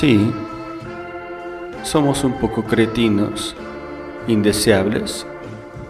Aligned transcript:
Sí, 0.00 0.32
somos 1.82 2.22
un 2.22 2.34
poco 2.34 2.62
cretinos, 2.62 3.56
indeseables 4.28 5.26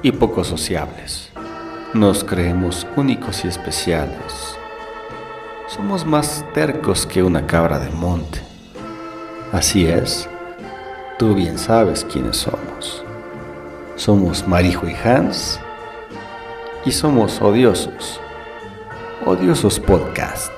y 0.01 0.13
poco 0.13 0.45
sociables. 0.45 1.29
Nos 1.93 2.25
creemos 2.25 2.87
únicos 2.97 3.45
y 3.45 3.49
especiales. 3.49 4.57
Somos 5.67 6.07
más 6.07 6.43
tercos 6.55 7.05
que 7.05 7.23
una 7.23 7.47
cabra 7.47 7.79
de 7.79 7.91
monte. 7.91 8.41
Así 9.53 9.87
es, 9.87 10.27
tú 11.19 11.35
bien 11.35 11.59
sabes 11.59 12.03
quiénes 12.11 12.39
somos. 12.39 13.05
Somos 13.97 14.49
Marijo 14.49 14.89
y 14.89 14.95
Hans 14.95 15.61
y 16.87 16.93
somos 16.93 17.43
odiosos. 17.43 18.23
Odiosos 19.27 19.79
Podcast. 19.79 20.58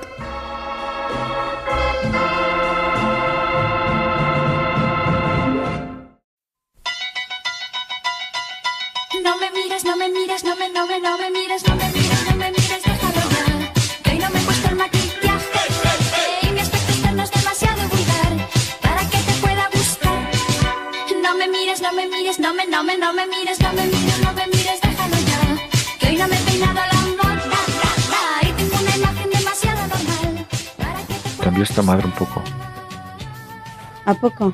Poco? 34.21 34.53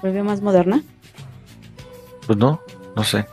¿Se 0.00 0.06
volvió 0.06 0.24
más 0.24 0.40
moderna? 0.40 0.82
Pues 2.26 2.38
no, 2.38 2.60
no 2.96 3.04
sé. 3.04 3.26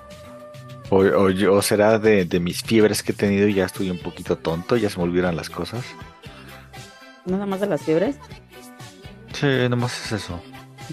O, 0.89 0.97
o 0.97 1.55
o 1.55 1.61
será 1.61 1.97
de, 1.99 2.25
de 2.25 2.39
mis 2.39 2.61
fiebres 2.61 3.03
que 3.03 3.11
he 3.11 3.15
tenido 3.15 3.47
y 3.47 3.53
ya 3.53 3.65
estoy 3.65 3.89
un 3.89 3.99
poquito 3.99 4.37
tonto, 4.37 4.75
ya 4.75 4.89
se 4.89 4.97
me 4.97 5.03
olvidan 5.03 5.35
las 5.35 5.49
cosas. 5.49 5.85
¿Nada 7.25 7.45
más 7.45 7.59
de 7.59 7.67
las 7.67 7.81
fiebres? 7.81 8.17
Sí, 9.33 9.47
nomás 9.69 10.05
es 10.05 10.23
eso. 10.23 10.39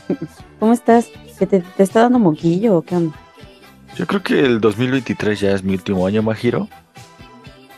¿Cómo 0.60 0.72
estás? 0.72 1.10
¿Que 1.38 1.46
te, 1.46 1.60
te 1.60 1.82
está 1.82 2.00
dando 2.02 2.18
moquillo 2.18 2.76
o 2.76 2.82
qué 2.82 2.96
onda? 2.96 3.16
Yo 3.96 4.06
creo 4.06 4.22
que 4.22 4.40
el 4.40 4.60
2023 4.60 5.40
ya 5.40 5.52
es 5.52 5.62
mi 5.62 5.74
último 5.74 6.06
año, 6.06 6.22
Majiro. 6.22 6.68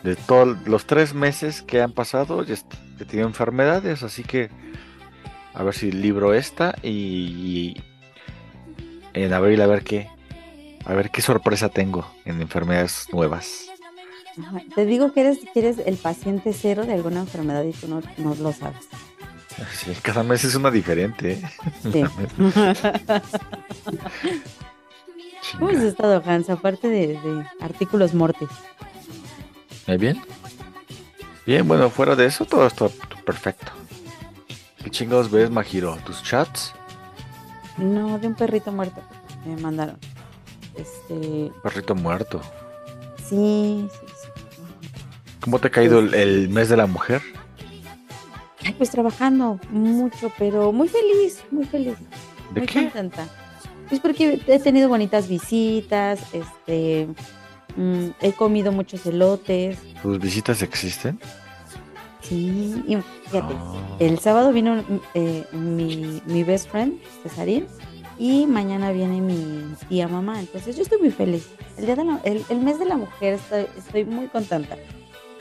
De 0.05 0.17
todos 0.17 0.57
los 0.67 0.85
tres 0.85 1.15
meses 1.15 1.63
que 1.63 1.83
han 1.83 1.93
pasado, 1.93 2.45
ya 2.45 2.55
he 3.01 3.05
tenido 3.05 3.27
enfermedades, 3.27 4.03
así 4.03 4.23
que 4.23 4.51
a 5.55 5.63
ver 5.63 5.75
si 5.75 5.93
libro 5.93 6.35
esta 6.35 6.75
y, 6.83 6.89
y 6.89 7.85
en 9.15 9.33
abril 9.33 9.61
a 9.61 9.67
ver 9.67 9.85
qué, 9.85 10.09
a 10.85 10.95
ver 10.95 11.11
qué 11.11 11.23
sorpresa 11.23 11.69
tengo 11.69 12.07
en 12.25 12.41
enfermedades 12.41 13.07
nuevas. 13.13 13.67
Te 14.75 14.85
digo 14.85 15.13
que 15.13 15.21
eres, 15.21 15.39
que 15.53 15.61
eres 15.61 15.79
el 15.87 15.97
paciente 15.97 16.53
cero 16.53 16.85
de 16.85 16.95
alguna 16.95 17.21
enfermedad 17.21 17.63
y 17.63 17.71
tú 17.73 17.87
no, 17.87 18.03
no 18.19 18.35
lo 18.35 18.53
sabes. 18.53 18.89
Sí, 19.73 19.93
cada 20.03 20.25
mes 20.25 20.43
es 20.45 20.57
una 20.57 20.73
diferente. 20.73 21.35
¿eh? 21.35 21.43
Sí. 21.93 22.03
¿Cómo 25.59 25.71
has 25.71 25.83
estado, 25.83 26.23
Hans? 26.27 26.51
Aparte 26.51 26.89
de, 26.89 27.09
de 27.09 27.47
artículos 27.61 28.15
mortis. 28.15 28.49
¿Me 29.87 29.99
bien? 29.99 30.21
Bien, 31.47 31.67
bueno, 31.69 31.91
fuera 31.91 32.17
de 32.17 32.27
eso 32.27 32.45
todo 32.45 32.67
está 32.67 32.89
perfecto. 33.25 33.71
¿Qué 34.85 34.91
chingados 34.91 35.31
ves, 35.31 35.51
Majiro? 35.51 35.97
¿Tus 36.05 36.23
chats? 36.23 36.75
No, 37.79 38.19
de 38.19 38.27
un 38.29 38.35
perrito 38.35 38.71
muerto. 38.71 39.01
Me 39.47 39.57
mandaron. 39.61 39.97
Este. 40.77 41.51
Perrito 41.63 41.95
muerto. 41.95 42.41
Sí, 43.29 43.89
sí, 43.91 44.07
sí. 44.07 44.29
¿Cómo 45.41 45.59
te 45.59 45.69
ha 45.69 45.71
caído 45.71 45.99
el, 46.01 46.15
el 46.15 46.49
mes 46.51 46.69
de 46.69 46.77
la 46.77 46.87
mujer? 46.87 47.23
Ay, 48.65 48.75
pues 48.77 48.91
trabajando 48.91 49.59
mucho, 49.71 50.31
pero 50.39 50.73
muy 50.73 50.89
feliz, 50.89 51.43
muy 51.51 51.65
feliz. 51.65 51.97
¿De 52.53 52.61
muy 52.61 52.67
qué? 52.67 52.83
contenta. 52.85 53.27
Pues 53.89 54.01
porque 54.01 54.41
he 54.47 54.59
tenido 54.59 54.89
bonitas 54.89 55.29
visitas, 55.29 56.21
este, 56.33 57.09
mm, 57.77 58.09
he 58.21 58.33
comido 58.33 58.73
muchos 58.73 59.05
elotes, 59.07 59.79
¿Tus 60.03 60.19
visitas 60.19 60.63
existen? 60.63 61.19
Sí, 62.25 62.83
y 62.87 62.97
fíjate, 63.29 63.55
Ah. 63.55 63.97
el 64.01 64.19
sábado 64.19 64.53
vino 64.53 64.83
eh, 65.15 65.45
mi, 65.53 66.23
mi 66.27 66.45
best 66.45 66.69
friend, 66.71 67.01
Cesarín, 67.23 67.67
y 68.19 68.47
mañana 68.47 68.93
viene 68.93 69.21
mi 69.21 69.75
tía 69.89 70.09
mamá, 70.09 70.41
entonces 70.41 70.77
yo 70.77 70.83
estoy 70.83 70.99
muy 71.01 71.11
feliz. 71.11 71.49
El, 71.77 71.87
día 71.87 71.97
de 71.97 72.05
la- 72.05 72.21
el, 72.25 72.45
el 72.49 72.61
mes 72.61 72.79
de 72.79 72.87
la 72.87 72.97
mujer 72.97 73.35
estoy, 73.35 73.67
estoy 73.77 74.05
muy 74.05 74.29
contenta. 74.29 74.77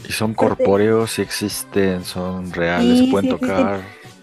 ¿Y 0.07 0.11
son 0.11 0.33
corpóreos? 0.33 1.11
¿Sí 1.11 1.21
existen? 1.21 2.03
¿Son 2.03 2.51
reales? 2.51 2.99
Sí, 2.99 3.07
¿Pueden 3.11 3.31
sí 3.31 3.37
tocar? 3.39 3.81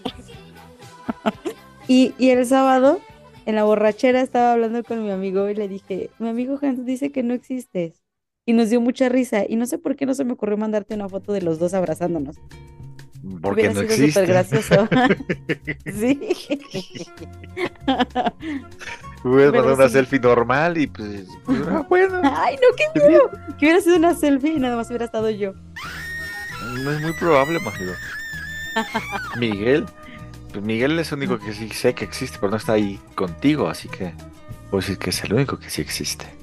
Y, 1.87 2.13
y 2.17 2.29
el 2.29 2.45
sábado, 2.45 2.99
en 3.45 3.55
la 3.55 3.63
borrachera, 3.63 4.21
estaba 4.21 4.53
hablando 4.53 4.83
con 4.83 5.03
mi 5.03 5.11
amigo 5.11 5.49
y 5.49 5.55
le 5.55 5.67
dije, 5.67 6.09
mi 6.19 6.29
amigo 6.29 6.57
Hans 6.61 6.85
dice 6.85 7.11
que 7.11 7.23
no 7.23 7.33
existes. 7.33 8.00
Y 8.51 8.53
nos 8.53 8.69
dio 8.69 8.81
mucha 8.81 9.07
risa. 9.07 9.45
Y 9.47 9.55
no 9.55 9.65
sé 9.65 9.77
por 9.77 9.95
qué 9.95 10.05
no 10.05 10.13
se 10.13 10.25
me 10.25 10.33
ocurrió 10.33 10.57
mandarte 10.57 10.93
una 10.93 11.07
foto 11.07 11.31
de 11.31 11.41
los 11.41 11.57
dos 11.57 11.73
abrazándonos. 11.73 12.35
Porque 13.41 13.69
Hubiera 13.69 13.73
no 13.73 13.79
sido 13.79 13.93
existe. 13.93 14.11
súper 14.11 14.27
gracioso. 14.27 14.89
sí. 15.85 16.19
Hubieras 19.23 19.53
mandado 19.53 19.75
una 19.75 19.87
sí. 19.87 19.93
selfie 19.93 20.19
normal 20.19 20.77
y 20.77 20.87
pues, 20.87 21.27
pues, 21.45 21.61
ah, 21.69 21.85
bueno. 21.87 22.19
Ay, 22.25 22.57
no, 22.57 22.75
qué 22.75 23.07
miedo. 23.07 23.31
Que 23.57 23.67
hubiera 23.67 23.79
sido 23.79 23.95
una 23.95 24.15
selfie 24.15 24.51
y 24.51 24.59
nada 24.59 24.75
más 24.75 24.89
hubiera 24.89 25.05
estado 25.05 25.29
yo. 25.29 25.53
No 26.83 26.91
es 26.91 27.01
muy 27.01 27.13
probable, 27.13 27.57
Majiro. 27.61 27.93
Miguel. 29.39 29.85
Pues 30.51 30.61
Miguel 30.61 30.99
es 30.99 31.09
el 31.13 31.19
único 31.19 31.39
que 31.39 31.53
sí 31.53 31.69
sé 31.69 31.93
que 31.93 32.03
existe, 32.03 32.37
pero 32.37 32.51
no 32.51 32.57
está 32.57 32.73
ahí 32.73 32.99
contigo, 33.15 33.69
así 33.69 33.87
que 33.87 34.13
puedo 34.69 34.81
decir 34.81 34.97
que 34.97 35.11
es 35.11 35.23
el 35.23 35.35
único 35.35 35.57
que 35.57 35.69
sí 35.69 35.81
existe. 35.81 36.40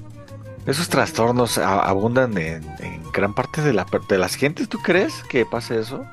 Esos 0.69 0.89
trastornos 0.89 1.57
a- 1.57 1.81
abundan 1.81 2.37
en, 2.37 2.63
en 2.79 3.03
gran 3.11 3.33
parte 3.33 3.61
de, 3.61 3.73
la, 3.73 3.85
de 4.07 4.17
las 4.17 4.35
gentes, 4.35 4.69
¿tú 4.69 4.77
crees 4.79 5.23
que 5.29 5.45
pase 5.45 5.79
eso? 5.79 6.05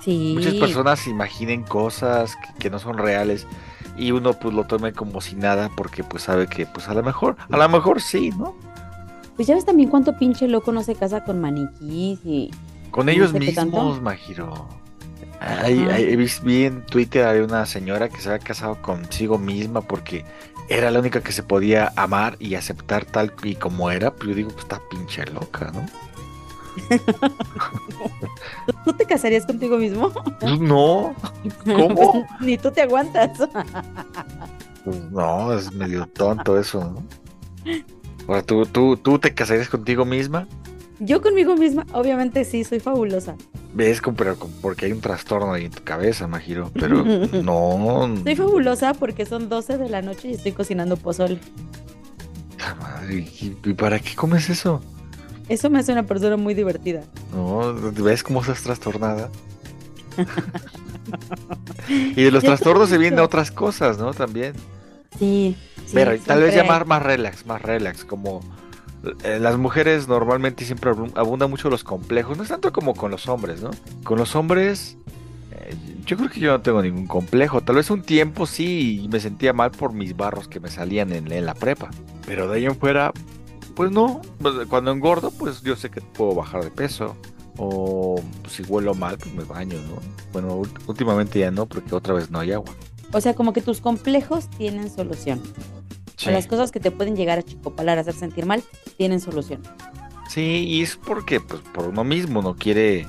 Sí. 0.00 0.32
Muchas 0.36 0.54
personas 0.54 1.06
imaginen 1.06 1.62
cosas 1.64 2.36
que, 2.36 2.58
que 2.60 2.70
no 2.70 2.78
son 2.78 2.96
reales 2.98 3.46
y 3.96 4.12
uno 4.12 4.32
pues 4.34 4.54
lo 4.54 4.64
tome 4.64 4.92
como 4.92 5.20
si 5.20 5.34
nada 5.34 5.70
porque 5.76 6.04
pues 6.04 6.22
sabe 6.22 6.46
que 6.46 6.66
pues 6.66 6.88
a 6.88 6.94
lo 6.94 7.02
mejor, 7.02 7.36
a 7.50 7.56
lo 7.56 7.68
mejor 7.68 8.00
sí, 8.00 8.30
¿no? 8.30 8.54
Pues 9.36 9.48
ya 9.48 9.54
ves 9.54 9.64
también 9.64 9.88
cuánto 9.88 10.16
pinche 10.16 10.48
loco 10.48 10.72
no 10.72 10.82
se 10.82 10.94
casa 10.94 11.24
con 11.24 11.40
maniquís 11.40 12.20
y... 12.24 12.50
Con 12.90 13.08
ellos 13.08 13.32
mismos, 13.32 14.00
Majiro. 14.00 14.66
Ajá. 15.40 15.64
hay- 15.64 16.16
vi, 16.42 16.64
en 16.64 16.84
Twitter 16.86 17.24
hay 17.26 17.40
una 17.40 17.64
señora 17.66 18.08
que 18.08 18.20
se 18.20 18.28
había 18.30 18.40
casado 18.44 18.80
consigo 18.82 19.38
misma 19.38 19.80
porque 19.82 20.24
era 20.68 20.90
la 20.90 21.00
única 21.00 21.22
que 21.22 21.32
se 21.32 21.42
podía 21.42 21.92
amar 21.96 22.36
y 22.38 22.54
aceptar 22.54 23.04
tal 23.04 23.32
y 23.42 23.54
como 23.54 23.90
era. 23.90 24.14
Pero 24.14 24.30
yo 24.30 24.36
digo, 24.36 24.50
pues 24.50 24.64
está 24.64 24.80
pinche 24.90 25.24
loca, 25.26 25.70
¿no? 25.72 25.86
¿Tú, 28.66 28.72
tú 28.84 28.92
te 28.92 29.04
casarías 29.04 29.44
contigo 29.44 29.78
mismo? 29.78 30.12
Pues 30.40 30.60
no, 30.60 31.14
¿cómo? 31.64 31.94
Pues, 31.94 32.26
ni 32.40 32.56
tú 32.56 32.70
te 32.70 32.82
aguantas. 32.82 33.30
Pues 34.84 35.10
no, 35.10 35.52
es 35.52 35.72
medio 35.72 36.06
tonto 36.06 36.58
eso, 36.58 36.80
¿no? 36.80 37.02
Ahora, 38.26 38.42
¿tú, 38.42 38.64
tú, 38.66 38.96
¿tú 38.96 39.18
te 39.18 39.34
casarías 39.34 39.68
contigo 39.68 40.04
misma? 40.04 40.46
Yo 41.00 41.20
conmigo 41.22 41.56
misma, 41.56 41.86
obviamente 41.92 42.44
sí, 42.44 42.64
soy 42.64 42.80
fabulosa. 42.80 43.36
Ves, 43.78 44.00
con- 44.02 44.16
pero 44.16 44.36
porque 44.60 44.86
hay 44.86 44.92
un 44.92 45.00
trastorno 45.00 45.52
ahí 45.52 45.66
en 45.66 45.70
tu 45.70 45.84
cabeza, 45.84 46.26
Majiro. 46.26 46.72
Pero 46.74 47.04
no. 47.44 48.12
Soy 48.24 48.34
fabulosa 48.34 48.92
porque 48.94 49.24
son 49.24 49.48
12 49.48 49.78
de 49.78 49.88
la 49.88 50.02
noche 50.02 50.28
y 50.28 50.32
estoy 50.34 50.50
cocinando 50.50 50.96
pozole. 50.96 51.38
madre, 52.80 53.24
¿Y 53.40 53.50
para 53.74 54.00
qué 54.00 54.16
comes 54.16 54.50
eso? 54.50 54.82
Eso 55.48 55.70
me 55.70 55.78
hace 55.78 55.92
una 55.92 56.02
persona 56.02 56.36
muy 56.36 56.54
divertida. 56.54 57.02
No, 57.32 57.72
¿ves 58.02 58.24
cómo 58.24 58.40
estás 58.40 58.62
trastornada? 58.64 59.30
y 61.88 62.22
de 62.22 62.30
los 62.32 62.42
trastornos 62.44 62.88
se 62.88 62.98
vienen 62.98 63.20
otras 63.20 63.50
cosas, 63.52 63.96
¿no? 63.98 64.12
También. 64.12 64.54
Sí. 65.20 65.56
sí, 65.86 65.92
Pero 65.94 66.18
tal 66.20 66.42
vez 66.42 66.54
llamar 66.54 66.82
hay. 66.82 66.88
más 66.88 67.02
relax, 67.04 67.46
más 67.46 67.62
relax, 67.62 68.04
como 68.04 68.40
las 69.40 69.56
mujeres 69.58 70.08
normalmente 70.08 70.64
siempre 70.64 70.90
abun- 70.90 71.12
abundan 71.16 71.50
mucho 71.50 71.70
los 71.70 71.84
complejos, 71.84 72.36
no 72.36 72.42
es 72.42 72.48
tanto 72.48 72.72
como 72.72 72.94
con 72.94 73.10
los 73.10 73.28
hombres, 73.28 73.62
¿no? 73.62 73.70
Con 74.04 74.18
los 74.18 74.34
hombres, 74.36 74.96
eh, 75.52 75.74
yo 76.04 76.16
creo 76.16 76.28
que 76.30 76.40
yo 76.40 76.50
no 76.52 76.60
tengo 76.60 76.82
ningún 76.82 77.06
complejo, 77.06 77.60
tal 77.60 77.76
vez 77.76 77.90
un 77.90 78.02
tiempo 78.02 78.46
sí 78.46 79.00
y 79.04 79.08
me 79.08 79.20
sentía 79.20 79.52
mal 79.52 79.70
por 79.70 79.92
mis 79.92 80.16
barros 80.16 80.48
que 80.48 80.60
me 80.60 80.68
salían 80.70 81.12
en, 81.12 81.30
en 81.30 81.46
la 81.46 81.54
prepa, 81.54 81.90
pero 82.26 82.48
de 82.48 82.56
ahí 82.58 82.66
en 82.66 82.76
fuera, 82.76 83.12
pues 83.76 83.90
no, 83.92 84.20
pues, 84.40 84.54
cuando 84.68 84.90
engordo, 84.90 85.30
pues 85.30 85.62
yo 85.62 85.76
sé 85.76 85.90
que 85.90 86.00
puedo 86.00 86.34
bajar 86.34 86.64
de 86.64 86.70
peso. 86.70 87.16
O 87.60 88.22
si 88.48 88.62
huelo 88.62 88.94
mal, 88.94 89.18
pues 89.18 89.34
me 89.34 89.42
baño, 89.42 89.74
¿no? 89.88 89.98
Bueno, 90.32 90.62
últimamente 90.86 91.40
ya 91.40 91.50
no, 91.50 91.66
porque 91.66 91.92
otra 91.92 92.14
vez 92.14 92.30
no 92.30 92.38
hay 92.38 92.52
agua. 92.52 92.72
O 93.12 93.20
sea, 93.20 93.34
como 93.34 93.52
que 93.52 93.60
tus 93.62 93.80
complejos 93.80 94.48
tienen 94.50 94.88
solución. 94.88 95.40
Sí. 96.18 96.28
O 96.28 96.32
las 96.32 96.46
cosas 96.46 96.70
que 96.72 96.80
te 96.80 96.90
pueden 96.90 97.16
llegar 97.16 97.38
a 97.38 97.42
chicopalar, 97.42 97.96
a 97.96 98.00
hacer 98.02 98.12
sentir 98.14 98.44
mal, 98.44 98.62
tienen 98.96 99.20
solución. 99.20 99.62
Sí, 100.28 100.64
y 100.68 100.82
es 100.82 100.96
porque, 100.96 101.40
pues, 101.40 101.62
por 101.72 101.86
uno 101.88 102.04
mismo 102.04 102.42
no 102.42 102.54
quiere. 102.54 103.06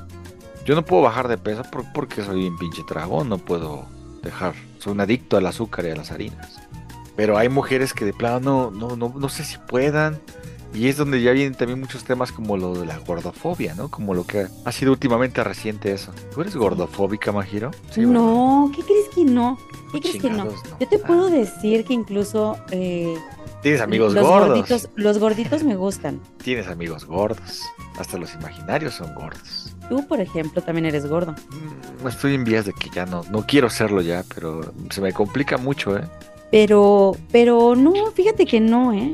Yo 0.64 0.76
no 0.76 0.86
puedo 0.86 1.02
bajar 1.02 1.28
de 1.28 1.38
peso 1.38 1.64
por- 1.72 1.92
porque 1.92 2.24
soy 2.24 2.48
un 2.48 2.58
pinche 2.58 2.84
tragón, 2.88 3.28
no 3.28 3.38
puedo 3.40 3.86
dejar. 4.24 4.54
Soy 4.78 4.94
un 4.94 5.02
adicto 5.02 5.36
al 5.36 5.48
azúcar 5.48 5.86
y 5.86 5.90
a 5.90 5.96
las 5.96 6.12
harinas. 6.12 6.60
Pero 7.16 7.38
hay 7.38 7.50
mujeres 7.50 7.94
que 7.94 8.06
de 8.06 8.14
plano 8.14 8.72
no, 8.72 8.72
no, 8.72 8.96
no, 8.96 9.14
no 9.18 9.28
sé 9.30 9.44
si 9.44 9.58
puedan. 9.58 10.20
Y 10.74 10.88
es 10.88 10.98
donde 10.98 11.22
ya 11.22 11.32
vienen 11.32 11.56
también 11.56 11.80
muchos 11.80 12.04
temas 12.04 12.32
como 12.32 12.56
lo 12.56 12.74
de 12.76 12.86
la 12.86 12.98
gordofobia, 13.00 13.74
¿no? 13.74 13.90
Como 13.90 14.14
lo 14.14 14.26
que 14.26 14.48
ha 14.66 14.72
sido 14.72 14.92
últimamente 14.92 15.44
reciente 15.44 15.92
eso. 15.92 16.12
¿Tú 16.34 16.42
eres 16.42 16.56
gordofóbica, 16.56 17.32
Majiro? 17.32 17.72
Sí, 17.92 18.02
no, 18.02 18.72
¿qué 18.76 18.84
crees 18.84 19.10
que 19.14 19.26
no? 19.26 19.58
¿Qué 19.92 20.00
crees 20.00 20.22
que 20.22 20.30
no? 20.30 20.46
Yo 20.80 20.88
te 20.88 20.98
Ah, 20.98 21.08
puedo 21.08 21.30
decir 21.30 21.84
que 21.86 21.94
incluso 21.94 22.56
eh, 22.72 23.16
Tienes 23.64 23.82
amigos 23.82 24.14
los 24.14 24.24
gordos. 24.26 24.50
gorditos, 24.50 24.90
los 24.96 25.18
gorditos 25.18 25.64
me 25.64 25.76
gustan. 25.76 26.22
Tienes 26.44 26.68
amigos 26.68 27.04
gordos. 27.06 27.64
Hasta 27.98 28.18
los 28.18 28.34
imaginarios 28.36 28.94
son 28.94 29.14
gordos. 29.16 29.76
Tú, 29.90 30.08
por 30.08 30.22
ejemplo, 30.22 30.62
también 30.62 30.86
eres 30.86 31.08
gordo. 31.08 31.34
Mm, 32.04 32.08
Estoy 32.08 32.36
en 32.36 32.44
vías 32.46 32.66
de 32.66 32.74
que 32.74 32.90
ya 32.92 33.06
no, 33.08 33.24
no 33.32 33.46
quiero 33.46 33.70
serlo 33.72 34.02
ya, 34.02 34.24
pero 34.36 34.72
se 34.92 35.02
me 35.02 35.12
complica 35.12 35.58
mucho, 35.58 35.98
¿eh? 35.98 36.04
Pero, 36.52 37.16
pero 37.32 37.76
no, 37.76 37.94
fíjate 38.14 38.46
que 38.46 38.60
no, 38.62 38.94
¿eh? 38.94 39.14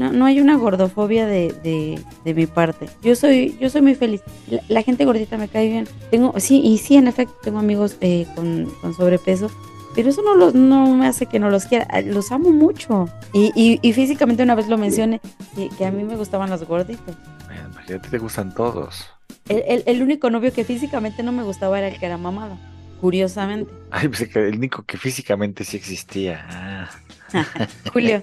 No, 0.00 0.10
no 0.12 0.24
hay 0.24 0.40
una 0.40 0.56
gordofobia 0.56 1.26
de, 1.26 1.52
de, 1.62 2.00
de 2.24 2.34
mi 2.34 2.46
parte. 2.46 2.88
Yo 3.02 3.14
soy, 3.14 3.54
yo 3.60 3.68
soy 3.68 3.82
muy 3.82 3.94
feliz. 3.94 4.22
La, 4.48 4.62
la 4.68 4.82
gente 4.82 5.04
gordita 5.04 5.36
me 5.36 5.46
cae 5.46 5.68
bien. 5.68 5.86
Tengo, 6.10 6.32
sí, 6.40 6.62
y 6.64 6.78
sí, 6.78 6.96
en 6.96 7.06
efecto, 7.06 7.34
tengo 7.42 7.58
amigos 7.58 7.98
eh, 8.00 8.26
con, 8.34 8.64
con 8.80 8.94
sobrepeso. 8.94 9.50
Pero 9.94 10.08
eso 10.08 10.22
no, 10.22 10.36
los, 10.36 10.54
no 10.54 10.94
me 10.94 11.06
hace 11.06 11.26
que 11.26 11.38
no 11.38 11.50
los 11.50 11.66
quiera. 11.66 11.86
Ah, 11.90 12.00
Los 12.00 12.32
amo 12.32 12.50
mucho. 12.50 13.10
Y, 13.34 13.52
y, 13.54 13.78
y 13.82 13.92
físicamente 13.92 14.42
una 14.42 14.54
vez 14.54 14.68
lo 14.68 14.78
mencioné, 14.78 15.20
que, 15.54 15.68
que 15.68 15.84
a 15.84 15.90
mí 15.90 16.02
me 16.02 16.16
gustaban 16.16 16.48
los 16.48 16.64
gorditos. 16.64 17.14
Bueno, 17.44 17.68
imagínate, 17.70 18.08
te 18.08 18.16
gustan 18.16 18.54
todos. 18.54 19.06
El, 19.50 19.62
el, 19.68 19.82
el 19.84 20.02
único 20.02 20.30
novio 20.30 20.50
que 20.50 20.64
físicamente 20.64 21.22
no 21.22 21.32
me 21.32 21.42
gustaba 21.42 21.78
era 21.78 21.88
el 21.88 21.98
que 21.98 22.06
era 22.06 22.16
mamado. 22.16 22.56
Curiosamente. 23.02 23.70
Ay, 23.90 24.08
que 24.08 24.48
el 24.48 24.56
único 24.56 24.82
que 24.84 24.96
físicamente 24.96 25.62
sí 25.64 25.76
existía. 25.76 26.46
Ah, 26.48 26.88
Julio. 27.92 28.22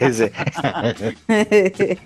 ese. 0.00 0.32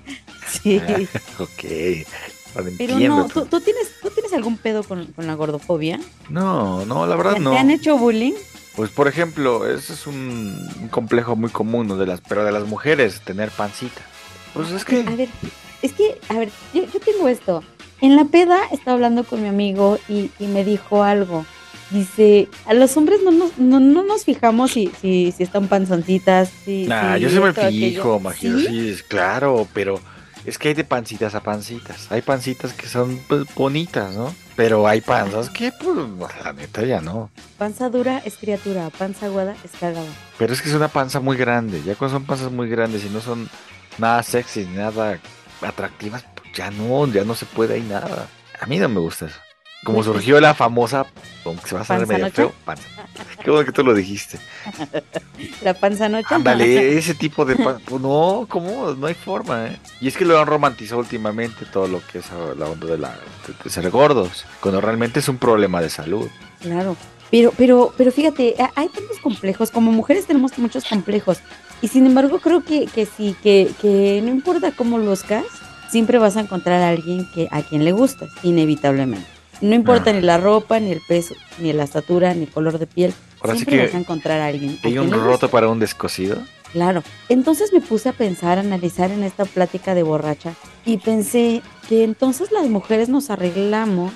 sí. 0.48 0.80
ok. 1.38 2.06
Pero 2.54 2.68
entiendo. 2.68 3.16
no, 3.16 3.28
¿tú, 3.28 3.46
tú 3.46 3.60
tienes, 3.60 3.88
¿tú 4.02 4.10
tienes 4.10 4.32
algún 4.34 4.58
pedo 4.58 4.82
con, 4.82 5.06
con 5.06 5.26
la 5.26 5.34
gordofobia? 5.34 5.98
No, 6.28 6.84
no, 6.84 7.06
la 7.06 7.16
verdad 7.16 7.34
¿Te, 7.34 7.40
no. 7.40 7.52
te 7.52 7.58
han 7.58 7.70
hecho 7.70 7.96
bullying? 7.96 8.34
Pues 8.76 8.90
por 8.90 9.08
ejemplo, 9.08 9.66
ese 9.70 9.94
es 9.94 10.06
un, 10.06 10.68
un 10.80 10.88
complejo 10.88 11.34
muy 11.36 11.50
común, 11.50 11.88
¿no? 11.88 11.96
de 11.96 12.06
las, 12.06 12.20
pero 12.20 12.44
de 12.44 12.52
las 12.52 12.66
mujeres, 12.66 13.20
tener 13.22 13.50
pancita. 13.50 14.02
Pues 14.54 14.70
es 14.70 14.84
que. 14.84 15.00
A 15.00 15.14
ver, 15.16 15.28
es 15.80 15.92
que, 15.92 16.20
a 16.28 16.34
ver, 16.34 16.50
yo, 16.74 16.84
yo 16.84 17.00
tengo 17.00 17.28
esto. 17.28 17.62
En 18.00 18.16
la 18.16 18.24
peda 18.24 18.58
estaba 18.70 18.94
hablando 18.94 19.24
con 19.24 19.42
mi 19.42 19.48
amigo 19.48 19.98
y, 20.08 20.30
y 20.38 20.46
me 20.46 20.64
dijo 20.64 21.02
algo. 21.02 21.46
Dice, 21.92 22.48
a 22.66 22.74
los 22.74 22.96
hombres 22.96 23.20
no 23.22 23.30
nos, 23.30 23.58
no, 23.58 23.80
no 23.80 24.02
nos 24.02 24.24
fijamos 24.24 24.72
si, 24.72 24.90
si, 25.00 25.32
si 25.32 25.42
están 25.42 25.68
panzoncitas. 25.68 26.50
Si, 26.64 26.86
Nah, 26.86 27.16
si 27.16 27.22
yo 27.22 27.28
se 27.28 27.40
me 27.40 27.48
esto, 27.50 27.60
aquello". 27.60 27.86
fijo, 27.88 28.16
imagino, 28.18 28.58
¿Sí? 28.58 28.96
claro, 29.08 29.68
pero 29.74 30.00
es 30.46 30.58
que 30.58 30.68
hay 30.68 30.74
de 30.74 30.84
pancitas 30.84 31.34
a 31.34 31.42
pancitas. 31.42 32.10
Hay 32.10 32.22
pancitas 32.22 32.72
que 32.72 32.86
son 32.86 33.20
pues, 33.28 33.42
bonitas, 33.54 34.14
¿no? 34.14 34.34
Pero 34.56 34.86
hay 34.86 35.00
panzas 35.00 35.50
que, 35.50 35.72
pues, 35.72 35.96
la 36.44 36.52
neta 36.52 36.82
ya 36.84 37.00
no. 37.00 37.30
Panza 37.58 37.88
dura 37.88 38.22
es 38.24 38.36
criatura, 38.36 38.90
panza 38.90 39.26
aguada 39.26 39.54
es 39.64 39.70
cagada. 39.78 40.06
Pero 40.38 40.52
es 40.52 40.60
que 40.60 40.68
es 40.68 40.74
una 40.74 40.88
panza 40.88 41.20
muy 41.20 41.36
grande. 41.36 41.82
Ya 41.84 41.94
cuando 41.94 42.16
son 42.18 42.26
panzas 42.26 42.50
muy 42.52 42.68
grandes 42.68 43.04
y 43.04 43.08
no 43.08 43.20
son 43.20 43.48
nada 43.98 44.22
sexy, 44.22 44.66
nada 44.66 45.18
atractivas, 45.62 46.24
pues 46.34 46.52
ya 46.54 46.70
no, 46.70 47.06
ya 47.06 47.24
no 47.24 47.34
se 47.34 47.46
puede 47.46 47.74
ahí 47.74 47.82
nada. 47.82 48.28
A 48.60 48.66
mí 48.66 48.78
no 48.78 48.88
me 48.88 49.00
gusta 49.00 49.26
eso. 49.26 49.38
Como 49.84 49.96
Pues, 49.98 50.06
surgió 50.06 50.40
la 50.40 50.54
famosa, 50.54 51.06
aunque 51.44 51.66
se 51.68 51.74
va 51.74 51.80
a 51.80 51.82
hacer 51.82 52.06
medio 52.06 52.30
feo, 52.30 52.52
panza. 52.64 52.84
Qué 53.42 53.50
bueno 53.50 53.66
que 53.66 53.72
tú 53.72 53.82
lo 53.82 53.94
dijiste. 53.94 54.38
La 55.62 55.74
panza 55.74 56.08
noche. 56.08 56.28
Ándale, 56.30 56.96
ese 56.98 57.14
tipo 57.14 57.44
de 57.44 57.56
pan- 57.56 57.80
pues 57.84 58.00
no, 58.00 58.46
¿cómo? 58.48 58.92
No 58.94 59.06
hay 59.08 59.14
forma, 59.14 59.66
¿eh? 59.66 59.78
Y 60.00 60.06
es 60.08 60.16
que 60.16 60.24
lo 60.24 60.38
han 60.38 60.46
romantizado 60.46 61.00
últimamente 61.00 61.64
todo 61.64 61.88
lo 61.88 62.00
que 62.06 62.18
es 62.18 62.26
la 62.56 62.66
onda 62.66 62.86
de, 62.86 62.98
la, 62.98 63.08
de- 63.08 63.54
de 63.64 63.70
ser 63.70 63.90
gordos, 63.90 64.44
cuando 64.60 64.80
realmente 64.80 65.18
es 65.18 65.28
un 65.28 65.38
problema 65.38 65.80
de 65.80 65.90
salud. 65.90 66.28
Claro, 66.60 66.96
pero, 67.32 67.52
pero, 67.56 67.92
pero 67.96 68.12
fíjate, 68.12 68.54
hay 68.76 68.88
tantos 68.88 69.18
complejos, 69.20 69.72
como 69.72 69.90
mujeres 69.90 70.26
tenemos 70.26 70.56
muchos 70.58 70.84
complejos, 70.84 71.38
y 71.80 71.88
sin 71.88 72.06
embargo 72.06 72.38
creo 72.38 72.62
que, 72.62 72.86
que 72.86 73.04
sí, 73.04 73.34
que, 73.42 73.68
que 73.80 74.20
no 74.22 74.30
importa 74.30 74.70
cómo 74.70 74.98
luzcas, 74.98 75.44
siempre 75.90 76.18
vas 76.18 76.36
a 76.36 76.40
encontrar 76.40 76.80
a 76.82 76.88
alguien 76.90 77.28
que, 77.34 77.48
a 77.50 77.62
quien 77.62 77.84
le 77.84 77.90
gustas, 77.90 78.30
inevitablemente. 78.44 79.26
No 79.60 79.74
importa 79.74 80.10
Ah. 80.10 80.12
ni 80.14 80.20
la 80.22 80.38
ropa, 80.38 80.80
ni 80.80 80.90
el 80.90 81.00
peso, 81.06 81.34
ni 81.58 81.72
la 81.72 81.84
estatura, 81.84 82.34
ni 82.34 82.44
el 82.44 82.50
color 82.50 82.78
de 82.78 82.86
piel, 82.86 83.14
Ahora 83.40 83.52
sí 83.54 83.58
siempre 83.60 83.76
que 83.78 83.84
vas 83.86 83.94
a 83.94 83.98
encontrar 83.98 84.40
a 84.40 84.46
alguien. 84.46 84.78
a 84.82 84.86
hay 84.86 84.98
un 84.98 85.10
roto 85.10 85.48
para 85.48 85.68
un 85.68 85.78
descosido. 85.78 86.38
Claro. 86.72 87.02
Entonces 87.28 87.72
me 87.72 87.80
puse 87.80 88.08
a 88.08 88.12
pensar, 88.12 88.56
a 88.58 88.62
analizar 88.62 89.10
en 89.10 89.22
esta 89.24 89.44
plática 89.44 89.94
de 89.94 90.02
borracha 90.02 90.54
y 90.86 90.96
pensé 90.96 91.62
que 91.88 92.02
entonces 92.02 92.50
las 92.50 92.66
mujeres 92.68 93.08
nos 93.10 93.28
arreglamos 93.30 94.12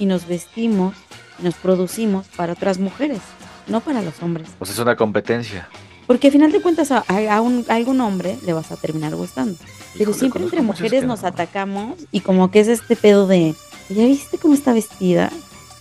y 0.00 0.06
nos 0.06 0.26
vestimos 0.26 0.94
y 1.40 1.44
nos 1.44 1.54
producimos 1.54 2.26
para 2.36 2.54
otras 2.54 2.78
mujeres, 2.78 3.20
no 3.68 3.80
para 3.80 4.02
los 4.02 4.20
hombres. 4.20 4.48
Pues 4.58 4.70
es 4.70 4.78
una 4.80 4.96
competencia. 4.96 5.68
Porque 6.08 6.26
al 6.26 6.32
final 6.32 6.50
de 6.50 6.60
cuentas 6.60 6.90
a, 6.90 7.04
a- 7.06 7.36
a 7.36 7.40
un- 7.40 7.64
a 7.68 7.76
algún 7.76 8.00
hombre 8.00 8.36
le 8.44 8.52
vas 8.52 8.72
a 8.72 8.76
terminar 8.76 9.14
gustando. 9.14 9.56
Pero 9.92 10.10
Híjole, 10.10 10.18
siempre 10.18 10.42
entre 10.42 10.60
mujeres 10.62 11.00
que 11.02 11.06
nos 11.06 11.22
no. 11.22 11.28
atacamos 11.28 11.94
y 12.10 12.20
como 12.20 12.50
que 12.50 12.60
es 12.60 12.68
este 12.68 12.96
pedo 12.96 13.28
de, 13.28 13.54
¿ya 13.88 14.04
viste 14.06 14.38
cómo 14.38 14.54
está 14.54 14.72
vestida? 14.72 15.30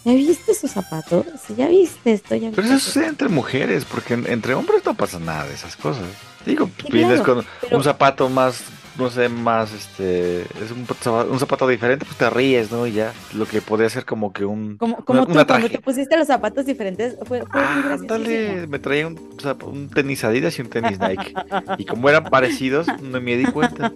¿Ya 0.03 0.13
viste 0.13 0.53
sus 0.55 0.71
zapatos? 0.71 1.25
¿Ya 1.55 1.67
viste 1.67 2.13
esto? 2.13 2.35
¿Ya 2.35 2.49
Pero 2.51 2.67
eso 2.67 2.79
sucede 2.79 3.07
entre 3.07 3.29
mujeres, 3.29 3.85
porque 3.85 4.15
en- 4.15 4.25
entre 4.27 4.53
hombres 4.55 4.83
no 4.85 4.95
pasa 4.95 5.19
nada 5.19 5.45
de 5.47 5.53
esas 5.53 5.75
cosas. 5.75 6.05
Digo, 6.45 6.69
Sí, 6.81 6.87
vienes 6.91 7.21
claro, 7.21 7.35
con 7.35 7.45
pero- 7.61 7.77
un 7.77 7.83
zapato 7.83 8.27
más, 8.29 8.61
no 9.01 9.09
sé, 9.09 9.27
más, 9.29 9.73
este, 9.73 10.41
es 10.41 10.71
un, 10.71 10.85
un 11.31 11.39
zapato 11.39 11.67
diferente, 11.67 12.05
pues 12.05 12.17
te 12.17 12.29
ríes, 12.29 12.71
¿no? 12.71 12.87
Y 12.87 12.93
ya, 12.93 13.13
lo 13.33 13.45
que 13.45 13.61
podría 13.61 13.89
ser 13.89 14.05
como 14.05 14.31
que 14.31 14.45
un... 14.45 14.77
Como, 14.77 15.03
como 15.03 15.23
una- 15.23 15.43
tú, 15.43 15.47
cuando 15.47 15.69
te 15.69 15.79
pusiste 15.79 16.17
los 16.17 16.27
zapatos 16.27 16.65
diferentes, 16.65 17.17
fue, 17.25 17.41
fue 17.41 17.61
Ah, 17.61 17.93
ándale, 17.93 18.67
me 18.67 18.79
traía 18.79 19.07
un, 19.07 19.89
tenis 19.93 20.23
Adidas 20.23 20.57
y 20.57 20.61
un 20.61 20.69
tenis 20.69 20.99
Nike. 20.99 21.33
Y 21.77 21.85
como 21.85 22.09
eran 22.09 22.25
parecidos, 22.25 22.87
no 23.01 23.19
me 23.19 23.37
di 23.37 23.45
cuenta. 23.45 23.91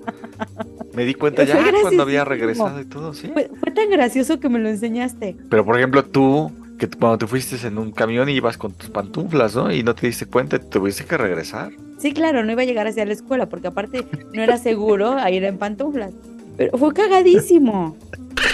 Me 0.93 1.05
di 1.05 1.13
cuenta 1.13 1.43
ya 1.43 1.59
cuando 1.81 2.03
había 2.03 2.23
regresado 2.25 2.79
y 2.79 2.85
todo, 2.85 3.13
sí. 3.13 3.29
Fue, 3.33 3.49
fue 3.59 3.71
tan 3.71 3.89
gracioso 3.89 4.39
que 4.39 4.49
me 4.49 4.59
lo 4.59 4.69
enseñaste. 4.69 5.35
Pero 5.49 5.65
por 5.65 5.77
ejemplo, 5.77 6.05
tú, 6.05 6.51
que 6.77 6.89
cuando 6.89 7.19
te 7.19 7.27
fuiste 7.27 7.55
en 7.65 7.77
un 7.77 7.91
camión 7.91 8.29
y 8.29 8.33
ibas 8.33 8.57
con 8.57 8.73
tus 8.73 8.89
pantuflas, 8.89 9.55
¿no? 9.55 9.71
Y 9.71 9.83
no 9.83 9.95
te 9.95 10.07
diste 10.07 10.25
cuenta, 10.25 10.59
tuviste 10.59 11.05
que 11.05 11.17
regresar. 11.17 11.71
Sí, 11.97 12.13
claro, 12.13 12.43
no 12.43 12.51
iba 12.51 12.61
a 12.61 12.65
llegar 12.65 12.87
hacia 12.87 13.05
la 13.05 13.13
escuela 13.13 13.47
porque 13.47 13.67
aparte 13.67 14.05
no 14.33 14.41
era 14.41 14.57
seguro 14.57 15.15
ir 15.29 15.43
en 15.43 15.57
pantuflas. 15.57 16.13
Pero 16.57 16.77
fue 16.77 16.93
cagadísimo. 16.93 17.95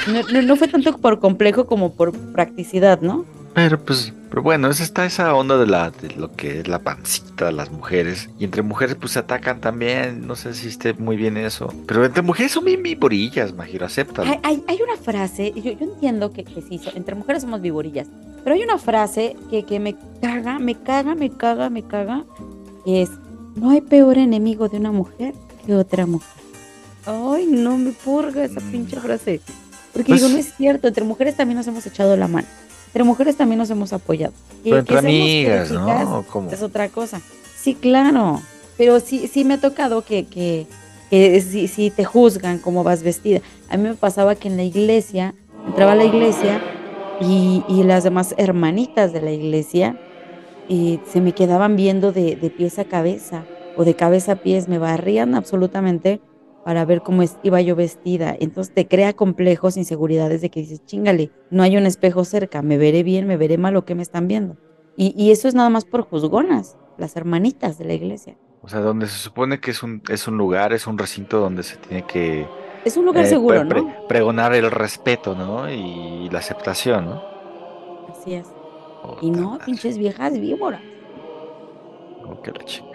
No, 0.07 0.41
no 0.41 0.55
fue 0.55 0.67
tanto 0.67 0.97
por 0.97 1.19
complejo 1.19 1.65
como 1.65 1.93
por 1.93 2.11
practicidad, 2.31 3.01
¿no? 3.01 3.25
Pero 3.53 3.79
pues, 3.84 4.13
pero 4.29 4.41
bueno, 4.43 4.70
esa 4.70 4.81
está 4.84 5.05
esa 5.05 5.34
onda 5.36 5.58
de 5.58 5.67
la 5.67 5.91
de 5.91 6.12
lo 6.15 6.31
que 6.31 6.60
es 6.62 6.67
la 6.70 6.79
pancita 6.79 7.46
de 7.46 7.51
las 7.51 7.70
mujeres. 7.70 8.29
Y 8.39 8.46
entre 8.46 8.62
mujeres 8.62 8.96
pues 8.96 9.12
se 9.13 9.20
atacan 9.20 9.60
también. 9.60 10.25
No 10.25 10.36
sé 10.38 10.53
si 10.53 10.67
esté 10.70 10.93
muy 10.93 11.17
bien 11.17 11.36
eso. 11.36 11.74
Pero 11.86 12.05
entre 12.05 12.22
mujeres 12.22 12.53
son 12.53 12.63
bien 12.65 12.81
viborillas, 12.81 13.53
Majiro, 13.53 13.86
acéptalo. 13.86 14.29
Hay, 14.31 14.39
hay, 14.43 14.63
hay 14.67 14.79
una 14.81 14.96
frase, 14.96 15.51
yo, 15.55 15.72
yo 15.74 15.86
entiendo 15.93 16.31
que, 16.31 16.43
que 16.46 16.62
sí, 16.62 16.79
entre 16.96 17.15
mujeres 17.15 17.41
somos 17.41 17.62
viborillas, 17.62 18.08
pero 18.43 18.55
hay 18.55 18.63
una 18.63 18.77
frase 18.77 19.36
que, 19.50 19.63
que 19.63 19.79
me 19.81 19.96
caga, 20.22 20.58
me 20.60 20.75
caga, 20.75 21.13
me 21.13 21.29
caga, 21.29 21.70
me 21.70 21.84
caga, 21.84 22.24
que 22.86 23.01
es, 23.01 23.10
no 23.55 23.72
hay 23.72 23.81
peor 23.81 24.17
enemigo 24.17 24.70
de 24.70 24.77
una 24.77 24.91
mujer 24.93 25.34
que 25.65 25.75
otra 25.75 26.05
mujer. 26.05 26.29
Ay, 27.05 27.48
no 27.48 27.77
me 27.77 27.91
purga 27.91 28.46
esa 28.46 28.62
Mm. 28.62 28.72
pinche 28.72 28.96
frase. 29.00 29.41
Porque 29.91 30.08
Pues- 30.10 30.22
digo, 30.22 30.31
no 30.31 30.38
es 30.39 30.55
cierto, 30.55 30.88
entre 30.88 31.03
mujeres 31.03 31.36
también 31.36 31.58
nos 31.58 31.67
hemos 31.67 31.86
echado 31.86 32.15
la 32.15 32.27
mano. 32.29 32.48
Entre 32.91 33.05
mujeres 33.05 33.38
también 33.38 33.57
nos 33.57 33.69
hemos 33.69 33.93
apoyado. 33.93 34.33
Pero 34.65 34.79
entre 34.79 34.98
amigas, 34.98 35.71
¿no? 35.71 36.25
¿Cómo? 36.29 36.51
Es 36.51 36.62
otra 36.62 36.89
cosa. 36.89 37.21
Sí, 37.57 37.74
claro. 37.74 38.41
Pero 38.77 39.00
sí, 39.00 39.29
sí 39.31 39.45
me 39.45 39.53
ha 39.53 39.62
tocado 39.62 40.03
que, 40.03 40.25
que, 40.25 40.67
que 41.10 41.39
si, 41.39 41.69
si 41.69 41.89
te 41.89 42.03
juzgan 42.03 42.60
cómo 42.60 42.83
vas 42.83 43.01
vestida. 43.01 43.39
A 43.69 43.77
mí 43.77 43.83
me 43.83 43.93
pasaba 43.95 44.36
que 44.36 44.50
en 44.50 44.57
la 44.57 44.63
iglesia, 44.63 45.33
entraba 45.65 45.93
a 45.93 45.95
la 45.95 46.03
iglesia 46.03 46.62
y, 47.21 47.63
y 47.69 47.83
las 47.83 48.03
demás 48.03 48.36
hermanitas 48.38 49.13
de 49.13 49.21
la 49.21 49.31
iglesia 49.31 49.98
eh, 50.67 51.00
se 51.10 51.21
me 51.21 51.31
quedaban 51.31 51.77
viendo 51.77 52.12
de, 52.12 52.36
de 52.36 52.50
pies 52.50 52.77
a 52.77 52.83
cabeza 52.83 53.45
o 53.77 53.86
de 53.86 53.95
cabeza 53.95 54.33
a 54.33 54.36
pies, 54.36 54.67
me 54.67 54.79
barrían 54.79 55.33
absolutamente 55.33 56.19
para 56.63 56.85
ver 56.85 57.01
cómo 57.01 57.21
es- 57.23 57.37
iba 57.43 57.61
yo 57.61 57.75
vestida. 57.75 58.35
Entonces 58.39 58.73
te 58.73 58.87
crea 58.87 59.13
complejos, 59.13 59.77
inseguridades 59.77 60.41
de 60.41 60.49
que 60.49 60.61
dices, 60.61 60.85
chingale, 60.85 61.31
no 61.49 61.63
hay 61.63 61.77
un 61.77 61.85
espejo 61.85 62.23
cerca, 62.25 62.61
me 62.61 62.77
veré 62.77 63.03
bien, 63.03 63.27
me 63.27 63.37
veré 63.37 63.57
mal 63.57 63.75
o 63.75 63.85
qué 63.85 63.95
me 63.95 64.03
están 64.03 64.27
viendo. 64.27 64.57
Y, 64.95 65.13
y 65.21 65.31
eso 65.31 65.47
es 65.47 65.55
nada 65.55 65.69
más 65.69 65.85
por 65.85 66.01
juzgonas, 66.03 66.77
las 66.97 67.15
hermanitas 67.15 67.77
de 67.77 67.85
la 67.85 67.93
iglesia. 67.93 68.37
O 68.61 68.67
sea, 68.69 68.81
donde 68.81 69.07
se 69.07 69.17
supone 69.17 69.59
que 69.59 69.71
es 69.71 69.81
un, 69.81 70.03
es 70.09 70.27
un 70.27 70.37
lugar, 70.37 70.71
es 70.73 70.85
un 70.85 70.97
recinto 70.97 71.39
donde 71.39 71.63
se 71.63 71.77
tiene 71.77 72.05
que 72.05 72.45
Es 72.85 72.95
un 72.95 73.05
lugar 73.05 73.25
eh, 73.25 73.27
seguro, 73.27 73.65
pre- 73.67 73.81
¿no? 73.81 73.87
pre- 73.87 73.95
pregonar 74.07 74.53
el 74.53 74.69
respeto, 74.69 75.33
¿no? 75.33 75.71
Y 75.71 76.29
la 76.29 76.39
aceptación, 76.39 77.05
¿no? 77.05 77.23
Así 78.09 78.33
es. 78.35 78.47
Puta 79.01 79.17
Y 79.25 79.31
no, 79.31 79.57
pinches 79.65 79.97
viejas 79.97 80.39
víboras. 80.39 80.81
oh, 82.23 82.39
que 82.41 82.51
la. 82.51 82.90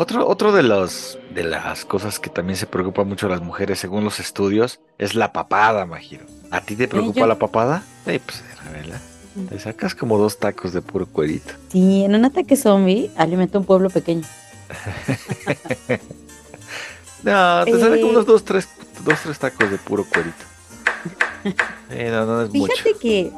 Otro, 0.00 0.28
otro 0.28 0.52
de 0.52 0.62
los 0.62 1.18
de 1.34 1.42
las 1.42 1.84
cosas 1.84 2.20
que 2.20 2.30
también 2.30 2.56
se 2.56 2.66
preocupa 2.66 3.02
mucho 3.02 3.26
a 3.26 3.30
las 3.30 3.40
mujeres, 3.42 3.80
según 3.80 4.04
los 4.04 4.20
estudios, 4.20 4.78
es 4.96 5.16
la 5.16 5.32
papada, 5.32 5.86
Majiro. 5.86 6.24
¿A 6.52 6.60
ti 6.60 6.76
te 6.76 6.86
preocupa 6.86 7.18
yo- 7.18 7.26
la 7.26 7.34
papada? 7.36 7.82
Sí, 8.06 8.20
pues 8.24 8.44
revela. 8.64 9.00
Te 9.48 9.58
sacas 9.58 9.96
como 9.96 10.16
dos 10.16 10.38
tacos 10.38 10.72
de 10.72 10.82
puro 10.82 11.06
cuerito. 11.06 11.52
Sí, 11.72 12.04
en 12.04 12.14
un 12.14 12.24
ataque 12.24 12.54
zombie 12.54 13.10
alimenta 13.16 13.58
un 13.58 13.64
pueblo 13.64 13.90
pequeño. 13.90 14.22
No, 17.24 17.64
te 17.64 17.72
salen 17.80 18.00
como 18.00 18.12
Eh. 18.12 18.14
unos 18.14 18.26
dos, 18.26 18.44
tres, 18.44 18.68
dos, 19.04 19.18
tres 19.24 19.36
tacos 19.40 19.68
de 19.72 19.78
puro 19.78 20.04
cuerito. 20.04 20.44
Eh, 21.90 22.10
no, 22.12 22.24
no 22.26 22.42
es 22.42 22.52
mucho. 22.54 22.72
Fíjate 22.72 22.94
que, 23.00 23.32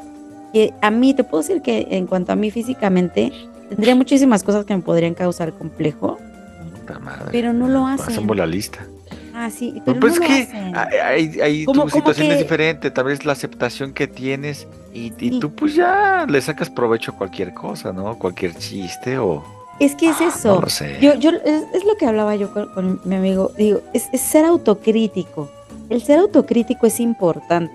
que 0.52 0.74
a 0.82 0.90
mí, 0.90 1.14
te 1.14 1.24
puedo 1.24 1.40
decir 1.42 1.62
que 1.62 1.86
en 1.92 2.06
cuanto 2.06 2.32
a 2.32 2.36
mí 2.36 2.50
físicamente, 2.50 3.32
tendría 3.70 3.94
muchísimas 3.94 4.42
cosas 4.42 4.64
que 4.66 4.74
me 4.76 4.82
podrían 4.82 5.14
causar 5.14 5.52
complejo. 5.54 6.18
Puta 6.98 7.04
madre. 7.04 7.28
Pero 7.32 7.52
no 7.52 7.68
lo 7.68 7.86
hacen. 7.86 8.08
Hacemos 8.10 8.36
la 8.36 8.46
lista. 8.46 8.80
Ah, 9.34 9.48
sí, 9.50 9.80
pero 9.86 9.98
Pues 10.00 10.18
no 10.18 10.24
es 10.26 10.30
lo 10.30 10.34
que 10.36 10.98
hay, 11.00 11.40
hay, 11.40 11.64
tu 11.64 11.88
situación 11.88 12.26
es 12.28 12.36
que- 12.36 12.42
diferente, 12.42 12.90
tal 12.90 13.04
vez 13.04 13.24
la 13.24 13.32
aceptación 13.32 13.92
que 13.92 14.06
tienes 14.06 14.66
y, 14.92 15.12
y 15.18 15.30
Sí. 15.30 15.40
tú 15.40 15.54
pues 15.54 15.74
ya 15.74 16.26
le 16.28 16.40
sacas 16.42 16.68
provecho 16.68 17.12
a 17.12 17.16
cualquier 17.16 17.54
cosa, 17.54 17.92
¿no? 17.92 18.18
Cualquier 18.18 18.54
chiste 18.56 19.18
o... 19.18 19.42
Es 19.78 19.94
que 19.94 20.10
es 20.10 20.16
Ah, 20.20 20.28
eso. 20.28 20.54
No 20.56 20.60
lo 20.62 20.68
sé. 20.68 20.98
Yo, 21.00 21.14
yo, 21.14 21.30
es, 21.30 21.62
es 21.72 21.84
lo 21.86 21.96
que 21.96 22.04
hablaba 22.06 22.34
yo 22.36 22.52
con, 22.52 22.66
con 22.74 23.00
mi 23.04 23.14
amigo. 23.14 23.50
Digo, 23.56 23.80
es, 23.94 24.08
es 24.12 24.20
ser 24.20 24.44
autocrítico. 24.44 25.48
El 25.88 26.02
ser 26.02 26.18
autocrítico 26.18 26.86
es 26.86 27.00
importante. 27.00 27.72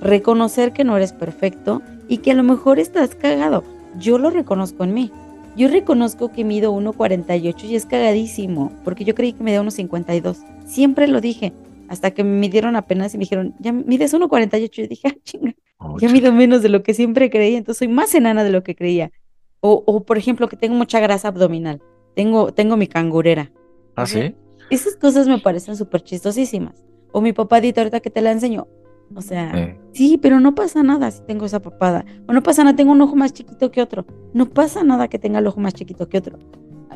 Reconocer 0.00 0.72
que 0.72 0.82
no 0.82 0.96
eres 0.96 1.12
perfecto 1.12 1.82
y 2.08 2.18
que 2.18 2.32
a 2.32 2.34
lo 2.34 2.42
mejor 2.42 2.80
estás 2.80 3.14
cagado. 3.14 3.62
Yo 3.98 4.18
lo 4.18 4.30
reconozco 4.30 4.82
en 4.82 4.92
mí. 4.94 5.12
Yo 5.56 5.68
reconozco 5.68 6.30
que 6.30 6.44
mido 6.44 6.72
1,48 6.72 7.64
y 7.64 7.76
es 7.76 7.86
cagadísimo, 7.86 8.72
porque 8.84 9.04
yo 9.04 9.14
creí 9.14 9.32
que 9.32 9.42
medía 9.42 9.62
1,52. 9.62 10.36
Siempre 10.66 11.08
lo 11.08 11.20
dije, 11.20 11.52
hasta 11.88 12.10
que 12.10 12.24
me 12.24 12.38
midieron 12.38 12.76
apenas 12.76 13.14
y 13.14 13.18
me 13.18 13.22
dijeron, 13.22 13.54
ya 13.58 13.72
mides 13.72 14.12
1,48. 14.12 14.70
Yo 14.70 14.86
dije, 14.86 15.08
ah, 15.08 15.16
chinga, 15.24 15.54
Oh, 15.78 15.98
ya 15.98 16.08
mido 16.08 16.32
menos 16.32 16.62
de 16.62 16.68
lo 16.68 16.82
que 16.82 16.94
siempre 16.94 17.30
creía, 17.30 17.58
entonces 17.58 17.80
soy 17.80 17.88
más 17.88 18.14
enana 18.14 18.44
de 18.44 18.50
lo 18.50 18.62
que 18.62 18.74
creía. 18.74 19.12
O, 19.60 19.82
o 19.86 20.04
por 20.04 20.16
ejemplo, 20.16 20.48
que 20.48 20.56
tengo 20.56 20.74
mucha 20.74 21.00
grasa 21.00 21.28
abdominal. 21.28 21.82
Tengo, 22.14 22.52
tengo 22.52 22.76
mi 22.76 22.86
cangurera. 22.86 23.52
¿Ah, 23.94 24.06
sí? 24.06 24.34
Esas 24.70 24.96
cosas 24.96 25.28
me 25.28 25.38
parecen 25.38 25.76
súper 25.76 26.02
chistosísimas. 26.02 26.84
O 27.12 27.20
mi 27.20 27.32
papadita 27.32 27.82
ahorita 27.82 28.00
que 28.00 28.10
te 28.10 28.22
la 28.22 28.32
enseño. 28.32 28.66
O 29.14 29.20
sea, 29.22 29.52
Eh, 29.56 29.78
sí, 29.92 30.18
pero 30.20 30.40
no 30.40 30.54
pasa 30.54 30.82
nada 30.82 31.10
si 31.10 31.22
tengo 31.22 31.46
esa 31.46 31.60
papada. 31.60 32.04
O 32.26 32.32
no 32.32 32.42
pasa 32.42 32.64
nada, 32.64 32.76
tengo 32.76 32.92
un 32.92 33.00
ojo 33.00 33.16
más 33.16 33.32
chiquito 33.32 33.70
que 33.70 33.80
otro. 33.80 34.04
No 34.34 34.46
pasa 34.50 34.82
nada 34.84 35.08
que 35.08 35.18
tenga 35.18 35.38
el 35.38 35.46
ojo 35.46 35.60
más 35.60 35.74
chiquito 35.74 36.08
que 36.08 36.18
otro. 36.18 36.38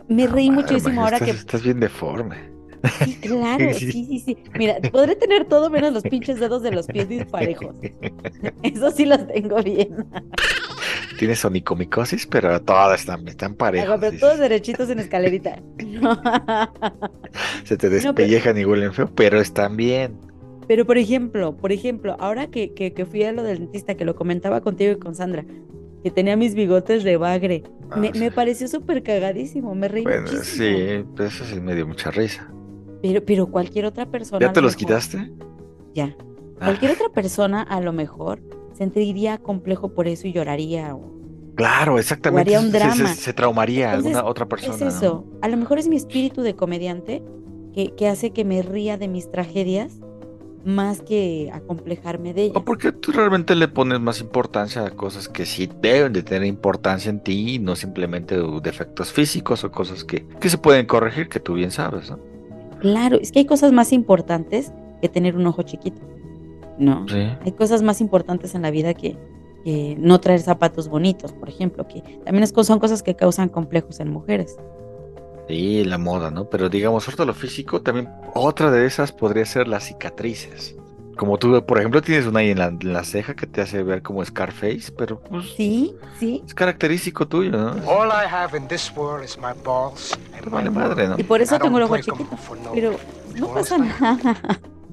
Me 0.08 0.24
no, 0.26 0.32
reí 0.32 0.50
madre, 0.50 0.62
muchísimo 0.62 1.02
ahora 1.02 1.16
estás, 1.16 1.30
que 1.30 1.36
Estás 1.36 1.62
bien 1.62 1.80
deforme. 1.80 2.50
Sí, 3.04 3.14
claro, 3.16 3.72
sí, 3.74 3.92
sí, 3.92 4.18
sí. 4.18 4.36
Mira, 4.58 4.76
podré 4.90 5.14
tener 5.16 5.44
todo 5.46 5.70
menos 5.70 5.92
los 5.92 6.02
pinches 6.02 6.40
dedos 6.40 6.62
de 6.62 6.72
los 6.72 6.86
pies 6.86 7.08
disparejos. 7.08 7.76
Eso 8.62 8.90
sí 8.90 9.04
los 9.06 9.26
tengo 9.28 9.62
bien. 9.62 10.06
Tienes 11.18 11.44
onicomicosis, 11.44 12.26
pero 12.26 12.60
todas 12.62 13.00
están, 13.00 13.28
están 13.28 13.54
parejos. 13.54 13.88
Hago, 13.90 14.00
pero 14.00 14.18
todos 14.18 14.38
derechitos 14.38 14.88
en 14.90 14.98
escalerita. 15.00 15.60
No. 16.00 16.18
Se 17.64 17.76
te 17.76 17.86
No, 17.88 17.90
pero- 17.90 18.14
despellejan 18.14 18.58
y 18.58 18.64
huelen 18.64 18.92
feo, 18.94 19.10
pero 19.14 19.40
están 19.40 19.76
bien. 19.76 20.16
Pero 20.70 20.86
por 20.86 20.98
ejemplo, 20.98 21.56
por 21.56 21.72
ejemplo, 21.72 22.14
ahora 22.20 22.46
que, 22.46 22.74
que, 22.74 22.92
que 22.92 23.04
fui 23.04 23.24
a 23.24 23.32
lo 23.32 23.42
del 23.42 23.58
dentista, 23.58 23.96
que 23.96 24.04
lo 24.04 24.14
comentaba 24.14 24.60
contigo 24.60 24.92
y 24.92 24.98
con 25.00 25.16
Sandra, 25.16 25.44
que 26.04 26.12
tenía 26.12 26.36
mis 26.36 26.54
bigotes 26.54 27.02
de 27.02 27.16
bagre, 27.16 27.64
Ah, 27.90 27.96
me, 27.96 28.12
sí. 28.12 28.20
me 28.20 28.30
pareció 28.30 28.68
súper 28.68 29.02
cagadísimo, 29.02 29.74
me 29.74 29.88
reí 29.88 30.04
Bueno, 30.04 30.22
muchísimo. 30.30 30.44
sí, 30.78 31.04
pues 31.16 31.34
eso 31.34 31.44
sí 31.44 31.60
me 31.60 31.74
dio 31.74 31.88
mucha 31.88 32.12
risa. 32.12 32.48
Pero, 33.02 33.24
pero 33.24 33.48
cualquier 33.48 33.84
otra 33.86 34.06
persona. 34.06 34.46
¿Ya 34.46 34.52
te 34.52 34.60
lo 34.60 34.66
los 34.68 34.76
mejor- 34.76 34.78
quitaste? 34.78 35.32
Ya. 35.92 36.14
Ah, 36.60 36.66
Cualquier 36.66 36.92
otra 36.92 37.08
persona 37.08 37.62
a 37.62 37.80
lo 37.80 37.92
mejor 37.92 38.40
sentiría 38.72 39.38
complejo 39.38 39.92
por 39.92 40.06
eso 40.06 40.28
y 40.28 40.32
lloraría. 40.32 40.94
o- 40.94 41.10
Claro, 41.56 41.98
exactamente. 41.98 42.54
haría 42.54 42.60
un 42.64 42.70
se- 42.70 42.78
se- 42.78 42.78
drama. 42.78 43.14
Se, 43.16 43.32
traumaría 43.32 43.86
Entonces, 43.88 44.14
alguna 44.14 44.30
otra 44.30 44.46
persona. 44.46 44.74
Es 44.76 44.80
¿no? 44.82 44.88
eso. 44.88 45.24
A 45.42 45.48
lo 45.48 45.56
mejor 45.56 45.80
es 45.80 45.88
mi 45.88 45.96
espíritu 45.96 46.42
de 46.42 46.54
comediante 46.54 47.24
que, 47.74 47.92
que 47.96 48.06
hace 48.06 48.30
que 48.30 48.44
me 48.44 48.62
ría 48.62 48.96
de 48.98 49.08
mis 49.08 49.28
tragedias 49.32 49.98
más 50.64 51.00
que 51.00 51.50
acomplejarme 51.52 52.34
de 52.34 52.42
ellas. 52.44 52.56
O 52.56 52.64
porque 52.64 52.92
tú 52.92 53.12
realmente 53.12 53.54
le 53.54 53.68
pones 53.68 54.00
más 54.00 54.20
importancia 54.20 54.84
a 54.84 54.90
cosas 54.90 55.28
que 55.28 55.46
sí 55.46 55.70
deben 55.80 56.12
de 56.12 56.22
tener 56.22 56.46
importancia 56.46 57.10
en 57.10 57.20
ti 57.20 57.54
y 57.54 57.58
no 57.58 57.76
simplemente 57.76 58.36
defectos 58.62 59.12
físicos 59.12 59.64
o 59.64 59.70
cosas 59.70 60.04
que, 60.04 60.26
que 60.40 60.50
se 60.50 60.58
pueden 60.58 60.86
corregir, 60.86 61.28
que 61.28 61.40
tú 61.40 61.54
bien 61.54 61.70
sabes, 61.70 62.10
¿no? 62.10 62.18
Claro, 62.80 63.18
es 63.20 63.32
que 63.32 63.40
hay 63.40 63.46
cosas 63.46 63.72
más 63.72 63.92
importantes 63.92 64.72
que 65.00 65.08
tener 65.08 65.36
un 65.36 65.46
ojo 65.46 65.62
chiquito. 65.62 66.00
No. 66.78 67.06
Sí. 67.08 67.28
Hay 67.44 67.52
cosas 67.52 67.82
más 67.82 68.00
importantes 68.00 68.54
en 68.54 68.62
la 68.62 68.70
vida 68.70 68.94
que, 68.94 69.16
que 69.64 69.96
no 69.98 70.20
traer 70.20 70.40
zapatos 70.40 70.88
bonitos, 70.88 71.32
por 71.32 71.48
ejemplo, 71.48 71.86
que 71.86 72.02
también 72.24 72.42
es 72.42 72.54
son 72.62 72.78
cosas 72.78 73.02
que 73.02 73.14
causan 73.14 73.48
complejos 73.48 74.00
en 74.00 74.10
mujeres. 74.10 74.56
Sí, 75.50 75.84
la 75.84 75.98
moda, 75.98 76.30
¿no? 76.30 76.48
Pero 76.48 76.68
digamos, 76.68 77.06
ahorita 77.06 77.24
lo 77.24 77.34
físico, 77.34 77.82
también 77.82 78.08
otra 78.34 78.70
de 78.70 78.86
esas 78.86 79.12
podría 79.12 79.44
ser 79.44 79.66
las 79.68 79.84
cicatrices. 79.84 80.76
Como 81.16 81.36
tú, 81.38 81.64
por 81.66 81.78
ejemplo, 81.78 82.00
tienes 82.00 82.26
una 82.26 82.40
ahí 82.40 82.50
en 82.50 82.58
la, 82.58 82.66
en 82.68 82.92
la 82.92 83.04
ceja 83.04 83.34
que 83.34 83.46
te 83.46 83.60
hace 83.60 83.82
ver 83.82 84.00
como 84.00 84.24
Scarface, 84.24 84.90
pero 84.96 85.20
pues 85.20 85.50
Sí, 85.56 85.94
sí. 86.18 86.42
es 86.46 86.54
característico 86.54 87.28
tuyo, 87.28 87.50
¿no? 87.50 87.72
All 87.86 88.08
I 88.08 88.26
have 88.32 88.56
in 88.56 88.66
this 88.68 88.90
world 88.96 89.24
is 89.24 89.36
my 89.36 89.52
balls 89.64 90.18
vale 90.50 90.70
madre, 90.70 91.08
¿no? 91.08 91.16
Y 91.18 91.22
por 91.24 91.42
eso 91.42 91.58
tengo 91.58 91.76
el 91.78 91.84
ojo 91.84 91.98
chiquito. 91.98 92.38
Pero 92.72 92.96
no 93.34 93.48
pasa 93.52 93.76
nada. 93.78 94.36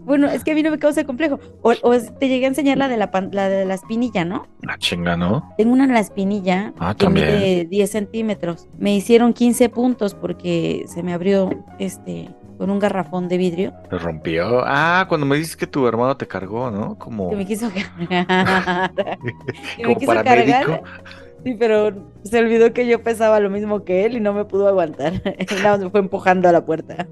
Bueno, 0.07 0.27
es 0.27 0.43
que 0.43 0.51
a 0.51 0.55
mí 0.55 0.63
no 0.63 0.71
me 0.71 0.79
causa 0.79 1.03
complejo. 1.03 1.37
O, 1.61 1.73
o 1.83 1.91
te 2.19 2.27
llegué 2.29 2.45
a 2.45 2.47
enseñar 2.47 2.77
la 2.77 2.87
de 2.87 2.97
la, 2.97 3.11
pan- 3.11 3.29
la 3.33 3.49
de 3.49 3.65
la 3.65 3.73
espinilla, 3.75 4.23
¿no? 4.25 4.47
La 4.61 4.77
chinga, 4.77 5.17
¿no? 5.17 5.53
Tengo 5.57 5.73
una 5.73 5.83
en 5.83 5.93
la 5.93 5.99
espinilla 5.99 6.73
Ah, 6.79 6.95
que 6.97 7.05
también. 7.05 7.27
mide 7.27 7.65
10 7.65 7.91
centímetros. 7.91 8.67
Me 8.79 8.95
hicieron 8.95 9.33
15 9.33 9.67
puntos 9.69 10.15
porque 10.15 10.85
se 10.87 11.03
me 11.03 11.13
abrió 11.13 11.49
este 11.77 12.29
con 12.57 12.71
un 12.71 12.79
garrafón 12.79 13.27
de 13.27 13.37
vidrio 13.37 13.73
Se 13.91 13.99
rompió. 13.99 14.63
Ah, 14.65 15.05
cuando 15.07 15.27
me 15.27 15.35
dices 15.37 15.55
que 15.55 15.67
tu 15.67 15.85
hermano 15.87 16.17
te 16.17 16.25
cargó, 16.25 16.71
¿no? 16.71 16.97
Como, 16.97 17.29
que 17.29 17.35
me 17.35 17.45
quiso 17.45 17.69
cargar. 18.09 18.91
que 19.77 19.85
me 19.87 19.95
quiso 19.97 20.13
paramédico. 20.13 20.57
cargar. 20.57 20.81
Sí, 21.43 21.53
pero 21.59 21.93
se 22.23 22.39
olvidó 22.39 22.73
que 22.73 22.87
yo 22.87 23.03
pesaba 23.03 23.39
lo 23.39 23.49
mismo 23.51 23.83
que 23.83 24.05
él 24.05 24.17
y 24.17 24.19
no 24.19 24.33
me 24.33 24.43
pudo 24.45 24.67
aguantar. 24.67 25.13
Nada 25.57 25.71
más 25.71 25.79
me 25.81 25.89
fue 25.91 25.99
empujando 25.99 26.49
a 26.49 26.51
la 26.51 26.65
puerta. 26.65 27.05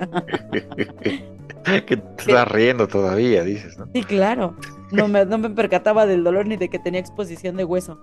que 1.86 1.98
te 1.98 2.04
estás 2.22 2.48
riendo 2.48 2.88
todavía, 2.88 3.44
dices, 3.44 3.78
¿no? 3.78 3.88
Sí, 3.94 4.04
claro. 4.04 4.56
No 4.92 5.08
me, 5.08 5.26
no 5.26 5.38
me 5.38 5.50
percataba 5.50 6.06
del 6.06 6.24
dolor 6.24 6.46
ni 6.48 6.58
de 6.58 6.70
que 6.70 6.80
tenía 6.80 7.00
exposición 7.00 7.58
de 7.58 7.64
hueso. 7.66 8.00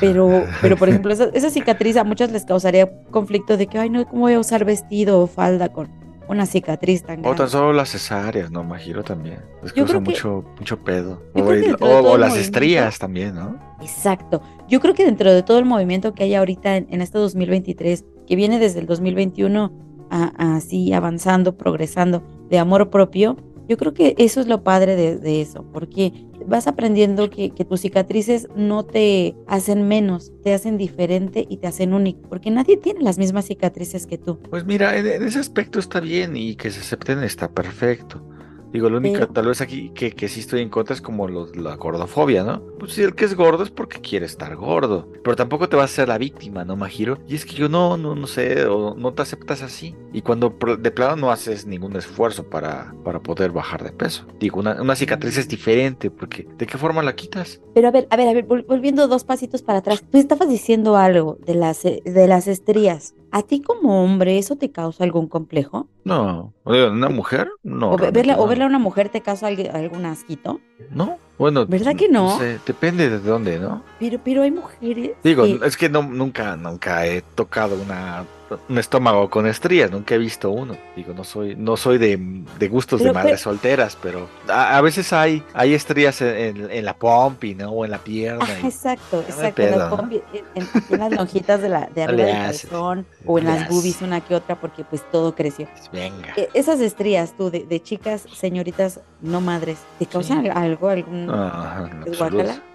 Pero, 0.00 0.44
pero 0.62 0.76
por 0.76 0.88
ejemplo, 0.88 1.12
esa, 1.12 1.24
esa 1.34 1.50
cicatriz 1.50 1.96
a 1.96 2.04
muchas 2.04 2.32
les 2.32 2.44
causaría 2.44 2.90
conflicto 3.10 3.56
de 3.56 3.66
que, 3.66 3.78
ay, 3.78 3.90
no, 3.90 4.06
¿cómo 4.06 4.22
voy 4.22 4.34
a 4.34 4.38
usar 4.40 4.64
vestido 4.64 5.20
o 5.20 5.26
falda 5.26 5.70
con 5.70 5.90
una 6.28 6.46
cicatriz 6.46 7.02
tan 7.02 7.18
O 7.20 7.22
tan 7.22 7.34
grande? 7.34 7.50
solo 7.52 7.72
las 7.74 7.90
cesáreas, 7.90 8.50
¿no? 8.50 8.62
Imagino 8.62 9.02
también. 9.02 9.40
Es 9.62 9.72
que 9.72 9.80
Yo 9.80 9.84
usa 9.84 9.94
creo 9.94 10.04
que- 10.04 10.10
mucho, 10.12 10.44
mucho 10.58 10.78
pedo. 10.82 11.20
O, 11.34 11.52
el- 11.52 12.20
las 12.20 12.36
estrías 12.36 12.98
también, 12.98 13.34
¿no? 13.34 13.58
Exacto. 13.82 14.40
Yo 14.68 14.80
creo 14.80 14.94
que 14.94 15.04
dentro 15.04 15.30
de 15.32 15.42
todo 15.42 15.58
el 15.58 15.66
movimiento 15.66 16.14
que 16.14 16.22
hay 16.24 16.34
ahorita 16.36 16.76
en, 16.76 16.86
en 16.90 17.02
este 17.02 17.18
2023, 17.18 18.04
que 18.26 18.36
viene 18.36 18.58
desde 18.58 18.78
el 18.80 18.86
2021 18.86 19.72
a- 20.10 20.32
a 20.38 20.56
así 20.56 20.92
avanzando, 20.94 21.56
progresando 21.58 22.22
de 22.52 22.58
amor 22.58 22.90
propio, 22.90 23.38
yo 23.66 23.78
creo 23.78 23.94
que 23.94 24.14
eso 24.18 24.42
es 24.42 24.46
lo 24.46 24.62
padre 24.62 24.94
de, 24.94 25.40
eso, 25.40 25.64
porque 25.72 26.12
vas 26.46 26.66
aprendiendo 26.66 27.30
que, 27.30 27.50
tus 27.66 27.80
cicatrices 27.80 28.46
no 28.54 28.84
te 28.84 29.34
hacen 29.46 29.88
menos, 29.88 30.32
te 30.42 30.52
hacen 30.52 30.76
diferente 30.76 31.46
y 31.48 31.56
te 31.56 31.68
hacen 31.68 31.94
único, 31.94 32.28
porque 32.28 32.50
nadie 32.50 32.76
tiene 32.76 33.00
las 33.00 33.16
mismas 33.16 33.46
cicatrices 33.46 34.06
que 34.06 34.18
tú. 34.18 34.38
Pues 34.50 34.66
mira, 34.66 34.98
en 34.98 35.22
ese 35.22 35.38
aspecto 35.38 35.78
está 35.78 36.00
bien 36.00 36.36
y 36.36 36.56
que 36.56 36.70
se 36.70 36.80
acepten 36.80 37.22
está 37.22 37.48
perfecto. 37.48 38.22
Digo, 38.72 38.88
lo 38.88 38.98
único 38.98 39.14
Pero- 39.20 39.28
tal 39.32 39.46
vez 39.48 39.60
aquí 39.60 39.90
que, 39.94 40.12
que 40.12 40.28
sí 40.28 40.40
estoy 40.40 40.62
en 40.62 40.68
contra 40.70 40.94
es 40.94 41.00
como 41.02 41.28
los- 41.28 41.54
la 41.56 41.76
gordofobia, 41.76 42.42
¿no? 42.42 42.60
Pues 42.78 42.92
si 42.94 43.02
el 43.02 43.14
que 43.14 43.24
es 43.26 43.34
gordo 43.36 43.62
es 43.62 43.70
porque 43.70 44.00
quiere 44.00 44.26
estar 44.26 44.56
gordo. 44.56 45.08
Pero 45.22 45.36
tampoco 45.36 45.68
te 45.68 45.76
vas 45.76 45.92
a 45.92 45.94
ser 45.94 46.08
la 46.08 46.18
víctima, 46.18 46.64
¿no, 46.64 46.74
Majiro? 46.76 47.18
Y 47.28 47.34
es 47.34 47.44
que 47.44 47.54
yo 47.54 47.68
no, 47.68 47.96
no, 47.96 48.14
no 48.14 48.26
sé, 48.26 48.64
o 48.66 48.94
no 48.94 49.12
te 49.12 49.22
aceptas 49.22 49.62
así. 49.62 49.94
Y 50.12 50.22
cuando 50.22 50.56
de 50.78 50.90
plano 50.90 51.16
no 51.16 51.30
haces 51.30 51.66
ningún 51.66 51.94
esfuerzo 51.96 52.48
para, 52.48 52.94
para 53.04 53.20
poder 53.20 53.50
bajar 53.52 53.82
de 53.84 53.92
peso. 53.92 54.26
Digo, 54.40 54.60
una, 54.60 54.80
una 54.80 54.96
cicatriz 54.96 55.36
es 55.38 55.48
diferente, 55.48 56.10
porque 56.10 56.46
¿de 56.58 56.66
qué 56.66 56.78
forma 56.78 57.02
la 57.02 57.14
quitas? 57.14 57.60
Pero 57.74 57.88
a 57.88 57.90
ver, 57.90 58.06
a 58.10 58.16
ver, 58.16 58.28
a 58.28 58.32
ver, 58.32 58.46
vol- 58.46 58.66
volviendo 58.66 59.06
dos 59.08 59.24
pasitos 59.24 59.62
para 59.62 59.78
atrás, 59.80 60.02
tú 60.10 60.18
estabas 60.18 60.48
diciendo 60.48 60.96
algo 60.96 61.38
de 61.46 61.54
las, 61.54 61.84
eh, 61.84 62.02
de 62.04 62.26
las 62.26 62.46
estrías. 62.48 63.14
¿A 63.34 63.40
ti 63.42 63.62
como 63.62 64.04
hombre 64.04 64.36
eso 64.36 64.56
te 64.56 64.70
causa 64.70 65.04
algún 65.04 65.26
complejo? 65.26 65.88
No, 66.04 66.52
o 66.64 66.72
¿una 66.72 67.08
mujer? 67.08 67.48
No. 67.62 67.92
¿O, 67.92 67.96
verla, 67.96 68.36
o 68.36 68.42
no. 68.42 68.46
verla 68.46 68.64
a 68.64 68.68
una 68.68 68.78
mujer 68.78 69.08
te 69.08 69.22
causa 69.22 69.46
algún 69.46 70.04
asquito? 70.04 70.60
No, 70.90 71.18
bueno. 71.42 71.66
¿Verdad 71.66 71.94
que 71.96 72.08
no? 72.08 72.38
sé, 72.38 72.58
depende 72.64 73.10
de 73.10 73.18
dónde, 73.18 73.58
¿no? 73.58 73.82
Pero, 73.98 74.18
pero 74.24 74.42
hay 74.42 74.50
mujeres 74.50 75.12
Digo, 75.22 75.44
que- 75.44 75.60
es 75.66 75.76
que 75.76 75.88
no, 75.88 76.02
nunca, 76.02 76.56
nunca 76.56 77.06
he 77.06 77.22
tocado 77.22 77.76
una, 77.80 78.24
un 78.68 78.78
estómago 78.78 79.30
con 79.30 79.46
estrías, 79.46 79.90
nunca 79.90 80.14
he 80.14 80.18
visto 80.18 80.50
uno. 80.50 80.76
Digo, 80.96 81.14
no 81.14 81.24
soy, 81.24 81.54
no 81.56 81.76
soy 81.76 81.98
de, 81.98 82.18
de 82.58 82.68
gustos 82.68 83.00
Pero- 83.00 83.12
de 83.12 83.14
madres 83.14 83.40
pero- 83.40 83.44
solteras, 83.52 83.96
pero 84.02 84.28
a, 84.48 84.76
a 84.76 84.80
veces 84.82 85.12
hay, 85.12 85.42
hay 85.54 85.72
estrías 85.74 86.20
en, 86.20 86.36
en- 86.62 86.70
en 86.70 86.84
la 86.84 86.94
pompi, 86.94 87.54
¿no? 87.54 87.70
O 87.70 87.84
en 87.84 87.90
la 87.92 87.98
pierna. 87.98 88.44
Ajá, 88.44 88.60
y- 88.62 88.66
exacto, 88.66 89.18
hay 89.20 89.24
exacto. 89.32 89.62
en 89.62 89.70
las 89.70 89.78
pedo, 89.78 89.88
¿no? 89.90 89.96
pompi- 90.02 90.22
en, 90.54 90.66
en- 90.90 90.98
las 91.00 91.12
lonjitas 91.12 91.62
de, 91.62 91.68
la, 91.68 91.88
de 91.94 92.02
No 92.06 92.08
arriba 92.12 92.26
del 92.26 92.36
calzón 92.36 93.06
o 93.26 93.38
en 93.38 93.44
no 93.44 93.50
las 93.54 93.68
boobies 93.68 94.02
una 94.02 94.20
que 94.20 94.34
otra 94.34 94.60
porque 94.60 94.84
pues 94.84 95.02
todo 95.10 95.34
creció. 95.34 95.66
Venga. 95.92 96.34
E- 96.36 96.48
Esas 96.54 96.80
estrías 96.80 97.34
tú 97.36 97.50
de, 97.50 97.64
de 97.64 97.82
chicas, 97.82 98.26
señoritas 98.34 99.00
no 99.22 99.40
madres, 99.40 99.78
¿te 100.00 100.06
causan 100.06 100.46
algo, 100.50 100.88
algún 100.88 101.26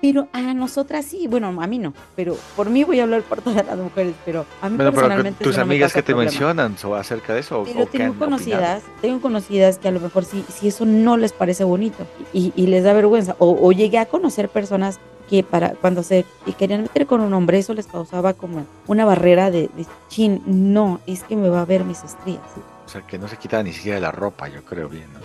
Pero 0.01 0.27
a 0.33 0.53
nosotras 0.53 1.05
sí, 1.05 1.27
bueno, 1.27 1.47
a 1.61 1.67
mí 1.67 1.79
no, 1.79 1.93
pero 2.15 2.37
por 2.55 2.69
mí 2.69 2.83
voy 2.83 2.99
a 2.99 3.03
hablar 3.03 3.21
por 3.23 3.41
todas 3.41 3.65
las 3.65 3.77
mujeres, 3.77 4.13
pero 4.25 4.45
a 4.61 4.69
mí 4.69 4.75
Bueno, 4.77 4.91
pero 4.91 5.01
personalmente 5.07 5.43
tus 5.43 5.55
no 5.57 5.63
amigas 5.63 5.93
que 5.93 6.01
te 6.01 6.13
problema. 6.13 6.31
mencionan 6.31 6.77
so- 6.77 6.95
acerca 6.95 7.33
de 7.33 7.39
eso, 7.41 7.63
Pero 7.65 7.83
o 7.83 7.85
tengo 7.85 8.13
conocidas, 8.17 8.83
tengo 9.01 9.21
conocidas 9.21 9.77
que 9.77 9.87
a 9.87 9.91
lo 9.91 9.99
mejor 9.99 10.25
sí, 10.25 10.43
sí 10.49 10.67
eso 10.67 10.85
no 10.85 11.17
les 11.17 11.33
parece 11.33 11.63
bonito 11.63 12.05
y, 12.33 12.53
y 12.55 12.67
les 12.67 12.83
da 12.83 12.93
vergüenza. 12.93 13.35
O, 13.39 13.57
o 13.67 13.71
llegué 13.71 13.99
a 13.99 14.05
conocer 14.05 14.49
personas 14.49 14.99
que 15.29 15.43
para 15.43 15.71
cuando 15.71 16.03
se 16.03 16.25
y 16.45 16.53
querían 16.53 16.83
meter 16.83 17.05
con 17.05 17.19
un 17.21 17.33
hombre, 17.33 17.59
eso 17.59 17.73
les 17.73 17.87
causaba 17.87 18.33
como 18.33 18.65
una 18.87 19.03
barrera 19.03 19.51
de, 19.51 19.69
de 19.75 19.85
chin, 20.07 20.41
no, 20.45 21.01
es 21.05 21.23
que 21.23 21.35
me 21.35 21.49
va 21.49 21.61
a 21.61 21.65
ver 21.65 21.83
mis 21.83 22.03
estrías. 22.03 22.39
O 22.85 22.89
sea, 22.89 23.01
que 23.01 23.17
no 23.19 23.27
se 23.27 23.35
quita 23.35 23.61
ni 23.61 23.73
siquiera 23.73 23.99
la 23.99 24.11
ropa, 24.13 24.47
yo 24.47 24.63
creo 24.63 24.87
bien, 24.87 25.07
¿no? 25.13 25.19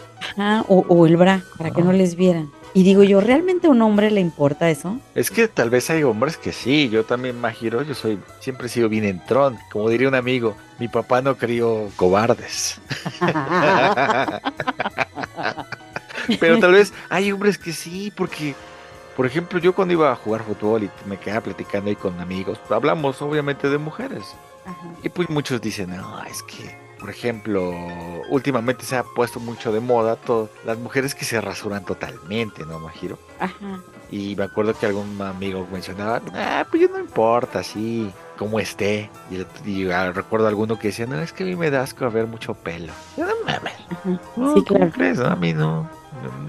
Ajá, 0.44 0.64
o, 0.68 0.84
o 0.88 1.06
el 1.06 1.16
bra, 1.16 1.42
para 1.56 1.70
que 1.70 1.82
no 1.82 1.92
les 1.92 2.16
vieran. 2.16 2.50
Y 2.74 2.84
digo 2.84 3.02
yo, 3.02 3.20
¿realmente 3.20 3.66
a 3.66 3.70
un 3.70 3.82
hombre 3.82 4.10
le 4.10 4.20
importa 4.20 4.70
eso? 4.70 4.98
Es 5.14 5.30
que 5.30 5.46
tal 5.46 5.68
vez 5.68 5.90
hay 5.90 6.04
hombres 6.04 6.38
que 6.38 6.52
sí, 6.52 6.88
yo 6.88 7.04
también, 7.04 7.38
Majiro, 7.38 7.82
yo 7.82 7.94
soy, 7.94 8.18
siempre 8.40 8.66
he 8.66 8.70
sido 8.70 8.88
bien 8.88 9.04
entrón. 9.04 9.58
Como 9.70 9.90
diría 9.90 10.08
un 10.08 10.14
amigo, 10.14 10.56
mi 10.78 10.88
papá 10.88 11.20
no 11.20 11.36
crió 11.36 11.90
cobardes. 11.96 12.80
Pero 16.40 16.58
tal 16.60 16.72
vez 16.72 16.94
hay 17.10 17.30
hombres 17.32 17.58
que 17.58 17.72
sí, 17.72 18.10
porque, 18.16 18.54
por 19.16 19.26
ejemplo, 19.26 19.58
yo 19.58 19.74
cuando 19.74 19.92
iba 19.92 20.10
a 20.10 20.16
jugar 20.16 20.42
fútbol 20.42 20.84
y 20.84 20.90
me 21.06 21.18
quedaba 21.18 21.42
platicando 21.42 21.90
ahí 21.90 21.96
con 21.96 22.18
amigos, 22.20 22.58
hablamos 22.70 23.20
obviamente 23.20 23.68
de 23.68 23.76
mujeres. 23.76 24.24
Ajá. 24.64 24.94
Y 25.02 25.10
pues 25.10 25.28
muchos 25.28 25.60
dicen, 25.60 25.90
no, 25.90 26.24
es 26.24 26.42
que, 26.44 26.81
por 27.02 27.10
ejemplo, 27.10 27.74
últimamente 28.30 28.84
se 28.84 28.96
ha 28.96 29.02
puesto 29.02 29.40
mucho 29.40 29.72
de 29.72 29.80
moda 29.80 30.14
todo, 30.14 30.48
las 30.64 30.78
mujeres 30.78 31.16
que 31.16 31.24
se 31.24 31.40
rasuran 31.40 31.84
totalmente, 31.84 32.64
¿no, 32.64 32.78
Majiro? 32.78 33.18
Ajá. 33.40 33.80
Y 34.08 34.36
me 34.36 34.44
acuerdo 34.44 34.72
que 34.78 34.86
algún 34.86 35.20
amigo 35.20 35.66
mencionaba, 35.72 36.22
ah, 36.32 36.64
pues 36.70 36.82
yo 36.82 36.88
no 36.90 37.00
importa, 37.00 37.58
así, 37.58 38.08
como 38.38 38.60
esté. 38.60 39.10
Y, 39.66 39.90
ah, 39.90 40.12
recuerdo 40.12 40.46
alguno 40.46 40.78
que 40.78 40.88
decía, 40.88 41.06
no, 41.06 41.20
es 41.20 41.32
que 41.32 41.42
a 41.42 41.46
mí 41.46 41.56
me 41.56 41.72
da 41.72 41.82
asco 41.82 42.08
ver 42.08 42.28
mucho 42.28 42.54
pelo. 42.54 42.92
Yo 43.16 43.26
no 43.26 43.32
mames. 43.44 43.72
Ajá. 43.90 44.20
No, 44.36 44.54
Sí, 44.54 44.62
¿cómo 44.64 44.78
claro. 44.78 44.92
crees? 44.92 45.18
No, 45.18 45.26
a 45.26 45.34
mí 45.34 45.52
no, 45.54 45.90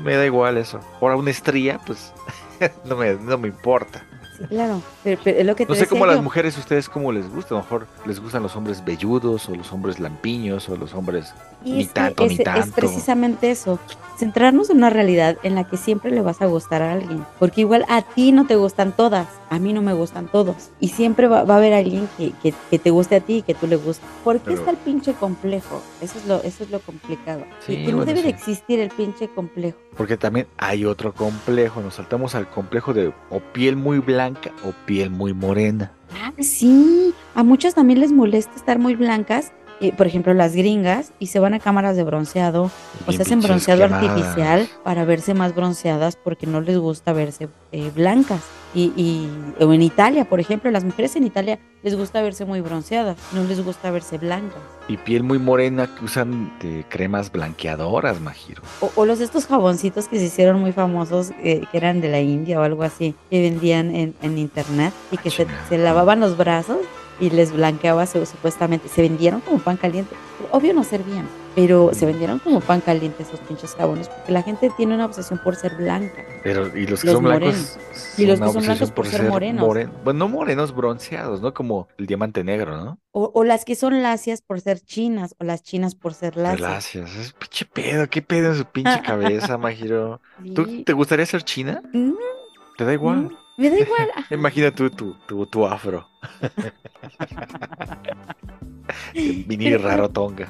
me 0.03 0.15
da 0.15 0.23
igual 0.23 0.57
eso. 0.57 0.79
Ahora 1.01 1.15
una 1.15 1.31
estría, 1.31 1.79
pues, 1.79 2.13
no 2.85 2.95
me, 2.95 3.15
no 3.15 3.39
me 3.39 3.47
importa. 3.47 4.05
Claro. 4.49 4.81
Pero, 5.03 5.19
pero 5.23 5.39
es 5.39 5.45
lo 5.45 5.55
que 5.55 5.65
te 5.65 5.71
No 5.71 5.75
sé 5.77 5.87
cómo 5.87 6.03
a 6.05 6.07
las 6.07 6.17
yo. 6.17 6.21
mujeres, 6.23 6.57
ustedes 6.57 6.89
cómo 6.89 7.11
les 7.11 7.29
gusta. 7.29 7.55
A 7.55 7.57
lo 7.57 7.63
mejor 7.63 7.87
les 8.05 8.19
gustan 8.19 8.43
los 8.43 8.55
hombres 8.55 8.83
velludos, 8.83 9.47
o 9.49 9.55
los 9.55 9.71
hombres 9.73 9.99
lampiños, 9.99 10.69
o 10.69 10.75
los 10.77 10.93
hombres... 10.93 11.33
Y 11.65 11.71
Ni 11.73 11.81
es 11.83 11.93
tanto, 11.93 12.25
es 12.25 12.71
precisamente 12.75 13.49
eso, 13.49 13.79
centrarnos 14.17 14.69
en 14.69 14.77
una 14.77 14.89
realidad 14.89 15.37
en 15.43 15.55
la 15.55 15.63
que 15.63 15.77
siempre 15.77 16.11
le 16.11 16.21
vas 16.21 16.41
a 16.41 16.45
gustar 16.45 16.81
a 16.81 16.91
alguien, 16.91 17.25
porque 17.39 17.61
igual 17.61 17.85
a 17.87 18.01
ti 18.01 18.33
no 18.33 18.45
te 18.45 18.57
gustan 18.57 18.91
todas, 18.91 19.27
a 19.49 19.59
mí 19.59 19.71
no 19.71 19.81
me 19.81 19.93
gustan 19.93 20.27
todos, 20.27 20.71
y 20.81 20.89
siempre 20.89 21.27
va, 21.27 21.45
va 21.45 21.53
a 21.55 21.57
haber 21.59 21.73
alguien 21.73 22.09
que, 22.17 22.33
que- 22.43 22.53
que 22.69 22.79
te 22.79 22.89
guste 22.89 23.15
a 23.15 23.21
ti 23.21 23.37
y 23.37 23.41
que 23.43 23.53
tú 23.53 23.67
le 23.67 23.77
gustes. 23.77 24.05
¿Por 24.25 24.35
qué 24.39 24.41
Pero- 24.47 24.57
está 24.59 24.71
el 24.71 24.77
pinche 24.77 25.13
complejo? 25.13 25.81
Eso 26.01 26.17
es 26.19 26.25
lo, 26.27 26.43
eso 26.43 26.65
es 26.65 26.69
lo 26.69 26.79
complicado. 26.81 27.45
Sí, 27.65 27.77
que 27.77 27.85
que 27.85 27.91
no 27.93 28.03
debe 28.03 28.23
de 28.23 28.29
existir 28.29 28.81
el 28.81 28.89
pinche 28.89 29.29
complejo. 29.29 29.77
Porque 29.95 30.17
también 30.17 30.47
hay 30.57 30.83
otro 30.85 31.13
complejo, 31.13 31.79
nos 31.81 31.93
saltamos 31.95 32.35
al 32.35 32.49
complejo 32.49 32.93
de 32.93 33.13
o 33.29 33.39
piel 33.39 33.77
muy 33.77 33.99
blanca 33.99 34.32
o 34.63 34.73
piel 34.85 35.09
muy 35.09 35.33
morena. 35.33 35.91
Ah, 36.21 36.31
sí, 36.39 37.13
a 37.35 37.43
muchas 37.43 37.75
también 37.75 37.99
les 37.99 38.11
molesta 38.11 38.55
estar 38.55 38.79
muy 38.79 38.95
blancas. 38.95 39.51
Eh, 39.81 39.91
por 39.95 40.07
ejemplo, 40.07 40.33
las 40.33 40.55
gringas 40.55 41.11
y 41.19 41.27
se 41.27 41.39
van 41.39 41.53
a 41.53 41.59
cámaras 41.59 41.95
de 41.95 42.03
bronceado 42.03 42.71
o 43.05 43.11
se 43.11 43.21
hacen 43.21 43.41
bronceado 43.41 43.81
quemadas. 43.83 44.09
artificial 44.09 44.67
para 44.83 45.05
verse 45.05 45.33
más 45.33 45.53
bronceadas 45.55 46.15
porque 46.15 46.47
no 46.47 46.61
les 46.61 46.77
gusta 46.77 47.13
verse 47.13 47.49
eh, 47.71 47.91
blancas. 47.95 48.41
Y, 48.75 48.91
y- 48.97 49.29
o 49.63 49.71
en 49.71 49.83
Italia, 49.83 50.25
por 50.25 50.39
ejemplo, 50.39 50.71
las 50.71 50.83
mujeres 50.83 51.15
en 51.15 51.23
Italia 51.25 51.59
les 51.83 51.95
gusta 51.95 52.21
verse 52.23 52.43
muy 52.45 52.59
bronceadas, 52.61 53.17
no 53.31 53.43
les 53.43 53.63
gusta 53.63 53.91
verse 53.91 54.17
blancas. 54.17 54.57
Y 54.87 54.97
piel 54.97 55.21
muy 55.23 55.37
morena 55.37 55.87
que 55.95 56.05
usan 56.05 56.51
de 56.59 56.83
cremas 56.89 57.31
blanqueadoras, 57.31 58.19
Majiro. 58.19 58.63
O, 58.81 58.91
o 58.95 59.05
los 59.05 59.19
de 59.19 59.25
estos 59.25 59.45
jaboncitos 59.45 60.07
que 60.07 60.17
se 60.17 60.25
hicieron 60.25 60.59
muy 60.59 60.71
famosos, 60.71 61.31
eh, 61.43 61.63
que 61.71 61.77
eran 61.77 62.01
de 62.01 62.09
la 62.09 62.19
India 62.21 62.59
o 62.59 62.63
algo 62.63 62.81
así, 62.83 63.13
que 63.29 63.41
vendían 63.41 63.93
en, 63.95 64.15
en 64.23 64.37
internet 64.39 64.91
y 65.11 65.17
que 65.17 65.29
se, 65.29 65.45
se 65.69 65.77
lavaban 65.77 66.19
los 66.19 66.35
brazos 66.35 66.77
y 67.19 67.29
les 67.29 67.51
blanqueaba 67.51 68.05
su- 68.05 68.25
supuestamente. 68.25 68.87
Se 68.89 69.01
vendieron 69.01 69.41
como 69.41 69.59
pan 69.59 69.77
caliente. 69.77 70.15
Obvio 70.51 70.73
no 70.73 70.83
servían, 70.83 71.27
pero 71.55 71.91
se 71.93 72.05
vendieron 72.05 72.39
como 72.39 72.59
pan 72.59 72.81
caliente 72.81 73.23
esos 73.23 73.39
pinches 73.41 73.75
jabones 73.75 74.09
porque 74.09 74.31
la 74.31 74.41
gente 74.43 74.71
tiene 74.75 74.93
una 74.95 75.05
obsesión 75.05 75.39
por 75.43 75.55
ser 75.55 75.75
blanca. 75.75 76.23
Pero, 76.43 76.75
y 76.77 76.85
los 76.87 77.01
que 77.01 77.07
Los 77.07 77.15
son 77.15 77.23
blancos. 77.23 77.47
morenos. 77.47 77.77
Y 78.17 78.25
los 78.25 78.39
que 78.41 78.49
son 78.51 78.63
blancos 78.63 78.91
por 78.91 79.07
ser 79.07 79.23
morenos. 79.29 79.65
moren- 79.65 79.91
Bueno, 80.03 80.19
no 80.19 80.27
morenos, 80.27 80.75
bronceados, 80.75 81.41
¿no? 81.41 81.53
Como 81.53 81.87
el 81.97 82.05
diamante 82.07 82.43
negro, 82.43 82.83
¿no? 82.83 82.99
O, 83.11 83.31
o 83.33 83.43
las 83.43 83.63
que 83.63 83.75
son 83.75 84.01
lacias 84.03 84.41
por 84.41 84.59
ser 84.59 84.79
chinas 84.81 85.35
o 85.39 85.43
las 85.43 85.63
chinas 85.63 85.95
por 85.95 86.13
ser 86.13 86.35
lacias. 86.35 86.59
Gracias. 86.61 87.15
Es 87.15 87.33
pinche 87.33 87.65
pedo. 87.65 88.07
¿Qué 88.09 88.21
pedo 88.21 88.49
en 88.51 88.57
su 88.57 88.65
pinche 88.65 89.01
cabeza, 89.05 89.57
Majiro? 89.57 90.19
¿Tú 90.55 90.65
Sí. 90.65 90.83
te 90.83 90.93
gustaría 90.93 91.25
ser 91.25 91.43
china? 91.43 91.81
Mm, 91.93 92.13
¿Te 92.77 92.85
da 92.85 92.93
igual? 92.93 93.17
mm, 93.25 93.37
me 93.57 93.69
da 93.69 93.79
igual. 93.79 94.09
Imagina 94.29 94.71
tú 94.71 94.89
tu, 94.89 95.13
tu, 95.27 95.45
tu 95.45 95.65
afro. 95.65 96.07
Vinir 99.13 99.77
Pero- 99.77 99.87
raro 99.89 100.09
tonga. 100.09 100.47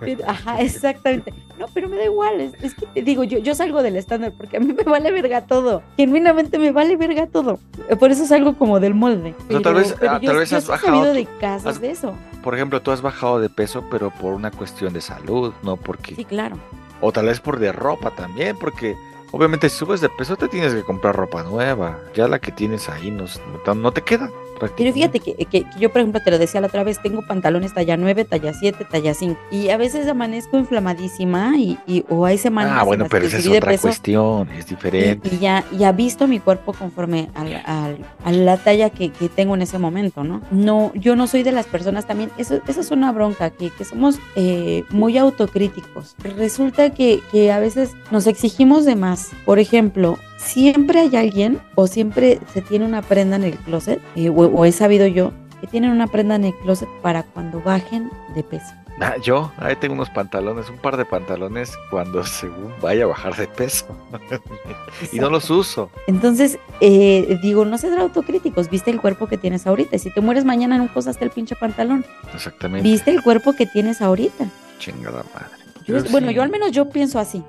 Pero- 0.00 0.28
Ajá, 0.28 0.60
exactamente. 0.60 1.32
No, 1.58 1.66
pero 1.72 1.88
me 1.88 1.96
da 1.96 2.04
igual. 2.04 2.40
Es, 2.40 2.54
es 2.62 2.74
que 2.74 2.86
te 2.86 3.02
digo, 3.02 3.22
yo, 3.24 3.38
yo 3.38 3.54
salgo 3.54 3.82
del 3.82 3.96
estándar 3.96 4.32
porque 4.36 4.56
a 4.56 4.60
mí 4.60 4.72
me 4.72 4.82
vale 4.82 5.10
verga 5.12 5.46
todo. 5.46 5.82
Genuinamente 5.96 6.58
me 6.58 6.72
vale 6.72 6.96
verga 6.96 7.26
todo. 7.28 7.58
Por 8.00 8.10
eso 8.10 8.26
salgo 8.26 8.56
como 8.56 8.80
del 8.80 8.94
molde. 8.94 9.34
O 9.48 9.52
sea, 9.52 9.62
tal 9.62 9.74
vez- 9.74 9.94
ah, 10.02 10.18
yo, 10.20 10.28
tal 10.30 10.38
vez 10.38 10.50
yo 10.50 10.56
has 10.58 10.66
he 10.66 10.70
bajado 10.70 11.12
de 11.14 11.26
casos 11.40 11.66
has- 11.66 11.80
de 11.80 11.90
eso. 11.90 12.14
Por 12.42 12.54
ejemplo, 12.54 12.82
tú 12.82 12.90
has 12.90 13.00
bajado 13.00 13.38
de 13.40 13.48
peso, 13.48 13.84
pero 13.90 14.10
por 14.10 14.34
una 14.34 14.50
cuestión 14.50 14.92
de 14.92 15.00
salud, 15.00 15.52
no 15.62 15.76
porque... 15.76 16.16
Sí, 16.16 16.24
claro. 16.24 16.56
O 17.00 17.12
tal 17.12 17.26
vez 17.26 17.40
por 17.40 17.58
de 17.60 17.70
ropa 17.72 18.10
también, 18.10 18.56
porque 18.58 18.96
obviamente 19.32 19.68
si 19.68 19.76
subes 19.78 20.00
de 20.00 20.08
peso 20.08 20.36
te 20.36 20.48
tienes 20.48 20.72
que 20.74 20.84
comprar 20.84 21.16
ropa 21.16 21.42
nueva. 21.42 21.98
Ya 22.14 22.28
la 22.28 22.38
que 22.38 22.52
tienes 22.52 22.88
ahí 22.88 23.10
no, 23.10 23.24
no- 23.24 23.74
te 23.92 24.02
queda. 24.02 24.30
Pero 24.76 24.92
fíjate 24.92 25.20
que, 25.20 25.34
que- 25.34 25.46
que 25.46 25.66
yo, 25.78 25.90
por 25.90 26.00
ejemplo, 26.00 26.20
te 26.24 26.30
lo 26.30 26.38
decía 26.38 26.60
la 26.60 26.66
otra 26.68 26.84
vez, 26.84 27.00
tengo 27.02 27.22
pantalones 27.26 27.74
talla 27.74 27.96
9, 27.96 28.24
talla 28.24 28.52
7, 28.52 28.86
talla 28.90 29.14
5. 29.14 29.38
Y 29.50 29.70
a 29.70 29.76
veces 29.76 30.06
amanezco 30.08 30.56
inflamadísima 30.58 31.54
y, 31.56 31.78
y- 31.86 32.04
o 32.08 32.26
hay 32.26 32.38
semanas 32.38 32.72
Ah, 32.76 32.80
en 32.80 32.86
bueno, 32.86 33.04
las 33.04 33.10
pero 33.10 33.22
que 33.22 33.26
esa 33.28 33.38
es 33.38 33.46
otra 33.48 33.70
peso 33.70 33.82
cuestión, 33.82 34.50
es 34.50 34.66
diferente. 34.66 35.28
Y, 35.30 35.36
y 35.36 35.38
ya, 35.38 35.64
ya 35.76 35.92
visto 35.92 36.26
mi 36.28 36.38
cuerpo 36.40 36.72
conforme 36.72 37.28
al- 37.34 37.62
al- 37.64 37.98
a 38.24 38.32
la 38.32 38.56
talla 38.56 38.90
que, 38.90 39.10
que 39.10 39.28
tengo 39.28 39.54
en 39.54 39.62
ese 39.62 39.78
momento, 39.78 40.24
¿no? 40.24 40.40
No, 40.50 40.92
yo 40.94 41.16
no 41.16 41.26
soy 41.26 41.42
de 41.42 41.52
las 41.52 41.66
personas 41.66 42.06
también, 42.06 42.30
eso, 42.38 42.60
eso 42.66 42.80
es 42.80 42.90
una 42.90 43.12
bronca, 43.12 43.50
que, 43.50 43.70
que 43.70 43.84
somos 43.84 44.18
eh, 44.36 44.84
muy 44.90 45.18
autocríticos. 45.18 46.14
Resulta 46.36 46.90
que, 46.90 47.20
que 47.30 47.52
a 47.52 47.58
veces 47.58 47.92
nos 48.10 48.26
exigimos 48.26 48.84
de 48.84 48.96
más. 48.96 49.30
Por 49.44 49.58
ejemplo, 49.58 50.18
siempre 50.42 51.00
hay 51.00 51.16
alguien 51.16 51.60
o 51.74 51.86
siempre 51.86 52.38
se 52.52 52.62
tiene 52.62 52.84
una 52.84 53.02
prenda 53.02 53.36
en 53.36 53.44
el 53.44 53.56
closet, 53.58 54.00
eh, 54.16 54.28
o, 54.28 54.34
o 54.34 54.64
he 54.64 54.72
sabido 54.72 55.06
yo, 55.06 55.32
que 55.60 55.66
tienen 55.66 55.90
una 55.90 56.06
prenda 56.08 56.34
en 56.34 56.44
el 56.44 56.54
closet 56.58 56.88
para 57.02 57.22
cuando 57.22 57.60
bajen 57.60 58.10
de 58.34 58.42
peso. 58.42 58.72
Ah, 59.00 59.14
yo, 59.22 59.50
ahí 59.56 59.74
tengo 59.76 59.94
unos 59.94 60.10
pantalones, 60.10 60.68
un 60.68 60.76
par 60.76 60.96
de 60.96 61.04
pantalones 61.04 61.72
cuando 61.90 62.24
según 62.26 62.72
vaya 62.82 63.04
a 63.04 63.06
bajar 63.06 63.34
de 63.36 63.46
peso. 63.48 63.86
y 65.12 65.18
no 65.18 65.30
los 65.30 65.48
uso. 65.50 65.90
Entonces, 66.06 66.58
eh, 66.80 67.38
digo, 67.42 67.64
no 67.64 67.78
seas 67.78 67.98
autocríticos, 67.98 68.68
viste 68.68 68.90
el 68.90 69.00
cuerpo 69.00 69.26
que 69.28 69.38
tienes 69.38 69.66
ahorita. 69.66 69.98
Si 69.98 70.10
te 70.10 70.20
mueres 70.20 70.44
mañana, 70.44 70.76
no 70.78 70.88
usaste 70.94 71.24
el 71.24 71.30
pinche 71.30 71.56
pantalón. 71.56 72.04
Exactamente. 72.34 72.86
Viste 72.88 73.10
el 73.10 73.22
cuerpo 73.22 73.54
que 73.54 73.66
tienes 73.66 74.02
ahorita. 74.02 74.44
Chingada 74.78 75.24
madre. 75.34 75.46
Yo- 75.86 75.98
Yo 75.98 76.10
bueno, 76.10 76.28
sí. 76.28 76.34
yo 76.34 76.42
al 76.42 76.50
menos 76.50 76.70
yo 76.70 76.88
pienso 76.90 77.18
así. 77.18 77.42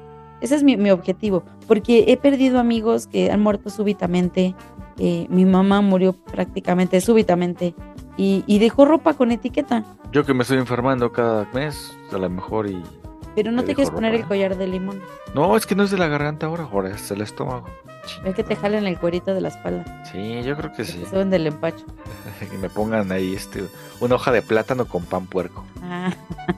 Ese 0.44 0.56
es 0.56 0.64
mi, 0.64 0.78
mi 0.78 0.92
objetivo. 0.92 1.44
Porque 1.68 2.04
he 2.08 2.18
perdido 2.18 2.60
amigos 2.60 3.08
que 3.08 3.32
han 3.32 3.42
muerto 3.42 3.70
súbitamente. 3.72 4.54
eh, 5.00 5.26
mi 5.30 5.46
mamá 5.46 5.82
murió 5.82 6.14
prácticamente 6.14 7.00
súbitamente. 7.02 7.74
Y, 8.18 8.44
y 8.46 8.60
dejó 8.60 8.86
ropa 8.86 9.14
con 9.16 9.32
etiqueta. 9.32 9.84
Yo 10.12 10.24
que 10.26 10.34
me 10.36 10.44
estoy 10.44 10.60
enfermando 10.60 11.12
cada 11.12 11.48
mes, 11.54 11.98
a 12.12 12.18
lo 12.20 12.30
mejor 12.30 12.70
y... 12.70 12.80
Pero 13.36 13.52
no 13.52 13.64
Te 13.64 13.74
quieres 13.74 13.90
poner 13.90 14.14
el 14.14 14.22
¿eh? 14.22 14.26
collar 14.28 14.56
de 14.58 14.68
limón. 14.68 15.02
No, 15.34 15.58
es 15.58 15.66
que 15.66 15.74
no 15.74 15.82
es 15.82 15.90
de 15.90 15.98
la 15.98 16.08
garganta 16.08 16.46
ahora, 16.46 16.68
ahora 16.72 16.90
es 16.92 17.10
del 17.10 17.22
estómago. 17.22 17.66
Es 18.24 18.36
que 18.36 18.44
te 18.44 18.56
jalen 18.56 18.86
el 18.86 19.00
cuerito 19.00 19.34
de 19.34 19.42
la 19.42 19.48
espalda. 19.48 20.04
Sí, 20.12 20.44
yo 20.44 20.56
creo 20.56 20.70
que 20.72 20.78
Que 20.78 20.86
sí. 20.86 21.04
suben 21.10 21.32
del 21.32 21.48
empacho. 21.48 21.86
Y 22.54 22.58
me 22.58 22.70
pongan 22.70 23.12
ahí 23.12 23.34
este, 23.34 23.64
una 24.02 24.16
hoja 24.16 24.32
de 24.32 24.44
plátano 24.44 24.86
con 24.86 25.04
pan 25.06 25.26
puerco. 25.26 25.64
Ah, 25.82 26.12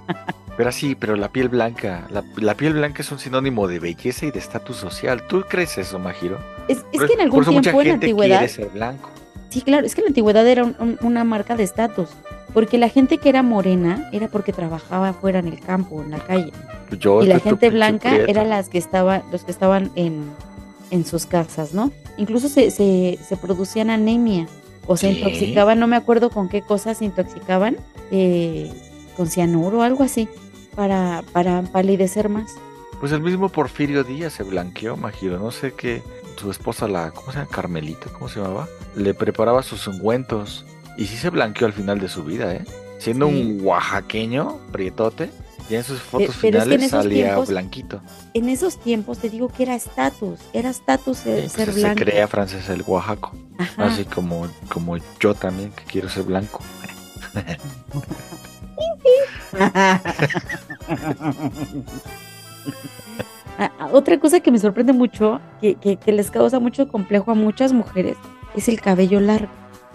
Pero 0.57 0.69
así, 0.69 0.95
pero 0.95 1.15
la 1.15 1.29
piel 1.29 1.49
blanca, 1.49 2.07
la, 2.09 2.23
la 2.37 2.55
piel 2.55 2.73
blanca 2.73 3.01
es 3.01 3.11
un 3.11 3.19
sinónimo 3.19 3.67
de 3.67 3.79
belleza 3.79 4.25
y 4.25 4.31
de 4.31 4.39
estatus 4.39 4.77
social. 4.77 5.23
¿Tú 5.27 5.43
crees 5.49 5.77
eso, 5.77 5.99
Majiro? 5.99 6.39
es, 6.69 6.77
que 6.91 6.97
en 6.97 7.07
por 7.07 7.21
algún 7.21 7.41
eso 7.43 7.51
mucha 7.51 7.61
tiempo 7.71 7.81
en 7.81 7.87
gente 7.87 8.05
antigüedad. 8.05 8.37
quiere 8.39 8.53
ser 8.53 8.69
blanco. 8.69 9.09
Sí, 9.49 9.61
claro, 9.61 9.85
es 9.85 9.95
que 9.95 10.01
en 10.01 10.05
la 10.05 10.09
antigüedad 10.09 10.47
era 10.47 10.63
un- 10.63 10.75
un- 10.79 10.97
una 11.01 11.23
marca 11.23 11.55
de 11.55 11.63
estatus. 11.63 12.09
Porque 12.53 12.77
la 12.77 12.87
gente 12.87 13.17
que 13.17 13.27
era 13.27 13.43
morena 13.43 14.09
era 14.13 14.29
porque 14.29 14.53
trabajaba 14.53 15.09
afuera 15.09 15.39
en 15.39 15.47
el 15.49 15.59
campo, 15.59 16.01
en 16.01 16.11
la 16.11 16.19
calle. 16.19 16.51
Yo 16.97 17.21
y 17.21 17.27
la 17.27 17.39
gente 17.39 17.69
blanca 17.69 18.15
eran 18.15 18.49
las 18.49 18.69
que 18.69 18.77
estaban, 18.77 19.23
los 19.33 19.43
que 19.43 19.51
estaban 19.51 19.91
en, 19.95 20.23
en 20.89 21.05
sus 21.05 21.25
casas, 21.25 21.73
¿no? 21.73 21.91
Incluso 22.17 22.47
se, 22.47 22.71
se, 22.71 23.19
se 23.27 23.35
producían 23.35 23.89
anemia 23.89 24.47
o 24.87 24.95
se 24.95 25.07
¿Qué? 25.09 25.13
intoxicaban, 25.19 25.79
no 25.79 25.87
me 25.87 25.97
acuerdo 25.97 26.29
con 26.29 26.47
qué 26.47 26.61
cosas 26.61 26.99
se 26.99 27.05
intoxicaban, 27.05 27.75
eh, 28.11 28.71
con 29.17 29.27
cianuro 29.27 29.79
o 29.79 29.81
algo 29.81 30.03
así, 30.03 30.29
para, 30.75 31.23
para 31.31 31.61
palidecer 31.63 32.29
más. 32.29 32.51
Pues 32.99 33.11
el 33.11 33.21
mismo 33.21 33.49
Porfirio 33.49 34.03
Díaz 34.03 34.33
se 34.33 34.43
blanqueó, 34.43 34.95
Majiro. 34.97 35.37
No 35.39 35.51
sé 35.51 35.73
qué. 35.73 36.01
Su 36.37 36.51
esposa, 36.51 36.87
la. 36.87 37.11
¿Cómo 37.11 37.31
se 37.31 37.39
llama? 37.39 37.49
Carmelita, 37.51 38.09
¿cómo 38.11 38.29
se 38.29 38.39
llamaba? 38.41 38.67
Le 38.95 39.13
preparaba 39.13 39.63
sus 39.63 39.87
ungüentos. 39.87 40.65
Y 40.97 41.05
sí 41.07 41.17
se 41.17 41.29
blanqueó 41.29 41.67
al 41.67 41.73
final 41.73 41.99
de 41.99 42.07
su 42.07 42.23
vida, 42.23 42.53
¿eh? 42.53 42.63
Siendo 42.99 43.27
Sí. 43.27 43.33
un 43.59 43.65
oaxaqueño, 43.65 44.57
prietote. 44.71 45.29
Ya 45.69 45.79
en 45.79 45.83
sus 45.83 45.99
fotos 45.99 46.35
pero 46.41 46.59
es 46.59 46.63
que 46.65 46.73
en 46.75 46.79
finales 46.79 46.81
esos 46.87 47.03
salía 47.03 47.25
tiempos- 47.25 47.49
blanquito. 47.49 48.01
En 48.35 48.49
esos 48.49 48.79
tiempos 48.79 49.17
te 49.17 49.29
digo 49.29 49.47
que 49.49 49.63
era 49.63 49.75
estatus, 49.75 50.39
era 50.53 50.69
estatus 50.69 51.17
ser, 51.17 51.39
Pues 51.41 51.51
ser 51.53 51.73
se 51.73 51.95
crea 51.95 52.27
francés 52.27 52.69
el 52.69 52.83
Oaxaco. 52.85 53.31
Ajá. 53.57 53.85
Así 53.85 54.05
como, 54.05 54.47
como 54.69 54.95
yo 55.19 55.33
también, 55.33 55.71
que 55.71 55.83
quiero 55.85 56.07
ser 56.07 56.23
blanco. 56.23 56.61
Ah, 63.57 63.71
ah, 63.79 63.89
Otra 63.93 64.19
cosa 64.19 64.39
que 64.41 64.51
me 64.51 64.59
sorprende 64.59 64.93
mucho, 64.93 65.39
que, 65.61 65.75
que- 65.75 65.97
que 65.97 66.11
les 66.11 66.29
causa 66.31 66.59
mucho 66.59 66.87
complejo 66.87 67.31
a 67.31 67.35
muchas 67.35 67.71
mujeres, 67.73 68.17
es 68.55 68.67
el 68.67 68.81
cabello 68.81 69.19
largo. 69.19 69.47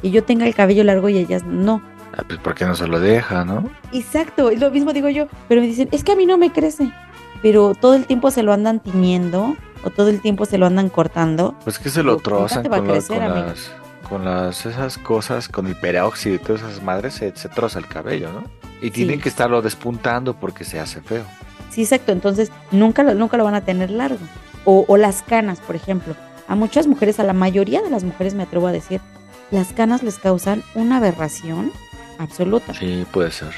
Y 0.03 0.11
yo 0.11 0.25
tenga 0.25 0.47
el 0.47 0.55
cabello 0.55 0.83
largo 0.85 1.09
y 1.11 1.19
ellas 1.19 1.45
no. 1.45 1.83
Ah, 2.17 2.23
pues 2.27 2.41
porque 2.43 2.65
no 2.65 2.75
se 2.75 2.87
lo 2.89 2.99
deja, 3.01 3.45
¿no? 3.45 3.69
Exacto, 3.93 4.51
lo 4.51 4.71
mismo 4.71 4.93
digo 4.93 5.09
yo, 5.11 5.27
pero 5.49 5.61
me 5.61 5.67
dicen, 5.67 5.89
es 5.93 6.03
que 6.05 6.13
a 6.13 6.17
mí 6.17 6.27
no 6.27 6.39
me 6.39 6.51
crece. 6.51 6.91
Pero 7.43 7.75
todo 7.75 7.95
el 7.95 8.07
tiempo 8.07 8.31
se 8.31 8.43
lo 8.43 8.53
andan 8.53 8.81
tiñendo 8.81 9.57
o 9.85 9.91
todo 9.91 10.09
el 10.09 10.21
tiempo 10.21 10.45
se 10.47 10.59
lo 10.59 10.67
andan 10.67 10.89
cortando. 10.89 11.55
Pues 11.65 11.79
que 11.79 11.89
se 11.91 12.03
lo 12.03 12.17
Digo, 12.17 12.31
¿nunca 12.31 12.47
trozan 12.49 12.63
con, 12.65 12.87
la- 12.87 12.93
crecer, 12.93 13.19
con 13.19 13.35
las 13.35 13.73
con 14.11 14.25
las 14.25 14.67
esas 14.67 14.99
cosas, 14.99 15.49
con 15.49 15.69
el 15.69 15.77
peróxido 15.77 16.35
y 16.35 16.39
todas 16.39 16.63
esas 16.63 16.83
madres, 16.83 17.15
se, 17.15 17.35
se 17.37 17.49
troza 17.49 17.79
el 17.79 17.87
cabello, 17.87 18.31
¿no? 18.33 18.43
Y 18.83 18.91
tienen 18.91 19.21
que 19.21 19.29
estarlo 19.29 19.63
despuntando 19.63 20.35
porque 20.35 20.65
se 20.65 20.81
hace 20.81 21.01
feo. 21.01 21.25
Sí, 21.71 21.83
exacto, 21.83 22.11
entonces 22.11 22.51
nunca 22.73 23.05
lo, 23.05 23.15
nunca 23.15 23.37
lo 23.37 23.45
van 23.45 23.55
a 23.55 23.61
tener 23.61 23.91
largo. 23.91 24.19
O, 24.65 24.85
o 24.89 24.97
las 24.97 25.23
canas, 25.23 25.61
por 25.61 25.77
ejemplo. 25.77 26.17
A 26.49 26.57
muchas 26.57 26.89
mujeres, 26.89 27.21
a 27.21 27.25
la 27.25 27.33
mayoría 27.33 27.81
de 27.81 27.91
las 27.91 28.03
mujeres 28.03 28.35
me 28.35 28.43
atrevo 28.43 28.67
a 28.67 28.73
decir, 28.73 29.01
las 29.53 29.73
canas 29.73 30.03
les 30.03 30.19
causan 30.19 30.65
una 30.75 30.97
aberración 30.97 31.73
absoluta. 32.19 32.75
Sí, 32.75 33.07
puede 33.13 33.31
ser. 33.31 33.55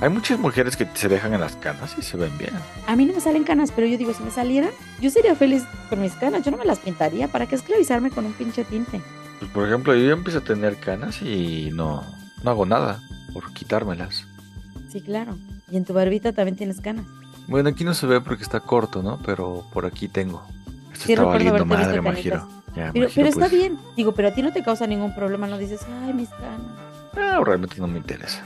Hay 0.00 0.08
muchas 0.08 0.38
mujeres 0.38 0.76
que 0.76 0.86
se 0.94 1.08
dejan 1.08 1.34
en 1.34 1.40
las 1.40 1.54
canas 1.56 1.94
y 1.98 2.02
se 2.02 2.16
ven 2.16 2.36
bien. 2.38 2.50
A 2.86 2.96
mí 2.96 3.04
no 3.04 3.12
me 3.12 3.20
salen 3.20 3.44
canas, 3.44 3.70
pero 3.70 3.86
yo 3.86 3.98
digo, 3.98 4.14
si 4.14 4.22
me 4.22 4.30
salieran, 4.30 4.70
yo 5.00 5.10
sería 5.10 5.36
feliz 5.36 5.64
con 5.90 6.00
mis 6.00 6.14
canas, 6.14 6.42
yo 6.42 6.50
no 6.50 6.56
me 6.56 6.64
las 6.64 6.78
pintaría, 6.78 7.28
¿para 7.28 7.46
qué 7.46 7.54
esclavizarme 7.54 8.10
con 8.10 8.24
un 8.24 8.32
pinche 8.32 8.64
tinte? 8.64 9.00
Pues, 9.42 9.50
por 9.50 9.66
ejemplo, 9.66 9.92
yo 9.92 10.06
ya 10.06 10.12
empiezo 10.12 10.38
a 10.38 10.42
tener 10.44 10.78
canas 10.78 11.20
y 11.20 11.70
no, 11.72 12.04
no 12.44 12.50
hago 12.52 12.64
nada 12.64 13.02
por 13.32 13.52
quitármelas. 13.52 14.24
Sí, 14.88 15.00
claro. 15.00 15.36
Y 15.68 15.76
en 15.76 15.84
tu 15.84 15.92
barbita 15.92 16.32
también 16.32 16.56
tienes 16.56 16.80
canas. 16.80 17.06
Bueno, 17.48 17.70
aquí 17.70 17.82
no 17.82 17.92
se 17.92 18.06
ve 18.06 18.20
porque 18.20 18.44
está 18.44 18.60
corto, 18.60 19.02
¿no? 19.02 19.18
Pero 19.26 19.66
por 19.72 19.84
aquí 19.84 20.06
tengo. 20.06 20.46
Esto 20.92 21.06
Sí, 21.06 21.12
está 21.14 21.24
valiendo 21.24 21.66
madre, 21.66 21.84
canitas. 21.86 22.04
Majiro. 22.04 22.48
Ya, 22.68 22.92
Pero, 22.92 23.06
Majiro, 23.06 23.10
pero 23.16 23.28
está 23.28 23.40
pues, 23.40 23.50
bien, 23.50 23.78
digo, 23.96 24.12
pero 24.12 24.28
a 24.28 24.30
ti 24.30 24.42
no 24.42 24.52
te 24.52 24.62
causa 24.62 24.86
ningún 24.86 25.12
problema, 25.12 25.48
no 25.48 25.58
dices, 25.58 25.80
ay, 26.04 26.12
mis 26.12 26.28
canas. 26.28 26.60
No, 27.16 27.42
realmente 27.42 27.80
no 27.80 27.88
me 27.88 27.98
interesa. 27.98 28.44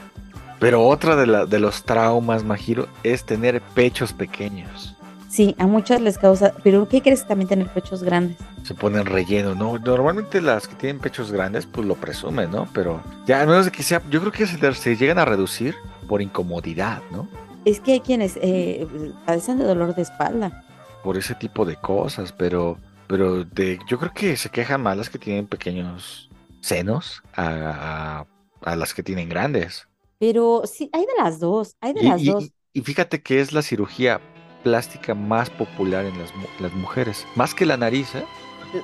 Pero 0.59 0.83
otra 0.83 1.15
de, 1.15 1.27
la, 1.27 1.45
de 1.45 1.59
los 1.59 1.83
traumas, 1.83 2.43
Majiro, 2.43 2.87
es 3.03 3.23
tener 3.23 3.61
pechos 3.61 4.13
pequeños. 4.13 4.96
Sí, 5.29 5.55
a 5.59 5.67
muchas 5.67 6.01
les 6.01 6.17
causa, 6.17 6.53
pero 6.63 6.87
¿qué 6.87 7.01
crees 7.01 7.27
también 7.27 7.49
tener 7.49 7.67
pechos 7.67 8.01
grandes? 8.01 8.37
Se 8.63 8.73
ponen 8.73 9.05
relleno, 9.05 9.55
¿no? 9.55 9.77
Normalmente 9.77 10.41
las 10.41 10.67
que 10.67 10.75
tienen 10.75 10.99
pechos 11.01 11.31
grandes, 11.31 11.65
pues 11.65 11.85
lo 11.85 11.95
presumen, 11.95 12.49
¿no? 12.51 12.67
Pero 12.73 13.01
ya, 13.25 13.41
a 13.41 13.45
menos 13.45 13.65
de 13.65 13.71
que 13.71 13.83
sea, 13.83 14.01
yo 14.09 14.21
creo 14.21 14.31
que 14.31 14.47
se, 14.47 14.73
se 14.73 14.95
llegan 14.95 15.19
a 15.19 15.25
reducir 15.25 15.75
por 16.07 16.21
incomodidad, 16.21 17.01
¿no? 17.11 17.27
Es 17.65 17.81
que 17.81 17.93
hay 17.93 17.99
quienes 17.99 18.37
eh, 18.41 18.87
padecen 19.25 19.57
de 19.59 19.65
dolor 19.65 19.93
de 19.93 20.01
espalda. 20.03 20.63
Por 21.03 21.17
ese 21.17 21.35
tipo 21.35 21.65
de 21.65 21.75
cosas, 21.75 22.31
pero, 22.31 22.77
pero 23.07 23.43
de, 23.43 23.79
yo 23.89 23.99
creo 23.99 24.13
que 24.13 24.37
se 24.37 24.49
quejan 24.49 24.81
más 24.81 24.95
las 24.95 25.09
que 25.09 25.19
tienen 25.19 25.47
pequeños 25.47 26.29
senos 26.61 27.21
a, 27.35 28.21
a- 28.21 28.25
a 28.71 28.75
las 28.77 28.93
que 28.93 29.03
tienen 29.03 29.27
grandes. 29.29 29.87
Pero 30.19 30.63
sí, 30.65 30.89
hay 30.93 31.01
de 31.01 31.21
las 31.21 31.39
dos, 31.39 31.75
hay 31.81 31.93
de 31.93 32.01
Y, 32.03 32.07
las 32.07 32.21
y- 32.21 32.25
dos. 32.31 32.49
y 32.73 32.81
fíjate 32.81 33.21
que 33.21 33.41
es 33.41 33.51
la 33.51 33.61
cirugía 33.61 34.21
plástica 34.67 35.15
más 35.15 35.49
popular 35.49 36.05
en 36.05 36.17
las, 36.19 36.31
las 36.59 36.73
mujeres. 36.73 37.25
Más 37.35 37.53
que 37.53 37.65
la 37.65 37.77
nariz, 37.77 38.13
¿eh? 38.15 38.25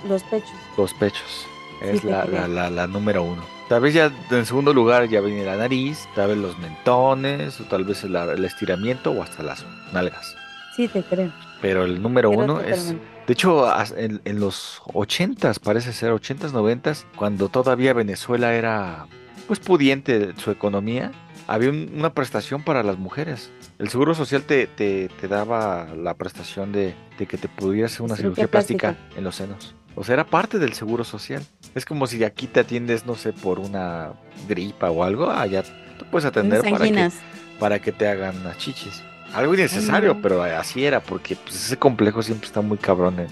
Los 0.08 0.24
pechos. 0.24 0.52
Los 0.78 0.94
pechos. 0.94 1.46
Sí, 1.82 1.88
Es 1.90 2.02
te 2.02 2.10
la, 2.10 2.26
la, 2.26 2.48
la, 2.48 2.70
la 2.70 2.88
número 2.88 3.24
uno. 3.24 3.44
Tal 3.68 3.82
vez 3.82 3.94
ya 3.94 4.12
en 4.32 4.46
segundo 4.46 4.74
lugar 4.74 5.10
ya 5.10 5.20
viene 5.20 5.44
la 5.44 5.58
nariz, 5.58 6.08
tal 6.16 6.30
vez 6.30 6.38
los 6.38 6.58
mentones, 6.60 7.60
o 7.60 7.64
tal 7.66 7.84
vez 7.84 8.04
el, 8.04 8.16
el 8.16 8.46
estiramiento 8.46 9.12
o 9.12 9.22
hasta 9.24 9.44
las 9.44 9.66
nalgas. 9.92 10.36
Sí, 10.76 10.88
te 10.88 11.04
creo. 11.04 11.32
Pero 11.62 11.84
el 11.84 12.02
número 12.02 12.30
uno 12.30 12.62
es... 12.62 12.94
De 13.28 13.34
hecho, 13.34 13.66
en, 13.96 14.22
en 14.26 14.40
los 14.40 14.82
ochentas, 14.94 15.60
parece 15.60 15.94
ser, 15.94 16.12
ochentas, 16.12 16.52
noventas, 16.52 17.06
cuando 17.16 17.48
todavía 17.48 17.94
Venezuela 17.94 18.54
era 18.54 19.08
pues 19.48 19.60
pudiente 19.60 20.34
su 20.38 20.52
economía, 20.52 21.12
había 21.48 21.70
un- 21.70 21.92
una 21.96 22.14
prestación 22.14 22.64
para 22.64 22.84
las 22.84 22.98
mujeres. 22.98 23.52
El 23.80 23.90
Seguro 23.90 24.14
Social 24.16 24.44
te, 24.44 24.68
te, 24.68 25.10
te 25.20 25.28
daba 25.28 25.88
la 25.96 26.14
prestación 26.16 26.72
de, 26.72 26.94
de 27.18 27.26
que 27.26 27.38
te 27.38 27.48
pudieras 27.48 27.94
hacer 27.94 28.04
una 28.06 28.16
Cirugía 28.16 28.36
cirugía 28.44 28.52
plástica, 28.52 28.88
plástica. 28.94 29.18
en 29.18 29.24
los 29.24 29.36
senos. 29.36 29.76
O 29.96 30.04
sea, 30.04 30.14
era 30.14 30.26
parte 30.26 30.58
del 30.60 30.74
Seguro 30.74 31.04
Social. 31.04 31.44
Es 31.76 31.86
como 31.86 32.08
si 32.08 32.24
aquí 32.24 32.48
te 32.48 32.62
atiendes, 32.62 33.06
no 33.06 33.16
sé, 33.16 33.32
por 33.34 33.60
una 33.60 34.14
gripa 34.48 34.90
o 34.90 35.04
algo, 35.04 35.30
allá 35.30 35.64
te 35.64 36.06
puedes 36.10 36.26
atender 36.26 36.62
para 36.62 36.86
que, 36.90 37.12
para 37.60 37.80
que 37.80 37.92
te 37.92 38.08
hagan 38.08 38.44
las 38.44 38.58
chichis. 38.58 39.04
Algo 39.34 39.54
innecesario, 39.54 40.22
pero 40.22 40.44
así 40.44 40.86
era, 40.86 41.00
porque 41.00 41.36
pues, 41.36 41.56
ese 41.56 41.78
complejo 41.78 42.22
siempre 42.24 42.48
está 42.48 42.62
muy 42.62 42.78
cabrón 42.78 43.20
en, 43.20 43.28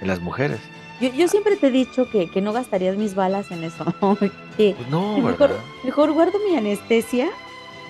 en 0.00 0.06
las 0.08 0.20
mujeres. 0.20 0.58
Yo, 1.00 1.12
yo 1.12 1.26
siempre 1.28 1.56
te 1.56 1.66
he 1.68 1.70
dicho 1.72 2.08
que, 2.10 2.28
que 2.30 2.40
no 2.40 2.52
gastarías 2.52 2.96
mis 2.96 3.14
balas 3.16 3.50
en 3.50 3.64
eso. 3.64 3.84
que 4.56 4.74
Pues 4.76 4.88
no, 4.88 5.16
mejor, 5.18 5.38
¿verdad? 5.50 5.56
mejor 5.84 6.12
guardo 6.12 6.38
mi 6.48 6.56
anestesia. 6.56 7.28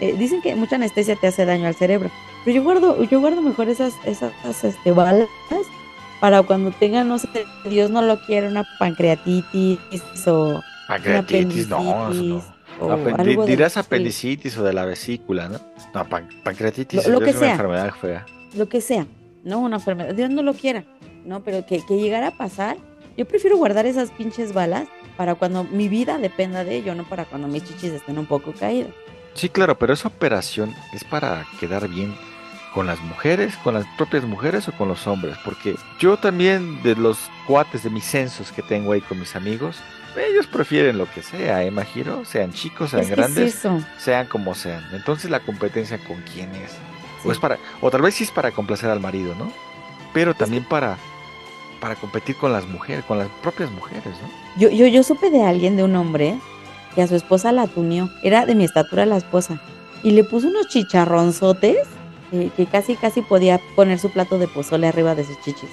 Eh, 0.01 0.15
dicen 0.19 0.43
que 0.43 0.55
mucha 0.57 0.77
anestesia 0.77 1.17
te 1.17 1.29
hace 1.29 1.45
daño 1.45 1.67
al 1.69 1.75
cerebro. 1.75 2.11
Pero 2.45 2.57
yo 2.57 2.63
guardo, 2.63 3.03
yo 3.05 3.21
guardo 3.21 3.41
mejor 3.43 3.69
esas, 3.69 3.95
esas 4.05 4.33
este, 4.65 4.93
balas 4.93 5.29
para 6.21 6.43
cuando 6.43 6.71
tenga, 6.73 7.05
no 7.05 7.19
sé, 7.19 7.29
Dios 7.69 7.91
no 7.91 8.03
lo 8.03 8.21
quiera, 8.25 8.49
una 8.49 8.65
pancreatitis 8.79 9.79
o 10.27 10.61
Pancreatitis, 10.89 11.69
no, 11.69 11.79
eso 11.81 11.91
apendicitis, 12.05 12.29
no. 12.81 12.87
o 12.87 12.93
algo 12.93 13.45
de- 13.45 13.51
dirás 13.51 13.73
sí. 13.75 13.79
apendicitis 13.81 14.57
o 14.59 14.65
de 14.65 14.73
la 14.73 14.85
vesícula, 14.85 15.49
¿no? 15.49 15.59
No, 15.95 16.09
pan- 16.09 16.29
pancreatitis 16.43 17.07
Lo- 17.07 17.19
lo 17.19 17.19
es 17.19 17.25
que 17.25 17.31
una 17.31 17.41
sea. 17.41 17.51
enfermedad 17.53 17.93
fea. 18.01 18.27
lo 18.57 18.69
que 18.69 18.81
sea, 18.81 19.07
¿no? 19.45 19.61
Una 19.61 19.77
enfermedad, 19.77 20.15
Dios 20.15 20.31
no 20.31 20.43
lo 20.43 20.55
quiera, 20.55 20.85
¿no? 21.25 21.43
Pero 21.43 21.65
que, 21.67 21.81
que 21.87 21.97
llegara 21.99 22.29
a 22.29 22.37
pasar, 22.37 22.77
yo 23.17 23.27
prefiero 23.27 23.57
guardar 23.57 23.87
esas 23.87 24.11
pinches 24.11 24.53
balas 24.53 24.87
para 25.17 25.35
cuando 25.35 25.65
mi 25.65 25.89
vida 25.89 26.19
dependa 26.19 26.65
de 26.65 26.77
ello, 26.77 26.95
no 26.95 27.05
para 27.05 27.25
cuando 27.25 27.49
mis 27.49 27.65
chichis 27.65 27.93
estén 27.93 28.19
un 28.19 28.27
poco 28.27 28.53
caídas. 28.53 28.91
Sí, 29.35 29.49
claro, 29.49 29.79
pero 29.79 29.93
esa 29.93 30.09
operación 30.09 30.75
es 30.93 31.05
para 31.05 31.47
quedar 31.59 31.89
bien 31.89 32.15
con 32.73 32.87
las 32.87 33.01
mujeres, 33.01 33.57
con 33.59 33.75
las 33.75 33.87
propias 33.97 34.25
mujeres 34.25 34.69
o 34.69 34.73
con 34.73 34.89
los 34.89 35.07
hombres, 35.07 35.37
porque 35.45 35.77
yo 36.01 36.17
también 36.17 36.83
de 36.83 36.97
los 36.97 37.19
cuates 37.47 37.85
de 37.85 37.91
mis 37.91 38.05
censos 38.05 38.51
que 38.51 38.63
tengo 38.63 38.93
ahí 38.93 39.01
con 39.01 39.21
mis 39.21 39.37
amigos, 39.37 39.77
ellos 40.17 40.47
prefieren 40.47 40.99
lo 40.99 41.11
que 41.11 41.23
sea, 41.23 41.63
¿eh, 41.65 41.71
Majiro? 41.71 42.25
Sean 42.25 42.53
chicos, 42.53 42.91
sean 42.91 43.03
Es 43.03 43.09
que 43.09 43.13
es 43.13 43.19
grandes, 43.19 43.63
sean 43.99 44.27
como 44.27 44.55
sean. 44.55 44.85
Entonces 44.93 45.31
la 45.31 45.41
competencia 45.41 45.99
con 45.99 46.21
quién 46.23 46.55
es. 46.55 46.73
Sí. 47.23 47.29
O 47.29 47.33
es 47.33 47.39
para, 47.39 47.59
o 47.81 47.91
tal 47.91 48.03
vez 48.03 48.15
sí 48.15 48.25
es 48.25 48.31
para 48.31 48.51
complacer 48.51 48.91
al 48.91 49.01
marido, 49.01 49.35
¿no? 49.37 49.53
Pero 50.13 50.35
también 50.35 50.65
para, 50.65 50.97
para 51.81 51.97
competir 51.97 52.37
con 52.37 52.53
las 52.53 52.67
mujeres, 52.67 53.05
con 53.05 53.19
las 53.19 53.29
propias 53.43 53.71
mujeres, 53.71 54.05
¿no? 54.05 54.61
Yo, 54.61 54.69
yo, 54.71 54.87
yo 54.87 55.03
supe 55.03 55.31
de 55.31 55.43
alguien, 55.43 55.77
de 55.77 55.83
un 55.83 55.97
hombre, 55.97 56.39
que 56.95 57.03
a 57.03 57.07
su 57.09 57.15
esposa 57.17 57.53
la 57.53 57.67
tuneó. 57.67 58.09
Era 58.23 58.47
de 58.47 58.55
mi 58.55 58.65
estatura 58.65 59.07
la 59.07 59.17
esposa. 59.17 59.61
Y 60.03 60.11
le 60.13 60.25
puso 60.25 60.49
unos 60.49 60.69
chicharronzotes 60.69 61.79
que, 62.31 62.51
que 62.57 62.67
casi, 62.67 62.97
casi 62.97 63.23
podía 63.23 63.61
poner 63.77 63.99
su 63.99 64.11
plato 64.11 64.39
de 64.39 64.49
pozole 64.49 64.87
arriba 64.87 65.15
de 65.15 65.25
sus 65.25 65.41
chichis. 65.43 65.71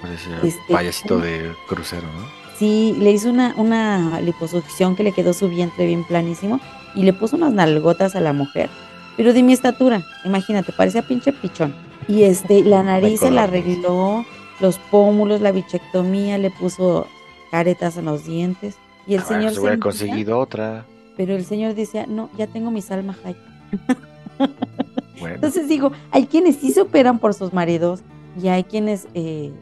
Parecía 0.00 0.38
Este, 0.42 0.72
payasito 0.72 1.18
de 1.18 1.52
crucero, 1.68 2.06
¿no? 2.12 2.44
Sí, 2.58 2.94
le 2.98 3.10
hizo 3.10 3.30
una, 3.30 3.54
una 3.56 4.20
liposucción 4.20 4.94
que 4.96 5.02
le 5.02 5.12
quedó 5.12 5.32
su 5.32 5.48
vientre 5.48 5.86
bien 5.86 6.04
planísimo 6.04 6.60
y 6.94 7.02
le 7.02 7.12
puso 7.12 7.36
unas 7.36 7.52
nalgotas 7.52 8.14
a 8.14 8.20
la 8.20 8.32
mujer. 8.32 8.70
Pero 9.16 9.32
de 9.32 9.42
mi 9.42 9.52
estatura, 9.52 10.02
imagínate, 10.24 10.72
parecía 10.72 11.02
pinche 11.02 11.32
pichón. 11.32 11.74
Y 12.06 12.22
este, 12.24 12.62
la 12.62 12.82
nariz 12.84 13.20
se 13.20 13.30
la 13.30 13.46
color. 13.46 13.48
arregló, 13.48 14.26
los 14.60 14.78
pómulos, 14.78 15.40
la 15.40 15.50
bichectomía, 15.52 16.38
le 16.38 16.50
puso 16.50 17.06
caretas 17.50 17.96
en 17.96 18.04
los 18.06 18.24
dientes. 18.24 18.76
Y 19.06 19.14
el 19.14 19.20
Ah, 19.20 19.24
bueno, 19.26 19.40
señor 19.42 19.54
se 19.54 19.60
hubiera 19.60 19.78
conseguido 19.78 20.38
otra. 20.38 20.84
pero 21.16 21.34
el 21.34 21.44
señor 21.44 21.74
decía, 21.74 22.06
no, 22.06 22.30
ya 22.38 22.46
tengo 22.46 22.70
mi 22.70 22.82
salma 22.82 23.16
Hayek. 23.24 23.38
Bueno, 25.20 25.36
Entonces 25.36 25.68
digo, 25.68 25.92
hay 26.10 26.26
quienes 26.26 26.56
sí 26.56 26.72
se 26.72 26.80
operan 26.82 27.18
por 27.18 27.32
sus 27.34 27.52
maridos 27.52 28.00
y 28.42 28.48
hay 28.48 28.64
quienes 28.64 29.06
eh, 29.14 29.52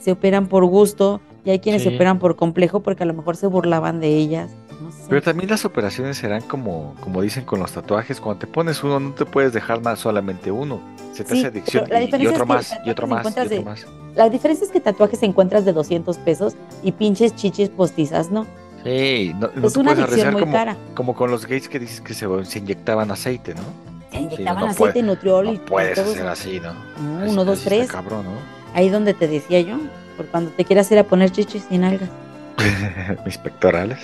se 0.00 0.10
operan 0.12 0.48
por 0.48 0.64
gusto 0.64 1.20
y 1.44 1.50
hay 1.50 1.58
quienes 1.60 1.82
se 1.82 1.94
operan 1.94 2.18
por 2.18 2.34
complejo 2.34 2.80
porque 2.80 3.02
a 3.04 3.06
lo 3.06 3.14
mejor 3.14 3.36
se 3.36 3.46
burlaban 3.46 4.00
de 4.00 4.16
ellas. 4.16 4.50
No 4.82 4.90
sé. 4.90 5.04
Pero 5.08 5.22
también 5.22 5.50
las 5.50 5.64
operaciones 5.64 6.16
serán 6.16 6.42
como, 6.42 6.94
como 7.00 7.20
dicen 7.22 7.44
con 7.44 7.60
los 7.60 7.70
tatuajes, 7.72 8.20
cuando 8.20 8.40
te 8.40 8.46
pones 8.48 8.82
uno 8.82 8.98
no 8.98 9.12
te 9.12 9.24
puedes 9.26 9.52
dejar 9.52 9.80
más 9.82 10.00
solamente 10.00 10.50
uno. 10.50 10.80
Se 11.12 11.22
te 11.24 11.34
Sí, 11.34 11.38
hace 11.40 11.48
adicción 11.48 11.84
y- 12.18 12.26
otro 12.26 12.46
más, 12.46 12.72
y 12.84 12.90
otro 12.90 13.06
más, 13.06 13.24
y 13.26 13.28
otro 13.28 13.48
de- 13.48 13.60
más. 13.60 13.86
La 14.16 14.28
diferencia 14.28 14.64
es 14.64 14.72
que 14.72 14.80
tatuajes 14.80 15.22
encuentras 15.22 15.64
de 15.64 15.72
200 15.72 16.18
pesos 16.18 16.54
y 16.82 16.92
pinches 16.92 17.34
chichis 17.36 17.68
postizas, 17.68 18.30
¿no? 18.30 18.46
Sí, 18.84 19.32
no, 19.38 19.48
no 19.54 19.66
es 19.68 19.72
te 19.72 19.78
una 19.78 19.90
puedes 19.94 20.04
adicción 20.04 20.28
arriesgar 20.28 20.32
muy 20.32 20.40
como, 20.42 20.52
cara. 20.52 20.76
como 20.94 21.14
con 21.14 21.30
los 21.30 21.46
gays 21.46 21.68
que 21.68 21.78
dices 21.78 22.00
que 22.00 22.14
se, 22.14 22.26
se 22.44 22.58
inyectaban 22.58 23.10
aceite, 23.10 23.54
¿no? 23.54 23.62
Se 24.10 24.18
inyectaban 24.18 24.60
no 24.64 24.70
aceite, 24.70 24.92
puede- 24.94 25.02
nutriol 25.02 25.46
y 25.48 25.58
No 25.58 25.64
puedes 25.64 25.94
todo 25.94 26.10
hacer 26.12 26.26
así, 26.26 26.60
¿no? 26.60 26.72
No, 27.00 27.20
Así- 27.20 27.30
uno, 27.32 27.44
dos, 27.44 27.58
así 27.58 27.68
está 27.68 27.76
tres. 27.76 27.90
cabrón, 27.92 28.24
¿no? 28.24 28.32
Ahí 28.74 28.88
donde 28.88 29.14
te 29.14 29.28
decía 29.28 29.60
yo, 29.60 29.76
por 30.16 30.26
cuando 30.26 30.50
te 30.50 30.64
quieras 30.64 30.90
ir 30.90 30.98
a 30.98 31.04
poner 31.04 31.30
chichis 31.30 31.64
sin 31.68 31.84
algas. 31.84 32.08
Mis 33.24 33.38
pectorales. 33.38 33.98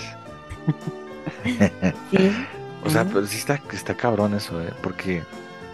Sí. 1.45 2.33
O 2.85 2.91
sea, 2.91 3.01
Ajá. 3.01 3.11
pero 3.13 3.27
sí 3.27 3.37
está, 3.39 3.61
está 3.73 3.95
cabrón 3.95 4.35
eso, 4.35 4.63
¿eh? 4.63 4.71
Porque 4.83 5.17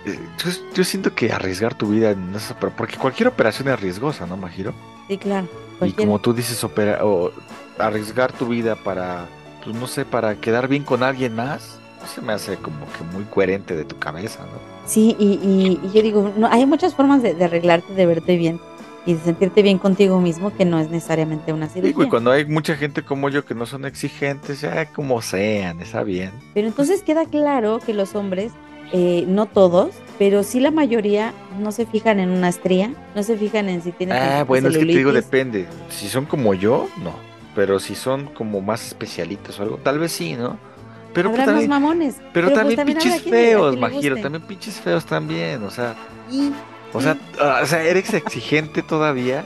eh, 0.06 0.18
yo, 0.42 0.50
yo 0.74 0.84
siento 0.84 1.14
que 1.14 1.30
arriesgar 1.30 1.74
tu 1.74 1.88
vida 1.88 2.10
en 2.12 2.34
eso, 2.34 2.56
pero 2.58 2.72
porque 2.74 2.96
cualquier 2.96 3.28
operación 3.28 3.68
es 3.68 3.78
riesgosa, 3.78 4.24
¿no, 4.26 4.38
Majiro? 4.38 4.72
Sí, 5.06 5.18
claro. 5.18 5.46
Y 5.82 5.92
como 5.92 6.18
tú 6.18 6.32
dices, 6.32 6.64
opera, 6.64 7.04
o 7.04 7.30
arriesgar 7.78 8.32
tu 8.32 8.48
vida 8.48 8.76
para, 8.76 9.26
pues 9.64 9.74
no 9.76 9.86
sé, 9.86 10.04
para 10.04 10.34
quedar 10.36 10.68
bien 10.68 10.84
con 10.84 11.02
alguien 11.02 11.34
más, 11.34 11.78
se 12.14 12.20
me 12.20 12.32
hace 12.32 12.56
como 12.56 12.86
que 12.92 13.04
muy 13.12 13.24
coherente 13.24 13.74
de 13.76 13.84
tu 13.84 13.98
cabeza, 13.98 14.40
¿no? 14.40 14.58
Sí, 14.86 15.16
y, 15.18 15.34
y- 15.42 15.80
y 15.82 15.92
yo 15.94 16.02
digo, 16.02 16.32
no, 16.36 16.46
hay 16.48 16.66
muchas 16.66 16.94
formas 16.94 17.22
de, 17.22 17.34
de 17.34 17.44
arreglarte, 17.44 17.94
de 17.94 18.06
verte 18.06 18.36
bien 18.36 18.60
y 19.06 19.14
de 19.14 19.20
sentirte 19.20 19.62
bien 19.62 19.78
contigo 19.78 20.20
mismo 20.20 20.54
que 20.54 20.64
no 20.64 20.78
es 20.78 20.90
necesariamente 20.90 21.52
una 21.52 21.68
cirugía. 21.68 22.04
Y 22.04 22.08
cuando 22.08 22.30
hay 22.30 22.44
mucha 22.44 22.76
gente 22.76 23.02
como 23.02 23.28
yo 23.30 23.44
que 23.44 23.54
no 23.54 23.64
son 23.66 23.84
exigentes, 23.86 24.60
ya 24.60 24.86
como 24.92 25.20
sean, 25.22 25.80
está 25.80 26.02
bien. 26.02 26.30
Pero 26.52 26.66
entonces 26.68 27.02
queda 27.02 27.24
claro 27.26 27.80
que 27.84 27.94
los 27.94 28.14
hombres, 28.14 28.52
eh, 28.92 29.24
no 29.26 29.46
todos, 29.46 29.90
pero 30.18 30.42
sí 30.42 30.60
la 30.60 30.70
mayoría 30.70 31.32
no 31.58 31.72
se 31.72 31.86
fijan 31.86 32.20
en 32.20 32.30
una 32.30 32.48
estría, 32.50 32.92
no 33.14 33.22
se 33.22 33.36
fijan 33.38 33.68
en 33.70 33.82
si 33.82 33.92
tienes 33.92 34.18
Ah, 34.20 34.44
bueno, 34.44 34.68
es 34.68 34.74
que 34.76 34.84
te 34.86 34.92
digo, 34.92 35.12
depende. 35.12 35.66
Si 35.88 36.08
son 36.08 36.26
como 36.26 36.52
yo, 36.54 36.88
no. 37.02 37.12
Pero 37.54 37.78
si 37.78 37.94
son 37.94 38.26
como 38.26 38.60
más 38.60 38.84
especialitos 38.86 39.58
o 39.60 39.62
algo, 39.62 39.76
tal 39.78 39.98
vez 39.98 40.12
sí, 40.12 40.34
¿no? 40.34 40.58
Pero 41.12 41.30
pues, 41.30 41.38
más 41.38 41.46
también, 41.46 41.70
mamones. 41.70 42.16
pero 42.32 42.48
pues, 42.48 42.58
también 42.58 42.84
pinches 42.84 43.22
feos, 43.22 43.78
Majiro, 43.78 44.16
también 44.16 44.42
pinches 44.42 44.80
feos 44.80 45.04
también, 45.06 45.62
o 45.62 45.70
sea, 45.70 45.94
Y, 46.30 46.50
o 46.92 47.00
sea, 47.00 47.16
ah, 47.40 47.60
o 47.62 47.66
sea, 47.66 47.82
eres 47.84 48.12
exigente 48.12 48.82
todavía 48.82 49.44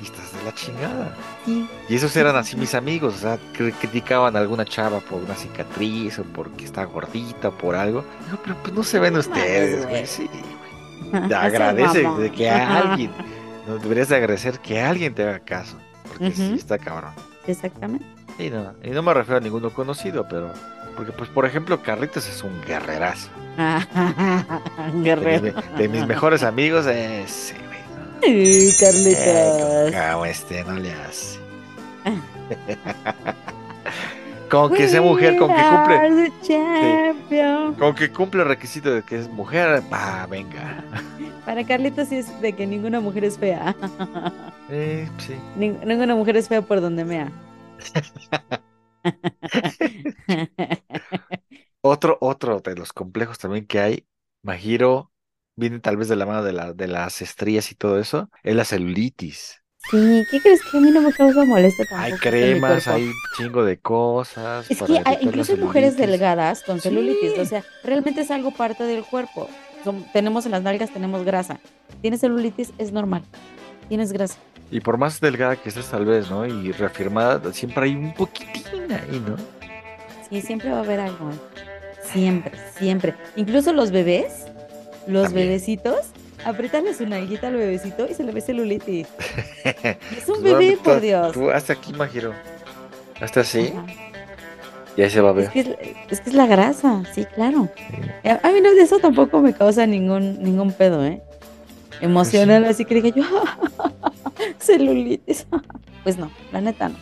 y 0.00 0.04
estás 0.04 0.32
de 0.32 0.44
la 0.44 0.54
chingada. 0.54 1.16
y- 1.44 1.66
Y 1.88 1.96
esos 1.96 2.14
eran 2.14 2.36
así 2.36 2.54
mis 2.56 2.74
amigos, 2.76 3.16
o 3.16 3.18
sea, 3.18 3.38
criticaban 3.80 4.36
a 4.36 4.38
alguna 4.38 4.64
chava 4.64 5.00
por 5.00 5.20
una 5.20 5.34
cicatriz 5.34 6.20
o 6.20 6.22
porque 6.22 6.64
está 6.64 6.84
gordita 6.84 7.48
o 7.48 7.52
por 7.58 7.74
algo. 7.74 8.04
Digo, 8.26 8.38
pero 8.44 8.56
pues 8.62 8.72
no 8.74 8.84
se 8.84 9.00
ven 9.00 9.16
ustedes, 9.16 9.78
güey. 9.78 9.88
güey, 9.90 10.06
sí. 10.06 10.30
No 11.12 11.26
seas 11.26 11.44
agradece 11.44 12.08
de 12.18 12.30
que 12.30 12.48
alguien, 12.50 13.10
no 13.66 13.78
deberías 13.78 14.08
de 14.10 14.16
agradecer 14.16 14.60
que 14.60 14.80
alguien 14.80 15.14
te 15.14 15.22
haga 15.24 15.40
caso, 15.40 15.76
porque 16.06 16.30
sí 16.32 16.52
está 16.54 16.78
cabrón. 16.78 17.12
Exactamente. 17.48 18.06
Y 18.38 18.50
no, 18.50 18.74
y 18.84 18.90
no 18.90 19.02
me 19.02 19.12
refiero 19.14 19.38
a 19.38 19.40
ninguno 19.40 19.70
conocido, 19.70 20.26
pero 20.28 20.52
porque 20.96 21.12
pues 21.12 21.28
por 21.30 21.44
ejemplo 21.46 21.82
Carlitos 21.82 22.28
es 22.28 22.42
un 22.44 22.60
guerrerazo. 22.62 23.28
De 23.56 24.92
mis, 24.92 25.04
Guerrero. 25.04 25.62
de 25.76 25.88
mis 25.88 26.06
mejores 26.06 26.44
amigos, 26.44 26.86
ese 26.86 27.54
güey. 27.54 27.80
¿no? 27.90 28.18
Eh, 28.22 28.72
Carlitos. 28.78 29.92
como 30.12 30.26
este 30.26 30.62
no 30.64 30.74
le 30.74 30.92
hace. 30.92 31.38
con 34.48 34.72
que 34.72 34.88
sea 34.88 35.02
mujer, 35.02 35.36
con 35.36 35.54
que 35.54 35.64
cumple, 35.64 36.04
con 37.76 37.94
que 37.94 38.10
cumple 38.12 38.42
el 38.42 38.48
requisito 38.48 38.90
de 38.92 39.02
que 39.04 39.18
es 39.18 39.28
mujer, 39.28 39.82
va, 39.92 40.26
venga. 40.26 40.84
Para 41.44 41.64
Carlitos 41.64 42.08
sí 42.08 42.16
es 42.16 42.40
de 42.40 42.52
que 42.54 42.66
ninguna 42.66 43.00
mujer 43.00 43.24
es 43.24 43.38
fea. 43.38 43.74
Eh, 44.68 45.10
sí. 45.16 45.50
Ning- 45.54 45.80
ninguna 45.84 46.14
mujer 46.14 46.36
es 46.36 46.48
fea 46.48 46.62
por 46.62 46.80
donde 46.80 47.04
mea. 47.04 47.32
Otro, 51.80 52.18
otro 52.20 52.60
de 52.60 52.74
los 52.76 52.92
complejos 52.92 53.38
también 53.38 53.66
que 53.66 53.80
hay, 53.80 54.06
Majiro, 54.42 55.12
viene 55.56 55.80
tal 55.80 55.96
vez 55.96 56.08
de 56.08 56.16
la 56.16 56.26
mano 56.26 56.42
de, 56.42 56.52
la, 56.52 56.72
de 56.72 56.88
las 56.88 57.22
estrías 57.22 57.70
y 57.72 57.74
todo 57.76 57.98
eso, 58.00 58.30
es 58.42 58.54
la 58.56 58.64
celulitis. 58.64 59.62
Sí, 59.90 60.24
¿qué 60.30 60.40
crees 60.40 60.60
que 60.70 60.76
a 60.76 60.80
mí 60.80 60.90
no 60.90 61.00
me 61.00 61.12
causa 61.12 61.44
molestia 61.44 61.86
tampoco? 61.88 62.12
Hay 62.14 62.18
cremas, 62.18 62.88
hay 62.88 63.10
chingo 63.36 63.64
de 63.64 63.78
cosas. 63.78 64.70
Es 64.70 64.82
que 64.82 64.98
hay- 65.04 65.16
la 65.16 65.22
incluso 65.22 65.52
hay 65.52 65.58
mujeres 65.60 65.96
delgadas 65.96 66.62
con 66.62 66.76
Sí. 66.80 66.88
celulitis, 66.88 67.38
o 67.38 67.44
sea, 67.46 67.64
realmente 67.84 68.20
es 68.22 68.30
algo 68.30 68.50
parte 68.50 68.84
del 68.84 69.02
cuerpo. 69.04 69.48
Son- 69.84 70.04
tenemos 70.12 70.44
en 70.44 70.52
las 70.52 70.62
nalgas, 70.62 70.90
tenemos 70.92 71.24
grasa. 71.24 71.58
Tienes 72.02 72.20
celulitis, 72.20 72.72
es 72.76 72.92
normal. 72.92 73.22
Tienes 73.88 74.12
grasa. 74.12 74.36
Y 74.70 74.80
por 74.80 74.98
más 74.98 75.20
delgada 75.20 75.56
que 75.56 75.70
estés 75.70 75.86
tal 75.86 76.04
vez, 76.04 76.28
¿no? 76.28 76.44
Y 76.44 76.72
reafirmada, 76.72 77.52
siempre 77.54 77.84
hay 77.84 77.94
un 77.94 78.12
poquitín 78.12 78.92
ahí, 78.92 79.22
¿no? 79.26 79.36
Sí, 80.28 80.42
siempre 80.42 80.70
va 80.70 80.78
a 80.78 80.80
haber 80.80 81.00
algo. 81.00 81.30
Siempre, 82.12 82.52
siempre. 82.76 83.14
Incluso 83.36 83.72
los 83.72 83.90
bebés, 83.90 84.44
los 85.06 85.24
También. 85.24 85.46
bebecitos, 85.48 86.08
apretarle 86.44 86.94
su 86.94 87.06
nalguita 87.06 87.48
al 87.48 87.54
bebecito 87.56 88.06
y 88.08 88.14
se 88.14 88.22
le 88.24 88.32
ve 88.32 88.40
celulitis. 88.40 89.06
Es 90.16 90.28
un 90.28 90.40
Pues, 90.40 90.42
bebé, 90.42 90.78
por 90.82 91.00
Dios. 91.00 91.32
Tú 91.32 91.50
hasta 91.50 91.72
aquí, 91.74 91.92
Majiro. 91.92 92.32
Hasta 93.20 93.40
así, 93.40 93.72
Ajá. 93.76 93.86
y 94.96 95.02
ahí 95.02 95.10
se 95.10 95.20
va 95.20 95.30
a 95.30 95.32
Es 95.32 95.36
ver. 95.36 95.50
que 95.50 95.60
es, 95.60 95.68
es 96.10 96.20
que 96.20 96.30
es 96.30 96.34
la 96.36 96.46
grasa, 96.46 97.02
sí, 97.12 97.24
claro. 97.34 97.68
A, 98.24 98.46
a 98.48 98.52
mí 98.52 98.60
no, 98.60 98.72
de 98.74 98.82
eso 98.82 98.98
tampoco 99.00 99.40
me 99.40 99.52
causa 99.52 99.86
ningún, 99.86 100.40
ningún 100.42 100.72
pedo, 100.72 101.04
¿eh? 101.04 101.20
Emocional, 102.00 102.64
así 102.64 102.84
que 102.84 102.94
diga 103.00 103.08
yo, 103.08 103.24
celulitis. 104.60 105.46
Pues 106.04 106.16
no, 106.16 106.30
la 106.52 106.60
neta 106.60 106.88
no. 106.90 106.96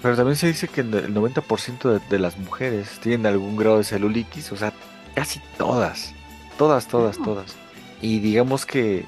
Pero 0.00 0.16
también 0.16 0.36
se 0.36 0.46
dice 0.48 0.68
que 0.68 0.80
el 0.80 0.92
el 0.94 1.14
90% 1.14 1.82
de, 1.92 2.00
de 2.08 2.18
las 2.18 2.36
mujeres 2.38 2.98
tienen 3.00 3.26
algún 3.26 3.56
grado 3.56 3.78
de 3.78 3.84
celulitis, 3.84 4.50
o 4.52 4.56
sea, 4.56 4.72
casi 5.14 5.40
todas. 5.58 6.12
Todas, 6.58 6.86
todas, 6.88 7.18
todas. 7.18 7.54
Y 8.02 8.18
digamos 8.18 8.66
que 8.66 9.04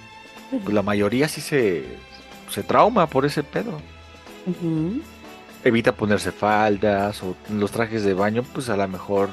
pues, 0.51 0.73
la 0.73 0.81
mayoría 0.83 1.29
sí 1.29 1.41
se, 1.43 1.85
se 2.49 2.63
trauma 2.63 3.07
por 3.07 3.27
ese 3.27 3.43
pedo. 3.43 3.79
Evita 5.65 5.93
ponerse 5.93 6.31
faldas 6.31 7.23
o 7.23 7.35
los 7.51 7.71
trajes 7.71 8.05
de 8.05 8.15
baño, 8.15 8.45
pues 8.53 8.69
a 8.69 8.77
lo 8.77 8.87
mejor, 8.87 9.31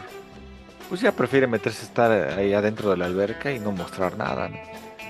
pues 0.90 1.02
ya 1.02 1.12
prefiere 1.12 1.46
meterse 1.48 1.82
a 1.84 1.88
estar 1.88 2.12
ahí 2.40 2.54
adentro 2.54 2.90
de 2.90 2.98
la 2.98 3.06
alberca 3.06 3.52
y 3.52 3.60
no 3.60 3.72
mostrar 3.72 4.18
nada. 4.18 4.48
¿no? 4.50 4.56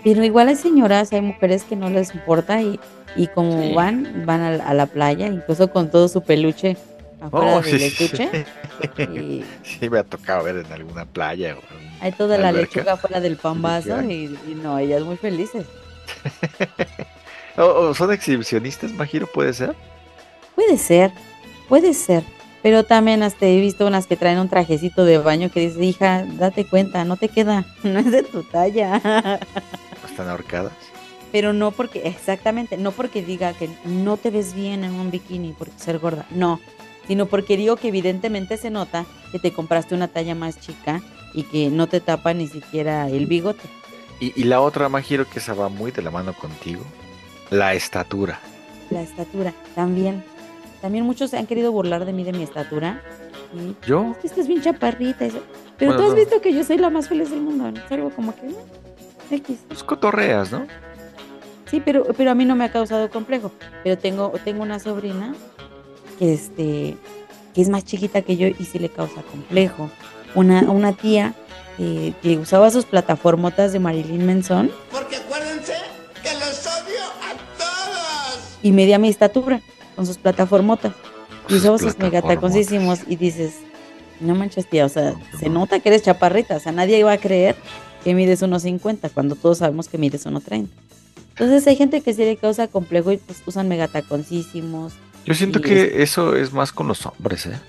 Pero 0.04 0.24
igual 0.24 0.48
hay 0.48 0.56
señoras, 0.56 1.14
hay 1.14 1.22
mujeres 1.22 1.64
que 1.64 1.76
no 1.76 1.90
les 1.90 2.16
importa 2.16 2.62
y, 2.62 2.80
y 3.16 3.28
como 3.28 3.62
Sí. 3.62 3.74
van, 3.76 4.24
van 4.26 4.42
a, 4.42 4.48
a 4.68 4.74
la 4.74 4.88
playa, 4.88 5.28
incluso 5.28 5.72
con 5.72 5.92
todo 5.92 6.08
su 6.08 6.24
peluche 6.24 6.76
afuera 7.22 7.56
Oh, 7.58 7.62
del 7.62 7.80
sí, 7.80 7.90
sí. 7.90 8.04
estuche. 8.04 8.46
Y 9.14 9.44
Sí, 9.64 9.90
me 9.90 10.00
ha 10.00 10.04
tocado 10.04 10.44
ver 10.44 10.58
en 10.58 10.72
alguna 10.72 11.06
playa. 11.06 11.56
O 11.56 11.60
en 11.60 11.92
hay 12.02 12.12
toda 12.14 12.38
la 12.38 12.50
alberca. 12.50 12.80
lechuga 12.80 12.94
afuera 12.94 13.20
del 13.20 13.38
pambazo 13.38 14.02
y, 14.04 14.38
y 14.48 14.56
no, 14.56 14.78
ellas 14.80 15.04
muy 15.04 15.18
felices. 15.18 15.66
O- 17.58 17.64
o 17.90 17.94
son 17.94 18.12
exhibicionistas, 18.12 18.92
Majiro, 18.94 19.28
puede 19.28 19.54
ser. 19.54 19.76
Puede 20.56 20.78
ser, 20.78 21.12
puede 21.70 21.94
ser. 21.94 22.24
Pero 22.64 22.84
también 22.84 23.24
hasta 23.24 23.48
he 23.48 23.60
visto 23.60 23.88
unas 23.88 24.06
que 24.06 24.16
traen 24.18 24.38
un 24.38 24.48
trajecito 24.50 25.04
de 25.04 25.18
baño 25.18 25.50
que 25.52 25.62
dice, 25.62 25.84
hija, 25.84 26.26
date 26.38 26.66
cuenta, 26.66 27.04
no 27.06 27.18
te 27.18 27.28
queda, 27.30 27.66
no 27.84 28.00
es 28.00 28.12
de 28.12 28.24
tu 28.24 28.44
talla. 28.44 29.40
Están 30.08 30.30
ahorcadas. 30.30 30.74
Pero 31.32 31.54
no 31.54 31.72
porque, 31.72 32.08
exactamente, 32.08 32.78
no 32.78 32.92
porque 32.92 33.24
diga 33.24 33.54
que 33.54 33.70
no 33.86 34.18
te 34.18 34.30
ves 34.32 34.54
bien 34.54 34.84
en 34.84 34.92
un 34.94 35.10
bikini 35.12 35.54
por 35.54 35.70
ser 35.78 35.98
gorda, 35.98 36.26
no, 36.30 36.60
sino 37.08 37.26
porque 37.26 37.58
digo 37.58 37.76
que 37.76 37.88
evidentemente 37.90 38.58
se 38.58 38.70
nota 38.70 39.06
que 39.32 39.40
te 39.40 39.52
compraste 39.54 39.96
una 39.96 40.08
talla 40.08 40.36
más 40.36 40.60
chica 40.60 41.02
y 41.34 41.44
que 41.44 41.70
no 41.70 41.88
te 41.88 42.00
tapa 42.02 42.34
ni 42.34 42.48
siquiera 42.48 43.08
el 43.10 43.26
bigote. 43.26 43.68
Y, 44.20 44.34
y 44.40 44.44
la 44.44 44.62
otra, 44.62 44.88
Majiro, 44.90 45.28
que 45.28 45.40
esa 45.40 45.54
va 45.54 45.70
muy 45.70 45.92
de 45.92 46.02
la 46.02 46.12
mano 46.12 46.34
contigo. 46.34 46.84
La 47.50 47.74
estatura. 47.74 48.40
La 48.90 49.02
estatura, 49.02 49.54
también. 49.74 50.24
También 50.82 51.06
muchos 51.06 51.30
se 51.32 51.38
han 51.38 51.48
querido 51.48 51.72
burlar 51.72 52.06
de 52.06 52.14
mí, 52.14 52.24
de 52.24 52.34
mi 52.34 52.44
estatura. 52.44 53.02
¿Yo? 53.86 54.12
es 54.12 54.18
que 54.18 54.28
estás 54.28 54.48
bien 54.48 54.62
chaparrita. 54.62 55.26
eso". 55.26 55.40
Pero 55.78 55.92
Bueno, 55.92 55.98
tú 55.98 56.04
has 56.04 56.10
no. 56.10 56.16
visto 56.16 56.42
que 56.42 56.54
yo 56.54 56.64
soy 56.64 56.78
la 56.78 56.90
más 56.90 57.08
feliz 57.10 57.30
del 57.32 57.42
mundo. 57.42 57.72
¿no? 57.72 57.80
Es 57.84 57.92
algo 57.92 58.10
como 58.12 58.36
que... 58.36 58.48
"Eh, 58.48 58.56
X. 59.32 59.60
Pues 59.68 59.84
cotorreas, 59.84 60.52
¿no? 60.52 60.66
Sí, 61.70 61.82
pero, 61.84 62.04
pero 62.18 62.32
a 62.32 62.36
mí 62.36 62.44
no 62.46 62.56
me 62.56 62.66
ha 62.66 62.72
causado 62.72 63.10
complejo. 63.10 63.52
Pero 63.84 63.98
tengo, 63.98 64.32
tengo 64.44 64.62
una 64.62 64.80
sobrina 64.80 65.34
que 66.22 66.34
este 66.34 66.98
que 67.54 67.62
es 67.62 67.68
más 67.68 67.84
chiquita 67.84 68.22
que 68.22 68.38
yo 68.38 68.48
y 68.48 68.64
sí 68.64 68.80
le 68.80 68.90
causa 68.90 69.24
complejo. 69.24 69.90
Una, 70.36 70.62
una 70.72 70.94
tía 70.94 71.34
eh, 71.80 72.14
que 72.22 72.38
usaba 72.38 72.70
sus 72.70 72.86
plataformotas 72.86 73.74
de 73.74 73.80
Marilyn 73.80 74.26
Manson 74.26 74.72
Porque 74.92 75.18
acuérdense 75.18 75.74
que 76.24 76.34
los 76.36 76.66
odio 76.68 77.02
a 77.22 77.58
todos. 77.58 78.60
y 78.62 78.72
media 78.72 79.00
mi 79.00 79.10
estatura 79.10 79.62
con 79.96 80.06
sus 80.06 80.18
plataformotas. 80.18 80.94
Y 81.50 81.56
usaba 81.56 81.78
sus 81.80 81.98
megataconcísimos 81.98 83.00
y 83.08 83.16
dices, 83.18 83.56
no 84.22 84.36
manches 84.36 84.70
tía, 84.70 84.86
o 84.86 84.90
sea, 84.90 85.16
se 85.38 85.50
nota 85.50 85.80
que 85.80 85.90
eres 85.90 86.04
chaparrita, 86.04 86.56
o 86.56 86.60
sea, 86.60 86.72
nadie 86.72 87.00
iba 87.00 87.12
a 87.12 87.18
creer 87.18 87.56
que 88.04 88.14
mides 88.14 88.44
1.50 88.44 89.10
cuando 89.12 89.36
todos 89.36 89.58
sabemos 89.58 89.90
que 89.90 89.98
mides 89.98 90.26
1.30. 90.26 90.68
Entonces 91.32 91.68
hay 91.68 91.76
gente 91.76 92.02
que 92.02 92.14
sí 92.14 92.24
le 92.24 92.38
causa 92.38 92.68
complejo 92.68 93.12
y 93.12 93.18
pues 93.18 93.42
usan 93.46 93.68
megataconcísimos. 93.68 94.94
Yo 95.26 95.34
siento 95.36 95.60
Y 95.60 95.62
que 95.64 96.02
eso 96.04 96.36
es 96.36 96.52
más 96.54 96.72
con 96.72 96.88
los 96.88 97.06
hombres, 97.06 97.46
¿eh? 97.46 97.60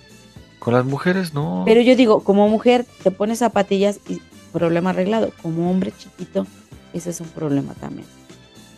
Con 0.58 0.74
las 0.74 0.84
mujeres 0.84 1.34
no. 1.34 1.64
Pero 1.66 1.80
yo 1.80 1.96
digo, 1.96 2.22
como 2.24 2.48
mujer 2.48 2.86
te 3.02 3.10
pones 3.10 3.40
zapatillas 3.40 3.98
y 4.08 4.22
problema 4.52 4.90
arreglado. 4.90 5.32
Como 5.42 5.70
hombre 5.70 5.92
chiquito, 5.96 6.46
ese 6.92 7.10
es 7.10 7.20
un 7.20 7.28
problema 7.28 7.74
también. 7.74 8.06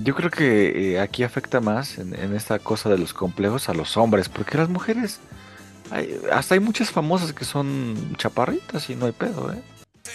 Yo 0.01 0.15
creo 0.15 0.31
que 0.31 0.95
eh, 0.95 1.01
aquí 1.01 1.23
afecta 1.23 1.61
más 1.61 1.99
en, 1.99 2.15
en 2.19 2.35
esta 2.35 2.59
cosa 2.59 2.89
de 2.89 2.99
los 2.99 3.15
complejos 3.15 3.69
a 3.69 3.75
los 3.75 3.97
hombres, 3.97 4.29
porque 4.29 4.59
las 4.59 4.69
mujeres, 4.69 5.21
hay- 5.91 6.19
hasta 6.33 6.55
hay 6.55 6.61
muchas 6.61 6.91
famosas 6.91 7.33
que 7.33 7.45
son 7.45 8.15
chaparritas 8.17 8.91
y 8.91 8.97
no 8.97 9.07
hay 9.07 9.13
pedo, 9.13 9.53
¿eh? 9.53 9.63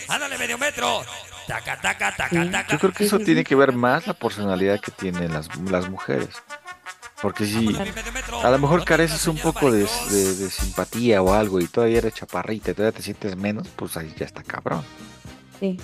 Ándale, 0.09 0.37
medio 0.37 0.57
metro. 0.57 1.01
Taca, 1.47 1.79
taca, 1.81 2.15
taca, 2.15 2.43
Sí. 2.43 2.49
taca. 2.51 2.71
Yo 2.73 2.79
creo 2.79 2.91
que 2.93 3.05
eso 3.05 3.19
tiene 3.19 3.43
que 3.43 3.55
ver 3.55 3.71
más 3.73 4.05
la 4.05 4.13
personalidad 4.13 4.79
que 4.79 4.91
tienen 4.91 5.33
las, 5.33 5.49
las 5.69 5.89
mujeres. 5.89 6.29
Porque 7.21 7.45
si 7.45 7.75
a 7.75 8.49
lo 8.49 8.59
mejor 8.59 8.79
¿Dónde 8.79 8.85
careces 8.85 9.27
un 9.27 9.37
poco 9.37 9.71
de, 9.71 9.79
de- 10.09 10.35
de 10.35 10.49
simpatía 10.49 11.21
o 11.21 11.33
algo 11.33 11.59
y 11.59 11.67
todavía 11.67 11.97
eres 11.97 12.13
chaparrita 12.13 12.71
y 12.71 12.73
todavía 12.73 12.95
te 12.97 13.03
sientes 13.03 13.35
menos, 13.35 13.67
pues 13.75 13.97
ahí 13.97 14.13
ya 14.17 14.25
está 14.25 14.41
cabrón. 14.43 14.83
Sí. 15.59 15.77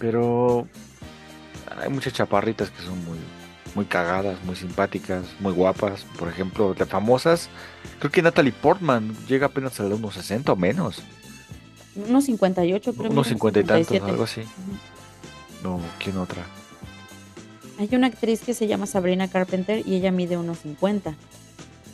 Pero 0.00 0.66
hay 1.80 1.88
muchas 1.88 2.12
chaparritas 2.12 2.70
que 2.70 2.82
son 2.82 3.04
muy, 3.04 3.18
muy 3.76 3.84
cagadas, 3.84 4.42
muy 4.44 4.56
simpáticas, 4.56 5.24
muy 5.38 5.52
guapas. 5.52 6.04
Por 6.18 6.28
ejemplo, 6.28 6.74
de 6.74 6.84
famosas, 6.86 7.48
creo 8.00 8.10
que 8.10 8.20
Natalie 8.22 8.52
Portman 8.52 9.14
llega 9.28 9.46
apenas 9.46 9.78
a 9.78 9.84
los 9.84 10.00
1.60 10.00 10.48
o 10.48 10.56
menos. 10.56 11.00
Unos 11.94 12.24
58, 12.24 12.92
creo. 12.94 13.10
Unos 13.10 13.26
mira, 13.26 13.34
50 13.36 13.60
y 13.60 13.64
tantos, 13.64 13.86
57. 13.88 14.10
algo 14.10 14.24
así. 14.24 14.42
No, 15.62 15.80
¿quién 16.02 16.16
otra? 16.18 16.42
Hay 17.82 17.88
una 17.96 18.06
actriz 18.06 18.40
que 18.42 18.54
se 18.54 18.66
llama 18.68 18.86
Sabrina 18.86 19.28
Carpenter 19.28 19.82
y 19.86 19.96
ella 19.96 20.12
mide 20.12 20.36
unos 20.36 20.58
50. 20.60 21.14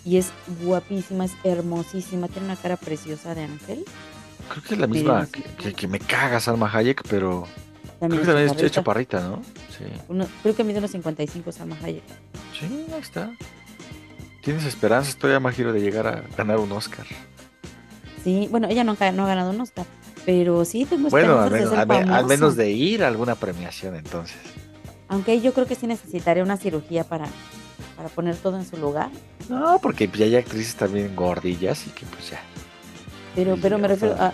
Y 0.05 0.19
es 0.19 0.31
guapísima, 0.63 1.25
es 1.25 1.33
hermosísima, 1.45 2.29
tiene 2.29 2.47
una 2.47 2.57
cara 2.57 2.77
preciosa 2.77 3.35
de 3.35 3.45
ángel. 3.45 3.85
Creo 4.51 4.63
que 4.63 4.75
es 4.75 4.81
la 4.81 4.87
Mide 4.87 4.99
misma 5.01 5.27
que, 5.27 5.41
50. 5.43 5.63
que- 5.63 5.73
que 5.75 5.89
me 5.89 5.99
caga 5.99 6.41
Salma 6.41 6.71
Hayek, 6.73 7.03
pero 7.09 7.47
También 8.01 8.23
creo 8.23 8.35
que 8.37 8.43
también 8.45 8.67
es 8.67 8.73
chaparrita. 8.73 9.21
¿no? 9.29 9.43
Sí. 9.77 9.85
Uno- 10.09 10.27
creo 10.43 10.55
que 10.55 10.65
mide 10.65 10.79
unos 10.79 10.91
55 10.91 11.53
Salma 11.53 11.77
Hayek. 11.83 12.03
Sí, 12.59 12.87
ahí 12.93 13.01
está. 13.01 13.31
Tienes 14.43 14.65
esperanzas 14.65 15.17
todavía, 15.17 15.41
Majiro, 15.41 15.73
de 15.73 15.81
llegar 15.81 16.07
a 16.07 16.23
ganar 16.37 16.59
un 16.59 16.71
Oscar. 16.73 17.07
Sí, 18.25 18.47
bueno, 18.51 18.69
ella 18.71 18.85
no, 18.85 18.97
ha- 18.99 19.13
no 19.13 19.25
ha 19.25 19.29
ganado 19.29 19.51
un 19.51 19.61
Oscar, 19.61 19.85
pero 20.27 20.65
sí 20.65 20.85
tengo 20.85 21.09
Bueno, 21.11 21.45
esperanzas 21.45 21.71
ser 21.71 21.79
al, 21.91 22.13
al 22.13 22.27
menos 22.27 22.57
de 22.57 22.71
ir 22.71 23.05
a 23.05 23.09
alguna 23.09 23.35
premiación 23.35 23.97
entonces. 23.97 24.37
Aunque 25.09 25.41
yo 25.41 25.53
creo 25.53 25.67
que 25.67 25.75
sí 25.75 25.87
necesitaría 25.87 26.43
una 26.43 26.57
cirugía 26.57 27.05
para, 27.05 27.27
para 27.97 28.09
poner 28.09 28.37
todo 28.37 28.59
en 28.59 28.67
su 28.67 28.77
lugar. 28.77 29.11
No, 29.49 29.79
porque 29.81 30.09
ya 30.09 30.27
hay 30.27 30.37
actrices 30.37 30.75
también 30.75 31.17
gordillas 31.17 31.87
y 31.87 31.91
que 31.91 32.05
pues 32.07 32.31
ya. 32.31 32.41
Pero, 33.35 33.57
pero 33.61 33.79
me 33.79 33.89
refiero 33.89 34.15
a, 34.19 34.29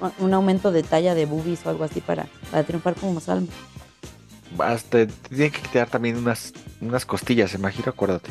a 0.00 0.12
un 0.18 0.34
aumento 0.34 0.72
de 0.72 0.82
talla 0.82 1.14
de 1.14 1.26
boobies 1.26 1.64
o 1.66 1.70
algo 1.70 1.84
así 1.84 2.00
para, 2.00 2.26
para 2.50 2.64
triunfar 2.64 2.94
como 2.94 3.20
Salma. 3.20 3.48
Hasta 4.58 5.06
tienen 5.06 5.50
que 5.52 5.60
quitar 5.60 5.88
también 5.88 6.16
unas, 6.16 6.52
unas 6.80 7.04
costillas, 7.04 7.54
¿eh, 7.54 7.58
Majiro? 7.58 7.90
Acuérdate. 7.90 8.30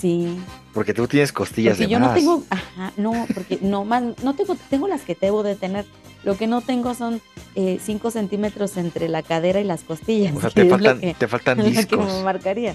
Sí, 0.00 0.38
Porque 0.74 0.94
tú 0.94 1.08
tienes 1.08 1.32
costillas 1.32 1.76
porque 1.76 1.86
de 1.86 1.92
yo 1.92 1.98
más. 1.98 2.10
no 2.10 2.14
tengo, 2.14 2.42
ajá, 2.50 2.92
no, 2.96 3.26
porque 3.34 3.58
no 3.62 3.84
más, 3.84 4.02
no 4.22 4.34
tengo, 4.34 4.56
tengo 4.70 4.86
las 4.88 5.02
que 5.02 5.16
debo 5.20 5.42
de 5.42 5.56
tener. 5.56 5.84
Lo 6.24 6.36
que 6.36 6.46
no 6.46 6.60
tengo 6.60 6.94
son 6.94 7.20
5 7.54 8.10
centímetros 8.10 8.76
entre 8.76 9.08
la 9.08 9.22
cadera 9.22 9.60
y 9.60 9.64
las 9.64 9.82
costillas. 9.82 10.34
O 10.36 10.40
sea, 10.40 10.50
que 10.50 10.64
te 10.64 10.70
faltan, 10.70 11.00
que- 11.00 11.14
te 11.14 11.28
faltan 11.28 11.58
lo 11.58 11.64
que 11.64 11.70
discos. 11.70 12.06
me 12.06 12.22
marcaría. 12.22 12.74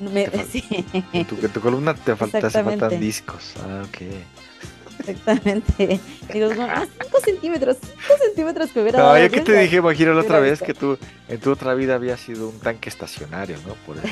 Me- 0.00 0.28
Te 0.28 0.38
fal- 0.38 0.46
sí, 0.50 0.64
En 1.12 1.24
tu, 1.24 1.34
en 1.36 1.48
tu 1.52 1.60
columna 1.60 1.94
te, 1.94 2.14
falta, 2.16 2.40
te 2.40 2.50
faltan 2.50 3.00
discos. 3.00 3.54
Ah, 3.60 3.82
ok. 3.86 5.08
exactamente. 5.08 6.00
Digo, 6.32 6.50
5 6.54 7.20
centímetros, 7.24 7.76
5 7.82 7.98
centímetros 8.24 8.70
que 8.70 8.80
hubiera 8.80 8.98
No, 8.98 9.04
dado 9.06 9.18
ya 9.18 9.28
que 9.28 9.40
te 9.40 9.58
dije, 9.58 9.80
Majiro, 9.80 10.14
la 10.14 10.20
otra 10.22 10.38
vez 10.40 10.60
que 10.62 10.74
tú 10.74 10.98
en 11.28 11.38
tu 11.40 11.50
otra 11.50 11.74
vida 11.74 11.94
había 11.94 12.16
sido 12.16 12.48
un 12.48 12.58
tanque 12.58 12.88
estacionario, 12.88 13.56
¿no? 13.66 13.74
Por 13.86 13.96
eso. 13.98 14.06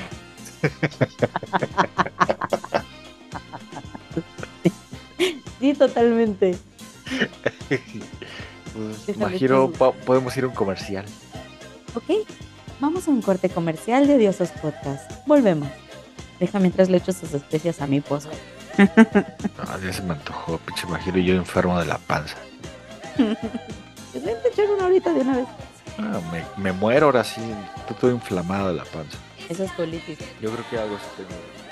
Sí, 5.60 5.74
totalmente. 5.74 6.56
Pues, 9.06 9.16
Majiro, 9.16 9.72
podemos 9.72 10.36
ir 10.36 10.44
a 10.44 10.48
un 10.48 10.54
comercial. 10.54 11.04
Ok, 11.94 12.26
vamos 12.78 13.08
a 13.08 13.10
un 13.10 13.22
corte 13.22 13.48
comercial 13.48 14.06
de 14.06 14.16
Odiosos 14.16 14.50
Podcast. 14.50 15.10
Volvemos. 15.26 15.68
Deja 16.38 16.58
mientras 16.58 16.90
le 16.90 16.98
echo 16.98 17.12
sus 17.12 17.32
especias 17.32 17.80
a 17.80 17.86
mi 17.86 18.00
pozo. 18.00 18.30
Ah, 19.58 19.78
ya 19.82 19.90
se 19.90 20.02
me 20.02 20.12
antojó, 20.12 20.58
pinche 20.58 20.86
Majiro, 20.86 21.18
y 21.18 21.24
yo 21.24 21.34
enfermo 21.34 21.78
de 21.78 21.86
la 21.86 21.96
panza. 21.96 22.36
Vente 23.16 24.30
a 24.44 24.48
echar 24.52 24.66
una 24.68 24.86
horita 24.86 25.12
de 25.14 25.20
una 25.20 25.36
vez. 25.38 25.46
Ah, 25.98 26.20
me, 26.30 26.44
me 26.62 26.72
muero 26.72 27.06
ahora 27.06 27.24
sí, 27.24 27.40
estoy 27.78 27.96
todo 27.96 28.10
inflamado 28.10 28.68
de 28.68 28.74
la 28.74 28.84
panza. 28.84 29.16
Eso 29.48 29.64
es 29.64 29.72
colitis. 29.72 30.18
Yo 30.40 30.50
creo 30.50 30.64
que 30.70 30.78
algo 30.78 30.96
sí 30.98 31.04
tengo. 31.16 31.65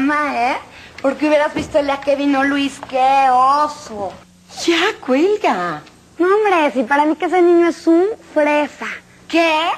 Mamá, 0.00 0.52
eh? 0.52 0.56
Porque 1.02 1.28
hubieras 1.28 1.54
visto 1.54 1.78
el 1.78 1.86
día 1.86 2.00
que 2.00 2.16
vino 2.16 2.44
Luis, 2.44 2.80
qué 2.88 3.28
oso. 3.30 4.12
Ya, 4.66 4.98
cuelga. 5.00 5.82
No, 6.18 6.26
hombre, 6.26 6.72
si 6.72 6.82
para 6.82 7.04
mí 7.04 7.16
que 7.16 7.26
ese 7.26 7.40
niño 7.40 7.68
es 7.68 7.86
un 7.86 8.06
fresa. 8.34 8.86
¿Qué? 9.28 9.70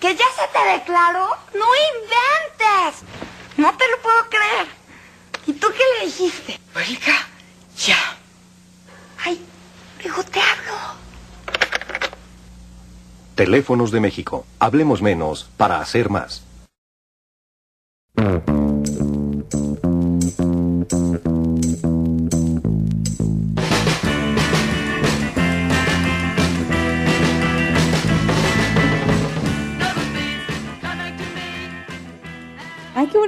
¿Que 0.00 0.14
ya 0.14 0.24
se 0.36 0.46
te 0.52 0.78
declaró? 0.78 1.28
No 1.54 1.66
inventes. 1.92 3.02
No 3.56 3.72
te 3.76 3.84
lo 3.90 3.98
puedo 4.02 4.28
creer. 4.28 4.68
¿Y 5.46 5.52
tú 5.54 5.66
qué 5.72 5.82
le 5.98 6.06
dijiste? 6.06 6.60
Oiga, 6.76 7.26
ya. 7.76 7.96
Ay, 9.24 9.44
luego 10.04 10.22
te 10.24 10.40
hablo. 10.40 10.78
Teléfonos 13.34 13.90
de 13.90 14.00
México. 14.00 14.46
Hablemos 14.58 15.02
menos 15.02 15.48
para 15.56 15.80
hacer 15.80 16.10
más. 16.10 16.44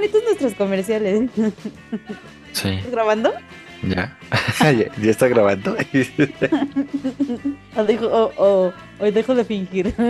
Bonitos 0.01 0.23
nuestros 0.23 0.53
comerciales. 0.55 1.29
Sí, 2.53 2.69
¿Estás 2.69 2.91
grabando? 2.91 3.31
ya. 3.83 4.17
ya, 4.59 4.71
ya 4.73 5.11
está 5.11 5.27
grabando. 5.27 5.75
O, 7.75 7.83
dejo, 7.83 8.05
o, 8.07 8.31
o- 8.37 8.73
o 9.01 9.11
dejo 9.11 9.35
de 9.35 9.43
fingir. 9.43 9.93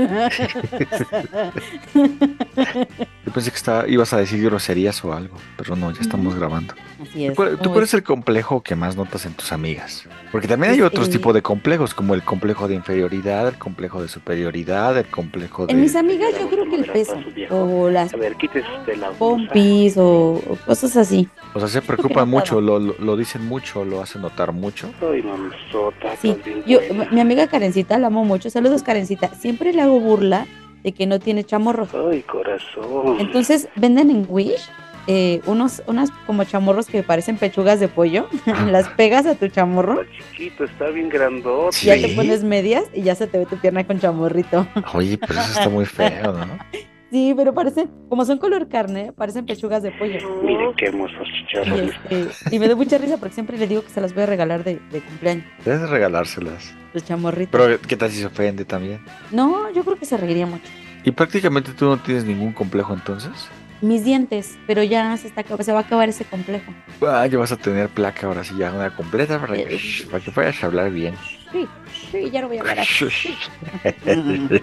Yo 3.26 3.34
pensé 3.34 3.52
que 3.52 3.58
estaba, 3.58 3.88
ibas 3.88 4.14
a 4.14 4.18
decir 4.18 4.44
groserías 4.44 5.04
o 5.06 5.14
algo, 5.14 5.38
pero 5.58 5.76
no, 5.76 5.92
ya 5.92 6.02
estamos 6.02 6.36
grabando. 6.36 6.74
Así 7.02 7.26
es. 7.26 7.36
¿Cuál, 7.36 7.58
¿Tú 7.58 7.72
cuál 7.72 7.84
es 7.86 7.94
el 7.94 8.04
complejo 8.04 8.62
que 8.62 8.76
más 8.76 8.96
notas 8.96 9.26
en 9.26 9.34
tus 9.34 9.52
amigas? 9.52 10.06
Porque 10.32 10.48
también 10.48 10.74
hay 10.74 10.80
Pues, 10.80 10.92
otros 10.92 11.08
eh, 11.08 11.12
tipos 11.12 11.34
de 11.34 11.42
complejos, 11.42 11.94
como 11.94 12.14
el 12.14 12.24
complejo 12.24 12.68
de 12.68 12.76
inferioridad, 12.76 13.48
el 13.48 13.58
complejo 13.58 14.02
de 14.02 14.08
superioridad, 14.10 14.98
el 14.98 15.06
complejo 15.08 15.68
de... 15.68 15.74
En 15.74 15.82
mis 15.82 15.96
amigas 15.96 16.32
yo 16.40 16.50
creo 16.50 16.70
que 16.70 16.76
el 16.76 16.86
peso. 16.86 17.18
O 17.50 17.90
las 17.90 18.12
pompis 19.18 19.98
o, 19.98 20.42
o 20.48 20.58
cosas 20.66 20.98
así. 20.98 21.30
O 21.54 21.60
sea, 21.60 21.68
se 21.68 21.82
preocupan 21.82 22.30
mucho, 22.30 22.62
lo, 22.62 22.80
lo, 22.80 22.96
lo 23.00 23.18
dicen 23.18 23.46
mucho, 23.48 23.86
lo 23.86 24.02
hacen 24.02 24.22
notar 24.22 24.52
mucho. 24.52 24.90
Sí, 26.22 26.38
yo, 26.66 26.80
mi 27.12 27.20
amiga 27.20 27.48
Karencita, 27.48 27.98
la 28.00 28.08
amo 28.08 28.24
mucho. 28.26 28.50
Saludos, 28.50 28.81
Karencita. 28.84 29.30
Siempre 29.36 29.74
le 29.74 29.82
hago 29.82 30.00
burla 30.00 30.48
de 30.84 30.92
que 30.92 31.06
no 31.06 31.20
tiene 31.20 31.44
chamorros. 31.44 31.90
Ay, 31.94 32.22
corazón. 32.22 33.18
Entonces 33.20 33.68
venden 33.76 34.10
en 34.10 34.26
Wish 34.28 34.70
eh, 35.08 35.42
unos, 35.46 35.82
unas 35.88 36.12
como 36.28 36.44
chamorros 36.44 36.86
que 36.86 37.02
parecen 37.04 37.38
pechugas 37.38 37.80
de 37.80 37.88
pollo. 37.88 38.28
Las 38.70 38.88
pegas 38.90 39.26
a 39.26 39.36
tu 39.36 39.48
chamorro, 39.48 40.04
Chiquito, 40.06 40.64
está 40.66 40.90
bien 40.90 41.10
grandote. 41.10 41.78
Sí. 41.78 41.88
ya 41.88 41.96
te 41.96 42.10
pones 42.10 42.44
medias 42.44 42.84
y 42.94 43.02
ya 43.02 43.16
se 43.16 43.28
te 43.28 43.40
ve 43.40 43.46
tu 43.46 43.58
pierna 43.58 43.86
con 43.86 44.00
chamorrito. 44.00 44.68
Oye, 44.94 45.18
pero 45.18 45.40
eso 45.40 45.52
está 45.52 45.70
muy 45.70 45.86
feo, 45.86 46.34
¿no? 46.34 46.60
Sí, 47.12 47.34
pero 47.36 47.54
parecen, 47.54 47.90
como 48.08 48.24
son 48.24 48.38
color 48.38 48.70
carne, 48.70 49.12
parecen 49.12 49.46
pechugas 49.46 49.84
de 49.84 49.92
pollo. 49.92 50.18
Mire 50.44 50.72
qué 50.78 50.86
hermosos 50.86 51.28
Y, 51.28 51.46
chicharrones. 51.46 51.92
este, 52.10 52.56
y 52.56 52.60
me 52.60 52.70
da 52.70 52.76
mucha 52.76 52.98
risa 52.98 53.18
porque 53.18 53.34
siempre 53.34 53.58
le 53.58 53.68
digo 53.68 53.84
que 53.84 53.90
se 53.90 54.00
las 54.00 54.14
voy 54.14 54.24
a 54.24 54.28
regalar 54.28 54.64
de, 54.64 54.80
de 54.92 55.02
cumpleaños, 55.02 55.44
Debes 55.66 55.90
regalárselas. 55.90 56.74
los 56.94 57.04
chamorritos. 57.04 57.52
Pero, 57.60 57.82
¿qué 57.82 57.98
tal 57.98 58.10
si 58.12 58.20
se 58.20 58.28
ofende 58.28 58.64
también? 58.64 59.02
No, 59.32 59.70
yo 59.74 59.84
creo 59.84 59.98
que 59.98 60.06
se 60.06 60.16
reiría 60.16 60.46
mucho. 60.46 60.64
¿Y 61.04 61.12
prácticamente 61.12 61.74
tú 61.74 61.86
no 61.86 61.98
tienes 61.98 62.24
ningún 62.24 62.54
complejo 62.54 62.94
entonces? 62.94 63.32
Mis 63.82 64.06
dientes, 64.06 64.58
pero 64.68 64.82
ya 64.84 65.18
se, 65.18 65.28
está, 65.28 65.44
se 65.64 65.72
va 65.74 65.80
a 65.80 65.82
acabar 65.82 66.08
ese 66.08 66.24
complejo. 66.24 66.72
Ah, 67.02 67.26
ya 67.28 67.38
vas 67.40 67.52
a 67.52 67.58
tener 67.58 67.90
placa 67.90 68.28
ahora 68.28 68.44
sí, 68.46 68.54
ya 68.58 68.72
una 68.72 68.96
completa 68.96 69.38
para 69.42 69.56
que, 69.56 69.76
Eh, 69.76 69.80
para 70.10 70.24
que 70.24 70.32
puedas 70.32 70.64
hablar 70.64 70.92
bien. 70.92 71.16
Sí, 71.52 71.68
sí, 72.12 72.30
ya 72.32 72.42
no 72.42 72.48
voy 72.48 72.58
a 72.58 72.62
hablar 72.62 72.80
así. 72.80 73.06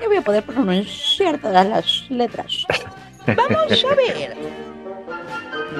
Ya 0.00 0.06
voy 0.06 0.16
a 0.16 0.22
poder 0.22 0.42
pronunciar 0.44 1.38
todas 1.38 1.66
las 1.66 2.06
letras. 2.10 2.64
Vamos 3.26 3.84
a 3.84 3.94
ver. 3.94 4.36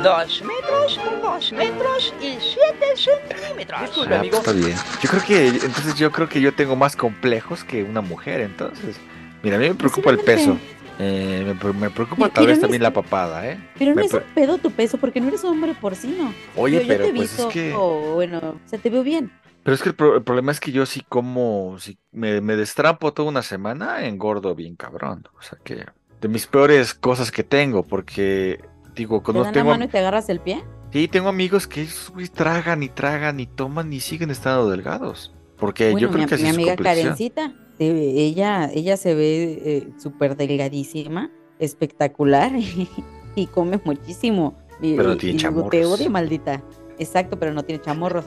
Dos 0.03 0.43
metros, 0.43 1.01
dos 1.23 1.53
metros 1.53 2.14
y 2.21 2.37
siete 2.41 2.97
centímetros. 2.97 3.81
Ah, 3.81 4.23
está 4.25 4.53
bien. 4.53 4.77
Yo 5.03 5.11
creo 5.11 5.25
que, 5.25 5.49
entonces 5.49 5.95
yo 5.97 6.12
creo 6.12 6.29
que 6.29 6.41
yo 6.41 6.55
tengo 6.55 6.77
más 6.77 6.95
complejos 6.97 7.64
que 7.64 7.83
una 7.83 8.01
mujer, 8.01 8.41
entonces. 8.41 8.97
Mira, 9.43 9.57
a 9.57 9.59
mí 9.61 9.69
me 9.69 9.75
preocupa 9.75 10.11
el 10.11 10.19
peso. 10.19 10.57
Eh, 11.01 11.45
me, 11.47 11.55
pre- 11.55 11.73
me 11.73 11.91
preocupa 11.91 12.25
Pero- 12.25 12.33
tal 12.33 12.43
pero 12.45 12.47
vez 12.49 12.57
no 12.59 12.62
también 12.62 12.83
es- 12.83 12.89
la 12.89 12.93
papada, 12.93 13.47
¿eh? 13.49 13.59
Pero 13.79 13.91
no 13.93 13.97
Me 14.01 14.07
es 14.07 14.12
un 14.12 14.21
pedo 14.35 14.59
tu 14.59 14.71
peso 14.73 14.99
porque 14.99 15.21
no 15.21 15.29
eres 15.29 15.45
hombre 15.45 15.73
porcino. 15.75 16.35
Oye, 16.57 16.77
Yo- 16.77 16.81
yo 16.83 16.89
pero 16.89 17.05
te 17.05 17.11
he 17.11 17.14
pues 17.14 17.31
es 17.31 17.37
visto, 17.37 17.49
que... 17.49 17.73
bueno, 17.73 18.39
o 18.39 18.69
sea, 18.69 18.79
te 18.81 18.91
veo 18.91 19.05
bien. 19.05 19.31
Pero 19.69 19.75
es 19.75 19.83
que 19.83 19.91
el, 19.91 19.95
pro- 19.95 20.16
el 20.16 20.23
problema 20.23 20.51
es 20.51 20.61
que 20.61 20.73
yo 20.73 20.87
sí 20.87 21.03
como, 21.07 21.77
si 21.79 21.99
me, 22.11 22.41
me 22.41 22.57
destrampo 22.57 23.12
toda 23.12 23.29
una 23.29 23.43
semana, 23.43 24.07
engordo 24.07 24.55
bien 24.55 24.77
cabrón. 24.77 25.29
O 25.39 25.43
sea 25.43 25.59
que 25.62 25.85
de 26.23 26.29
mis 26.29 26.47
peores 26.47 26.95
cosas 26.95 27.31
que 27.31 27.45
tengo, 27.45 27.83
porque 27.83 28.64
digo, 28.95 29.19
Te 29.19 29.25
cuando 29.25 29.43
dan 29.43 29.53
la 29.53 29.61
tengo, 29.61 29.71
mano 29.73 29.85
y 29.85 29.89
te 29.89 29.99
agarras 29.99 30.31
el 30.31 30.41
pie. 30.41 30.64
sí, 30.91 31.07
tengo 31.07 31.29
amigos 31.29 31.66
que 31.66 31.87
güey, 32.14 32.29
tragan 32.29 32.83
y 32.83 32.89
tragan 32.89 33.41
y 33.41 33.47
toman 33.47 33.93
y 33.93 34.01
siguen 34.01 34.31
estando 34.31 34.71
delgados. 34.71 35.35
Porque 35.59 35.91
Bueno, 35.91 36.07
yo 36.07 36.12
creo 36.12 36.23
mi, 36.23 36.29
que 36.31 36.35
así 36.37 36.45
mi 36.45 36.49
amiga. 36.49 36.75
Karencita, 36.75 37.53
te- 37.77 38.23
ella, 38.25 38.71
ella 38.73 38.97
se 38.97 39.14
ve 39.14 39.61
eh, 39.66 39.89
súper 39.99 40.35
delgadísima, 40.35 41.31
espectacular 41.59 42.53
y, 43.37 43.47
come 43.49 43.79
muchísimo. 43.85 44.57
Y, 44.81 44.97
Pero 44.97 45.11
no 45.11 45.14
y- 45.16 45.19
tiene 45.19 45.35
y 45.37 45.39
chamorros. 45.43 45.71
Te 45.71 45.85
odio, 45.85 46.09
maldita. 46.09 46.62
Exacto, 46.99 47.39
pero 47.39 47.53
no 47.53 47.64
tiene 47.64 47.83
chamorros. 47.83 48.25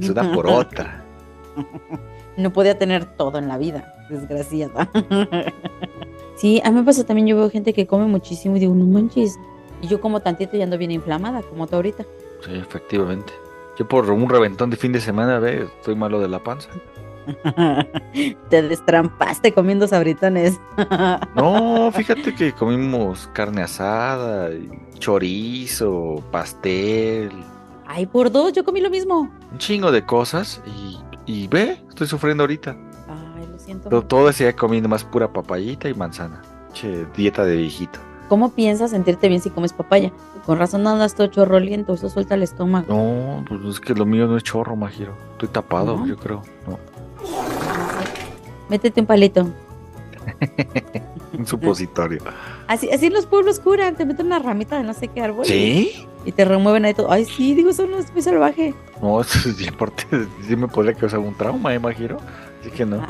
Es 0.00 0.08
una 0.08 0.32
por 0.32 0.46
otra. 0.50 1.04
No 2.36 2.52
podía 2.52 2.78
tener 2.78 3.04
todo 3.16 3.38
en 3.38 3.48
la 3.48 3.58
vida, 3.58 3.94
desgraciada. 4.08 4.88
Sí, 6.36 6.60
a 6.64 6.70
mí 6.70 6.76
me 6.78 6.84
pasa 6.84 7.04
también, 7.04 7.26
yo 7.26 7.36
veo 7.36 7.50
gente 7.50 7.74
que 7.74 7.86
come 7.86 8.06
muchísimo 8.06 8.56
y 8.56 8.60
digo, 8.60 8.74
no 8.74 8.86
manches. 8.86 9.38
Y 9.82 9.88
yo 9.88 10.00
como 10.00 10.20
tantito 10.20 10.56
y 10.56 10.62
ando 10.62 10.78
bien 10.78 10.90
inflamada, 10.90 11.42
como 11.42 11.66
tú 11.66 11.76
ahorita. 11.76 12.04
Sí, 12.44 12.54
efectivamente. 12.54 13.32
Yo 13.78 13.86
por 13.86 14.10
un 14.10 14.28
reventón 14.28 14.70
de 14.70 14.76
fin 14.76 14.92
de 14.92 15.00
semana, 15.00 15.38
ve, 15.38 15.64
estoy 15.64 15.96
malo 15.96 16.20
de 16.20 16.28
la 16.28 16.38
panza. 16.42 16.70
Te 18.50 18.62
destrampaste 18.62 19.52
comiendo 19.52 19.86
sabritones. 19.86 20.58
No, 21.36 21.90
fíjate 21.92 22.34
que 22.34 22.52
comimos 22.52 23.28
carne 23.32 23.62
asada, 23.62 24.50
chorizo, 24.98 26.22
pastel, 26.30 27.30
Ay, 27.92 28.06
por 28.06 28.30
dos, 28.30 28.52
yo 28.52 28.62
comí 28.64 28.80
lo 28.80 28.88
mismo. 28.88 29.28
un 29.50 29.58
chingo 29.58 29.90
de 29.90 30.06
cosas 30.06 30.62
y, 30.64 31.00
y 31.26 31.48
ve, 31.48 31.82
estoy 31.88 32.06
sufriendo 32.06 32.44
ahorita. 32.44 32.76
Ay, 33.08 33.48
lo 33.50 33.58
siento. 33.58 34.02
Todo, 34.02 34.28
ese 34.28 34.44
día 34.44 34.54
comiendo 34.54 34.88
más 34.88 35.02
pura 35.02 35.32
papayita 35.32 35.88
y 35.88 35.94
manzana. 35.94 36.40
Che, 36.72 37.04
dieta 37.16 37.44
de 37.44 37.56
viejito. 37.56 37.98
¿Cómo 38.28 38.52
piensas 38.52 38.92
sentirte 38.92 39.26
bien 39.28 39.40
si 39.40 39.50
comes 39.50 39.72
papaya? 39.72 40.12
Con 40.46 40.56
razón 40.60 40.86
andas 40.86 41.16
todo 41.16 41.26
chorroliento, 41.26 41.94
eso 41.94 42.08
suelta 42.08 42.36
el 42.36 42.44
estómago. 42.44 42.86
No, 42.94 43.44
pues 43.48 43.60
es 43.64 43.80
que 43.80 43.92
lo 43.92 44.06
mío 44.06 44.28
no 44.28 44.36
es 44.36 44.44
chorro, 44.44 44.76
Majiro. 44.76 45.14
Estoy 45.32 45.48
tapado, 45.48 45.96
¿No? 45.96 46.06
yo 46.06 46.16
creo. 46.16 46.42
No, 46.68 46.78
Métete 48.68 49.00
un 49.00 49.06
palito. 49.08 49.48
un 51.32 51.46
supositorio. 51.46 52.20
Así, 52.66 52.90
así 52.90 53.06
en 53.06 53.14
los 53.14 53.26
pueblos 53.26 53.60
curan, 53.60 53.96
te 53.96 54.04
meten 54.04 54.26
una 54.26 54.38
ramita 54.38 54.76
de 54.76 54.84
no 54.84 54.94
sé 54.94 55.08
qué 55.08 55.20
árbol. 55.20 55.44
¿Sí? 55.44 56.06
Y 56.24 56.32
te 56.32 56.44
remueven 56.44 56.84
ahí 56.84 56.94
todo. 56.94 57.10
Ay, 57.10 57.24
sí, 57.24 57.54
digo, 57.54 57.70
eso 57.70 57.86
no 57.86 57.98
es 57.98 58.12
muy 58.12 58.22
salvaje. 58.22 58.74
No, 59.00 59.20
eso 59.20 59.48
es 59.48 59.56
bien 59.56 59.74
parte. 59.74 60.04
Sí 60.46 60.54
me 60.56 60.68
podría 60.68 60.94
causar 60.94 61.18
un 61.20 61.34
trauma, 61.34 61.74
¿eh, 61.74 61.78
Majiro? 61.78 62.18
Así 62.60 62.70
que 62.70 62.84
no. 62.84 63.06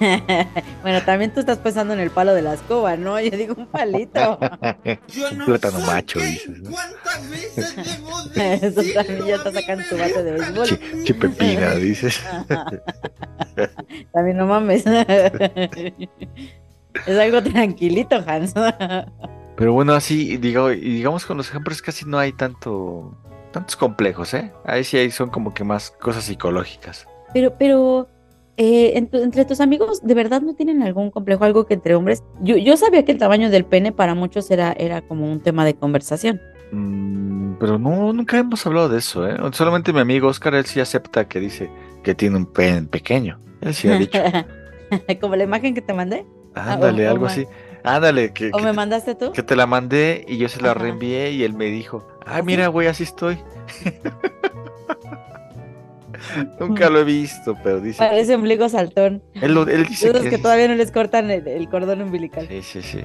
bueno, 0.82 1.02
también 1.04 1.32
tú 1.32 1.38
estás 1.40 1.58
pensando 1.58 1.92
en 1.94 2.00
el 2.00 2.10
palo 2.10 2.34
de 2.34 2.42
la 2.42 2.54
escoba, 2.54 2.96
¿no? 2.96 3.20
Yo 3.20 3.30
digo 3.30 3.54
un 3.56 3.66
palito. 3.66 4.38
un 4.38 5.44
plátano 5.44 5.78
macho, 5.80 6.18
dices. 6.20 6.62
¿no? 6.62 6.70
Eso 8.42 8.82
también 8.94 9.26
ya 9.26 9.34
está 9.36 9.52
sacando 9.52 9.84
tu 9.88 9.96
bate 9.98 10.22
de 10.22 10.32
béisbol. 10.32 10.66
Che, 10.66 10.78
che 11.04 11.14
pepina, 11.14 11.74
dices. 11.74 12.22
También 14.12 14.36
no 14.36 14.46
mames. 14.46 14.84
es 14.86 15.08
algo 17.18 17.42
tranquilito, 17.42 18.22
Hans. 18.26 18.54
Pero 19.56 19.72
bueno, 19.72 19.92
así, 19.92 20.36
digo, 20.38 20.70
y 20.70 20.80
digamos 20.80 21.26
con 21.26 21.36
los 21.36 21.50
ejemplos 21.50 21.82
casi 21.82 22.06
no 22.06 22.18
hay 22.18 22.32
tanto, 22.32 23.18
tantos 23.52 23.76
complejos, 23.76 24.32
¿eh? 24.32 24.50
Ahí 24.64 24.84
sí 24.84 24.96
hay, 24.96 25.10
son 25.10 25.28
como 25.28 25.52
que 25.52 25.64
más 25.64 25.90
cosas 25.90 26.24
psicológicas. 26.24 27.06
Pero, 27.32 27.54
pero, 27.58 28.08
eh, 28.56 28.92
en 28.96 29.06
tu- 29.08 29.18
entre 29.18 29.44
tus 29.44 29.60
amigos, 29.60 30.00
¿de 30.02 30.14
verdad 30.14 30.42
no 30.42 30.54
tienen 30.54 30.82
algún 30.82 31.10
complejo, 31.10 31.44
algo 31.44 31.66
que 31.66 31.74
entre 31.74 31.94
hombres? 31.94 32.22
Yo, 32.40 32.56
yo 32.56 32.76
sabía 32.76 33.04
que 33.04 33.12
el 33.12 33.18
tamaño 33.18 33.50
del 33.50 33.64
pene 33.64 33.92
para 33.92 34.14
muchos 34.14 34.50
era, 34.50 34.72
era 34.72 35.00
como 35.02 35.30
un 35.30 35.40
tema 35.40 35.64
de 35.64 35.74
conversación. 35.74 36.40
Mm, 36.72 37.54
pero 37.58 37.78
no, 37.78 38.12
nunca 38.12 38.38
hemos 38.38 38.64
hablado 38.66 38.88
de 38.88 38.98
eso, 38.98 39.26
¿eh? 39.28 39.36
Solamente 39.52 39.92
mi 39.92 40.00
amigo 40.00 40.28
Oscar, 40.28 40.54
él 40.54 40.66
sí 40.66 40.80
acepta 40.80 41.26
que 41.28 41.40
dice 41.40 41.70
que 42.02 42.14
tiene 42.14 42.36
un 42.36 42.46
pene 42.46 42.82
pequeño. 42.82 43.38
Él 43.60 43.74
sí 43.74 43.88
ha 43.88 43.98
dicho, 43.98 44.18
como 45.20 45.36
la 45.36 45.44
imagen 45.44 45.74
que 45.74 45.82
te 45.82 45.92
mandé. 45.92 46.24
ándale, 46.54 47.06
o 47.08 47.10
algo 47.10 47.26
así. 47.26 47.46
Ándale, 47.82 48.32
que, 48.34 48.50
¿O 48.52 48.58
que, 48.58 48.64
me 48.64 48.72
mandaste 48.74 49.14
tú? 49.14 49.32
que 49.32 49.42
te 49.42 49.56
la 49.56 49.66
mandé 49.66 50.24
y 50.28 50.36
yo 50.36 50.48
se 50.48 50.60
la 50.60 50.72
Ajá. 50.72 50.80
reenvié 50.80 51.30
y 51.32 51.44
él 51.44 51.54
me 51.54 51.66
dijo, 51.66 52.06
ay, 52.26 52.36
¿Así? 52.40 52.42
mira, 52.44 52.68
güey, 52.68 52.88
así 52.88 53.04
estoy. 53.04 53.38
Nunca 56.60 56.90
lo 56.90 57.00
he 57.00 57.04
visto, 57.04 57.56
pero 57.62 57.80
dice. 57.80 58.00
Parece 58.00 58.34
ombligo 58.34 58.68
saltón. 58.68 59.22
Él, 59.34 59.54
lo- 59.54 59.66
él 59.68 59.84
dice 59.86 60.06
Esos 60.08 60.22
que 60.22 60.28
que 60.28 60.36
es- 60.36 60.42
todavía 60.42 60.68
no 60.68 60.74
les 60.74 60.90
cortan 60.92 61.30
el, 61.30 61.46
el 61.46 61.68
cordón 61.68 62.02
umbilical. 62.02 62.46
Sí, 62.48 62.62
sí, 62.62 62.82
sí. 62.82 63.04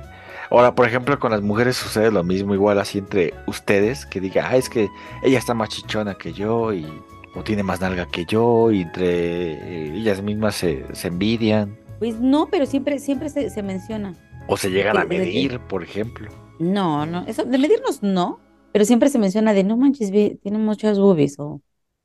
Ahora, 0.49 0.75
por 0.75 0.87
ejemplo, 0.87 1.19
con 1.19 1.31
las 1.31 1.41
mujeres 1.41 1.75
sucede 1.75 2.11
lo 2.11 2.23
mismo, 2.23 2.53
igual 2.53 2.79
así 2.79 2.99
entre 2.99 3.33
ustedes, 3.47 4.05
que 4.05 4.19
diga, 4.21 4.47
ah, 4.49 4.55
es 4.57 4.69
que 4.69 4.89
ella 5.23 5.39
está 5.39 5.53
más 5.53 5.69
chichona 5.69 6.15
que 6.15 6.33
yo 6.33 6.73
y 6.73 6.85
o 7.35 7.43
tiene 7.43 7.63
más 7.63 7.81
nalga 7.81 8.05
que 8.09 8.25
yo 8.25 8.71
y 8.71 8.81
entre 8.83 9.53
eh, 9.53 9.93
ellas 9.95 10.21
mismas 10.21 10.55
se, 10.55 10.85
se 10.95 11.09
envidian 11.09 11.77
Pues 11.99 12.19
no, 12.21 12.49
pero 12.49 12.65
siempre, 12.65 12.99
siempre 12.99 13.29
se, 13.29 13.49
se 13.49 13.63
menciona. 13.63 14.15
o 14.47 14.57
se 14.57 14.69
llegan 14.71 14.97
a 14.97 15.05
medir, 15.05 15.59
por 15.59 15.83
ejemplo. 15.83 16.29
No, 16.57 17.05
no, 17.05 17.23
eso 17.27 17.43
de 17.45 17.57
medirnos 17.57 18.01
no, 18.01 18.39
pero 18.71 18.85
siempre 18.85 19.09
se 19.09 19.19
menciona 19.19 19.53
de 19.53 19.63
no 19.63 19.75
manches, 19.77 20.11
tiene 20.41 20.57
muchas 20.57 20.99
boobies 20.99 21.37
o, 21.39 21.61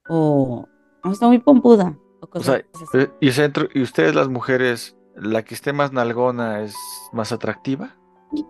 o, 0.08 0.66
está 1.04 1.26
muy 1.26 1.38
pompuda 1.38 1.96
o 2.32 2.40
sea, 2.40 2.56
eh, 2.94 3.08
y, 3.20 3.40
entre- 3.40 3.68
y 3.74 3.82
ustedes 3.82 4.14
las 4.14 4.28
mujeres, 4.28 4.96
la 5.16 5.42
que 5.42 5.54
esté 5.54 5.72
más 5.72 5.92
nalgona 5.92 6.60
es 6.62 6.74
más 7.12 7.32
atractiva. 7.32 7.96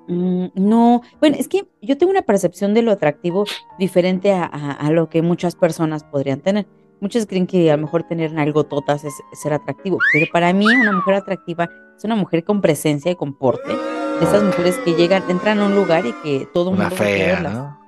Mm, 0.08 0.46
no, 0.56 1.02
bueno, 1.20 1.36
es 1.38 1.48
que 1.48 1.68
yo 1.80 1.96
tengo 1.96 2.10
una 2.10 2.22
percepción 2.22 2.74
de 2.74 2.82
lo 2.82 2.90
atractivo 2.92 3.44
diferente 3.78 4.32
a, 4.32 4.44
a- 4.44 4.72
a 4.72 4.90
lo 4.90 5.08
que 5.08 5.22
muchas 5.22 5.54
personas 5.56 6.04
podrían 6.04 6.40
tener. 6.40 6.66
Muchos 7.00 7.24
creen 7.26 7.46
que 7.46 7.70
a 7.70 7.76
lo 7.76 7.82
mejor 7.84 8.02
tener 8.02 8.32
nalgototas 8.32 9.04
es 9.04 9.14
ser 9.32 9.52
atractivo, 9.54 9.98
pero 10.12 10.26
para 10.32 10.52
mí 10.52 10.66
una 10.66 10.92
mujer 10.92 11.14
atractiva 11.14 11.70
es 11.96 12.04
una 12.04 12.16
mujer 12.16 12.44
con 12.44 12.60
presencia 12.60 13.10
y 13.12 13.16
con 13.16 13.32
porte. 13.38 13.72
Esas 14.20 14.42
mujeres 14.42 14.76
que 14.84 14.92
llegan, 14.94 15.22
entran 15.30 15.60
a 15.60 15.66
un 15.66 15.74
lugar 15.74 16.04
y 16.04 16.12
que 16.22 16.46
todo 16.52 16.70
el 16.72 16.76
mundo 16.76 16.94
fea. 16.96 17.40
¿no? 17.40 17.80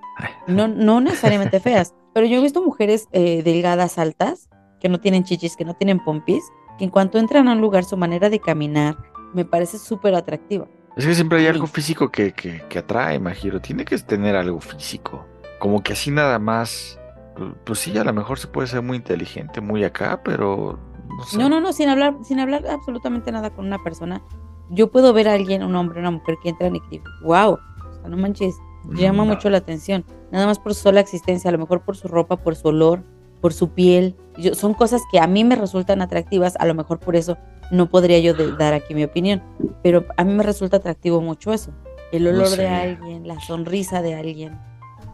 No, 0.46 0.68
no 0.68 1.00
necesariamente 1.02 1.60
feas, 1.60 1.94
pero 2.14 2.26
yo 2.26 2.38
he 2.38 2.42
visto 2.42 2.62
mujeres 2.62 3.08
eh, 3.12 3.42
delgadas, 3.42 3.98
altas, 3.98 4.48
que 4.80 4.88
no 4.88 5.00
tienen 5.00 5.24
chichis, 5.24 5.56
que 5.56 5.64
no 5.64 5.74
tienen 5.74 6.02
pompis, 6.04 6.44
que 6.78 6.84
en 6.84 6.90
cuanto 6.90 7.18
entran 7.18 7.48
a 7.48 7.52
un 7.52 7.60
lugar, 7.60 7.84
su 7.84 7.96
manera 7.96 8.28
de 8.30 8.38
caminar 8.40 8.96
me 9.34 9.44
parece 9.44 9.78
súper 9.78 10.14
atractiva. 10.14 10.66
Es 10.96 11.06
que 11.06 11.14
siempre 11.14 11.38
hay 11.38 11.46
algo 11.46 11.66
físico 11.66 12.10
que, 12.10 12.32
que, 12.32 12.62
que 12.68 12.78
atrae, 12.78 13.18
Majiro. 13.18 13.60
Tiene 13.60 13.84
que 13.84 13.96
tener 13.98 14.36
algo 14.36 14.60
físico. 14.60 15.24
Como 15.58 15.82
que 15.82 15.94
así 15.94 16.10
nada 16.10 16.38
más. 16.38 16.98
pu- 17.34 17.54
Pues 17.64 17.78
sí, 17.78 17.96
a 17.96 18.04
lo 18.04 18.12
mejor 18.12 18.38
se 18.38 18.46
puede 18.48 18.66
ser 18.68 18.82
muy 18.82 18.98
inteligente, 18.98 19.62
muy 19.62 19.84
acá, 19.84 20.20
pero 20.22 20.78
no 21.16 21.24
sé. 21.24 21.38
No, 21.38 21.48
no, 21.48 21.60
no, 21.60 21.72
sin 21.72 21.88
hablar, 21.88 22.16
sin 22.24 22.40
hablar 22.40 22.66
absolutamente 22.68 23.32
nada 23.32 23.48
con 23.50 23.64
una 23.66 23.82
persona. 23.82 24.22
Yo 24.68 24.90
puedo 24.90 25.14
ver 25.14 25.28
a 25.28 25.32
alguien, 25.34 25.62
un 25.62 25.74
hombre, 25.76 25.98
una 26.00 26.10
mujer 26.10 26.36
que 26.42 26.50
entran 26.50 26.76
y 26.76 26.80
que 26.80 26.88
digo, 26.90 27.04
wow, 27.24 27.52
o 27.54 27.58
sea, 28.00 28.08
no 28.10 28.16
manches, 28.18 28.54
llama 28.92 29.24
No. 29.24 29.32
mucho 29.34 29.48
la 29.48 29.58
atención. 29.58 30.04
Nada 30.32 30.46
más 30.46 30.58
por 30.58 30.74
su 30.74 30.82
sola 30.82 31.00
existencia, 31.00 31.48
a 31.48 31.52
lo 31.52 31.58
mejor 31.58 31.82
por 31.82 31.96
su 31.96 32.08
ropa, 32.08 32.36
por 32.38 32.56
su 32.56 32.68
olor, 32.68 33.02
por 33.40 33.52
su 33.52 33.70
piel. 33.70 34.16
Yo- 34.38 34.54
son 34.54 34.74
cosas 34.74 35.02
que 35.12 35.20
a 35.20 35.26
mí 35.26 35.44
me 35.44 35.56
resultan 35.56 36.00
atractivas, 36.02 36.56
a 36.58 36.64
lo 36.66 36.74
mejor 36.74 36.98
por 36.98 37.14
eso 37.16 37.36
no 37.70 37.88
podría 37.90 38.18
yo 38.18 38.34
de- 38.34 38.52
dar 38.56 38.72
aquí 38.74 38.94
mi 38.94 39.04
opinión, 39.04 39.42
pero 39.82 40.04
a 40.16 40.24
mí 40.24 40.32
me 40.34 40.42
resulta 40.42 40.78
atractivo 40.78 41.20
mucho 41.20 41.52
eso. 41.52 41.72
El 42.12 42.24
No 42.24 42.30
olor 42.30 42.46
sé. 42.48 42.62
de 42.62 42.68
alguien, 42.68 43.28
la 43.28 43.38
sonrisa 43.40 44.02
de 44.02 44.14
alguien. 44.14 44.58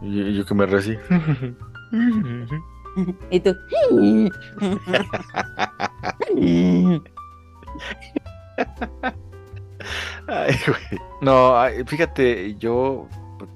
Y 0.01 0.21
y 0.21 0.35
yo 0.37 0.45
que 0.45 0.55
me 0.55 0.65
recí. 0.65 0.95
Y 3.31 3.39
tú. 3.39 3.55
Ay, 10.27 10.53
güey. 10.67 11.01
No, 11.21 11.57
ay, 11.57 11.83
fíjate, 11.85 12.55
yo 12.57 13.07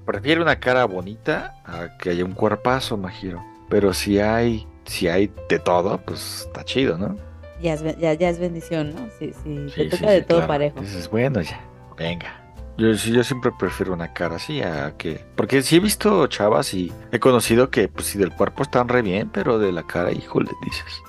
prefiero 0.06 0.42
una 0.42 0.60
cara 0.60 0.86
bonita 0.86 1.56
a 1.66 1.98
que 1.98 2.12
haya 2.12 2.26
un 2.26 2.34
cuerpazo, 2.34 2.98
Majiro. 2.98 3.44
Pero 3.70 3.94
si 3.94 4.20
hay, 4.20 4.68
si 4.86 5.08
hay 5.08 5.32
de 5.50 5.60
todo, 5.60 5.98
pues 6.00 6.46
está 6.48 6.64
chido, 6.64 6.98
¿no? 6.98 7.16
Ya 7.62 7.74
es, 7.74 7.98
ya, 7.98 8.14
ya 8.14 8.30
es 8.30 8.40
bendición, 8.40 8.94
¿no? 8.94 9.08
Sí, 9.20 9.32
sí, 9.44 9.68
Sí, 9.70 9.90
te 9.90 9.98
toca 9.98 9.98
sí, 9.98 10.14
de 10.14 10.20
sí, 10.20 10.26
todo 10.28 10.40
claro. 10.40 10.48
parejo. 10.48 10.82
Dices, 10.82 11.10
bueno, 11.10 11.42
ya, 11.42 11.62
venga. 11.98 12.40
Yo, 12.78 12.92
yo 12.92 13.24
siempre 13.24 13.52
prefiero 13.58 13.94
una 13.94 14.14
cara 14.14 14.38
así 14.38 14.62
a 14.62 14.96
que... 14.98 15.24
Porque 15.36 15.62
sí 15.62 15.76
he 15.76 15.80
visto 15.80 16.26
chavas 16.28 16.74
y 16.74 16.92
he 17.12 17.20
conocido 17.20 17.70
que, 17.70 17.88
pues 17.88 18.08
sí, 18.08 18.18
del 18.18 18.32
cuerpo 18.32 18.64
están 18.64 18.90
re 18.90 19.02
bien, 19.02 19.30
pero 19.32 19.60
de 19.60 19.72
la 19.72 19.84
cara, 19.84 20.12
híjole, 20.12 20.50
dices. 20.66 21.04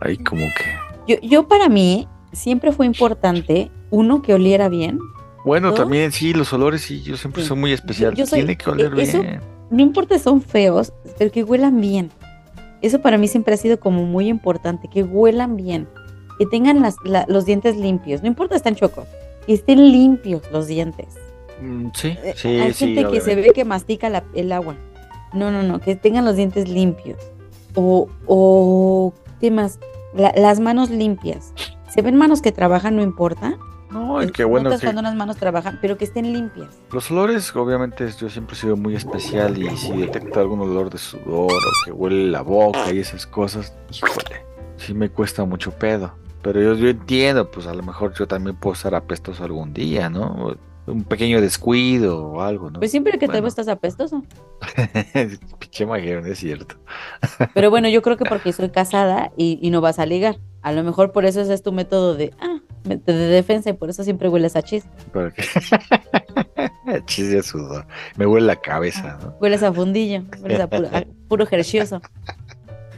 Ahí 0.00 0.18
como 0.18 0.46
que... 0.56 0.64
Yo, 1.06 1.20
yo 1.22 1.48
para 1.48 1.68
mí 1.68 2.08
siempre 2.32 2.72
fue 2.72 2.86
importante, 2.86 3.70
uno, 3.90 4.20
que 4.20 4.34
oliera 4.34 4.68
bien. 4.68 4.98
Bueno, 5.44 5.72
también 5.74 6.12
sí, 6.12 6.32
los 6.34 6.52
olores 6.52 6.82
sí, 6.82 7.02
yo 7.02 7.16
siempre 7.16 7.42
Sí. 7.42 7.48
soy 7.48 7.56
muy 7.58 7.72
especial. 7.72 8.14
yo 8.14 8.26
soy- 8.26 8.40
Tiene 8.40 8.56
que 8.56 8.70
oler 8.70 8.92
e- 8.98 9.02
eso- 9.02 9.20
bien. 9.22 9.40
No 9.70 9.80
importa 9.82 10.18
si 10.18 10.24
son 10.24 10.42
feos, 10.42 10.92
pero 11.18 11.30
que 11.30 11.44
huelan 11.44 11.80
bien. 11.80 12.10
Eso 12.82 13.00
para 13.00 13.18
mí 13.18 13.28
siempre 13.28 13.54
ha 13.54 13.56
sido 13.56 13.78
como 13.78 14.04
muy 14.04 14.28
importante, 14.28 14.88
que 14.88 15.02
huelan 15.02 15.56
bien, 15.56 15.86
que 16.38 16.46
tengan 16.46 16.80
las- 16.82 16.96
la- 17.04 17.24
los 17.28 17.44
dientes 17.44 17.76
limpios. 17.76 18.22
No 18.22 18.28
importa 18.28 18.54
si 18.54 18.58
están 18.58 18.74
chocos, 18.74 19.06
que 19.46 19.52
estén 19.54 19.92
limpios 19.92 20.42
los 20.52 20.66
dientes. 20.66 21.06
Mm, 21.62 21.88
sí, 21.94 22.08
Eh, 22.22 22.32
sí, 22.36 22.48
Hay 22.48 22.72
sí, 22.72 22.94
gente 22.94 23.10
que 23.10 23.20
se 23.20 23.34
ve 23.36 23.50
que 23.54 23.64
mastica 23.64 24.08
la- 24.08 24.24
el 24.34 24.50
agua. 24.52 24.76
No, 25.32 25.50
no, 25.50 25.62
no, 25.62 25.78
que 25.80 25.94
tengan 25.94 26.24
los 26.24 26.36
dientes 26.36 26.68
limpios. 26.68 27.18
O, 27.74 28.08
o 28.26 29.12
¿qué 29.40 29.50
más? 29.50 29.78
La- 30.14 30.32
las 30.36 30.58
manos 30.58 30.90
limpias. 30.90 31.52
Se 31.88 32.02
ven 32.02 32.16
manos 32.16 32.42
que 32.42 32.50
trabajan, 32.50 32.96
no 32.96 33.02
importa. 33.02 33.56
No, 33.90 34.22
y 34.22 34.30
qué 34.30 34.44
bueno 34.44 34.64
Notas 34.64 34.80
que 34.80 34.86
cuando 34.86 35.00
unas 35.00 35.14
manos 35.16 35.36
trabajan, 35.36 35.78
pero 35.82 35.98
que 35.98 36.04
estén 36.04 36.32
limpias. 36.32 36.68
los 36.92 37.10
olores, 37.10 37.54
obviamente, 37.56 38.08
yo 38.18 38.30
siempre 38.30 38.56
he 38.56 38.58
sido 38.60 38.76
muy 38.76 38.94
especial 38.94 39.58
y 39.58 39.76
si 39.76 39.96
detecto 39.96 40.40
algún 40.40 40.60
olor 40.60 40.90
de 40.90 40.98
sudor 40.98 41.50
o 41.52 41.84
que 41.84 41.92
huele 41.92 42.30
la 42.30 42.42
boca 42.42 42.92
y 42.92 42.98
esas 42.98 43.26
cosas, 43.26 43.74
híjole, 43.92 44.44
sí 44.76 44.94
me 44.94 45.08
cuesta 45.10 45.44
mucho 45.44 45.72
pedo. 45.72 46.12
Pero 46.42 46.62
yo, 46.62 46.74
yo 46.74 46.88
entiendo, 46.88 47.50
pues 47.50 47.66
a 47.66 47.74
lo 47.74 47.82
mejor 47.82 48.14
yo 48.14 48.26
también 48.26 48.56
puedo 48.56 48.74
estar 48.74 48.94
apestoso 48.94 49.44
algún 49.44 49.74
día, 49.74 50.08
¿no? 50.08 50.56
Un 50.86 51.04
pequeño 51.04 51.40
descuido 51.40 52.24
o 52.26 52.40
algo, 52.40 52.70
¿no? 52.70 52.78
Pues 52.80 52.90
siempre 52.90 53.12
que 53.12 53.18
te 53.20 53.26
Bueno. 53.26 53.42
veo 53.42 53.48
estás 53.48 53.68
apestoso. 53.68 54.22
Majero, 55.86 56.20
no 56.20 56.26
es 56.28 56.38
cierto. 56.38 56.76
Pero 57.54 57.70
bueno, 57.70 57.88
yo 57.88 58.02
creo 58.02 58.16
que 58.16 58.24
porque 58.28 58.52
soy 58.52 58.70
casada 58.70 59.32
y, 59.36 59.58
y 59.62 59.70
no 59.70 59.80
vas 59.80 59.98
a 59.98 60.06
ligar. 60.06 60.36
A 60.62 60.72
lo 60.72 60.82
mejor 60.82 61.12
por 61.12 61.24
eso 61.24 61.40
ese 61.40 61.54
es 61.54 61.62
tu 61.62 61.72
método 61.72 62.14
de, 62.14 62.32
ah, 62.40 62.58
de 62.84 62.96
de 62.96 63.12
defensa 63.14 63.70
y 63.70 63.72
por 63.72 63.90
eso 63.90 64.04
siempre 64.04 64.28
hueles 64.28 64.56
a 64.56 64.62
chis. 64.62 64.84
Chis 67.06 67.30
de 67.30 67.42
sudor. 67.42 67.86
Me 68.16 68.26
huele 68.26 68.46
la 68.46 68.56
cabeza, 68.56 69.18
¿no? 69.22 69.36
Hueles 69.40 69.62
a 69.62 69.72
fundillo, 69.72 70.24
hueles 70.42 70.60
a 70.60 70.66
puro, 70.68 70.88
a 70.88 71.04
puro. 71.28 71.46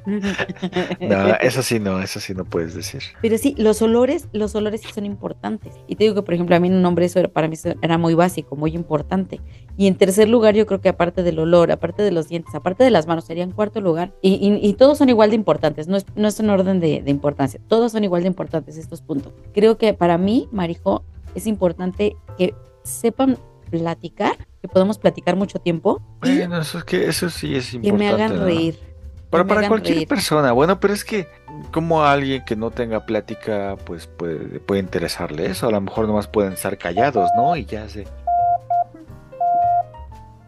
No, 1.01 1.35
eso 1.41 1.63
sí 1.63 1.79
no, 1.81 2.01
eso 2.01 2.21
sí 2.21 2.35
no 2.35 2.45
puedes 2.45 2.75
decir. 2.75 3.03
Pero 3.21 3.39
sí, 3.39 3.55
los 3.59 3.83
olores, 3.83 4.29
los 4.33 4.55
olores 4.55 4.81
sí 4.83 4.89
son 4.95 5.07
importantes. 5.07 5.75
Y 5.87 5.97
te 5.97 6.05
digo 6.05 6.15
que, 6.15 6.23
por 6.23 6.35
ejemplo, 6.35 6.55
a 6.57 6.61
mí 6.61 6.69
un 6.71 6.85
hombre 6.85 7.07
eso 7.07 7.19
era- 7.21 7.29
para 7.29 7.49
mí 7.49 7.55
eso 7.55 7.75
era 7.83 7.99
muy 7.99 8.15
básico, 8.15 8.57
muy 8.57 8.75
importante. 8.75 9.41
Y 9.77 9.87
en 9.87 9.95
tercer 9.97 10.29
lugar, 10.29 10.55
yo 10.55 10.67
creo 10.67 10.81
que 10.81 10.89
aparte 10.89 11.23
del 11.23 11.39
olor, 11.39 11.71
aparte 11.73 12.03
de 12.03 12.11
los 12.13 12.29
dientes, 12.29 12.55
aparte 12.55 12.85
de 12.85 12.91
las 12.91 13.07
manos, 13.07 13.25
sería 13.25 13.45
en 13.45 13.53
cuarto 13.53 13.81
lugar. 13.81 14.13
Y, 14.23 14.35
y- 14.35 14.67
y 14.69 14.73
todos 14.75 14.99
son 14.99 15.09
igual 15.09 15.31
de 15.31 15.37
importantes, 15.37 15.89
no 15.89 15.97
es, 15.97 16.07
no 16.17 16.29
es 16.29 16.39
en 16.41 16.51
orden 16.51 16.81
de, 16.81 17.03
de 17.03 17.11
importancia. 17.11 17.61
Todos 17.69 17.93
son 17.93 18.05
igual 18.05 18.23
de 18.23 18.29
importantes 18.29 18.77
estos 18.77 19.03
puntos. 19.03 19.33
Creo 19.55 19.79
que 19.79 19.95
para 19.95 20.19
mí, 20.19 20.49
Marijo, 20.53 21.05
es 21.35 21.47
importante 21.47 22.17
que 22.37 22.55
sepan 22.83 23.39
platicar, 23.71 24.37
que 24.61 24.69
podamos 24.69 24.99
platicar 24.99 25.35
mucho 25.35 25.59
tiempo 25.59 26.03
Bueno, 26.21 26.61
eso 26.61 26.79
es 26.79 26.85
que 26.85 27.09
eso 27.09 27.31
sí 27.31 27.55
es 27.57 27.71
que 27.71 27.77
importante. 27.79 27.99
me 27.99 28.09
hagan 28.11 28.37
¿no? 28.37 28.45
reír. 28.45 28.79
Pero 29.33 29.47
para 29.47 29.67
cualquier 29.67 29.97
reír. 29.97 30.09
persona, 30.09 30.53
bueno, 30.53 30.79
pero 30.79 30.93
es 30.95 31.05
que 31.05 31.27
como 31.73 32.05
alguien 32.05 32.45
que 32.45 32.55
no 32.55 32.71
tenga 32.71 33.05
plática, 33.07 33.77
pues 33.85 34.07
puede, 34.07 34.61
puede 34.61 34.81
interesarle 34.81 35.47
eso. 35.47 35.67
A 35.67 35.71
lo 35.71 35.81
mejor 35.81 36.07
nomás 36.07 36.29
pueden 36.29 36.53
estar 36.53 36.77
callados, 36.79 37.31
¿no? 37.37 37.57
Y 37.57 37.65
ya 37.65 37.89
se. 37.89 38.07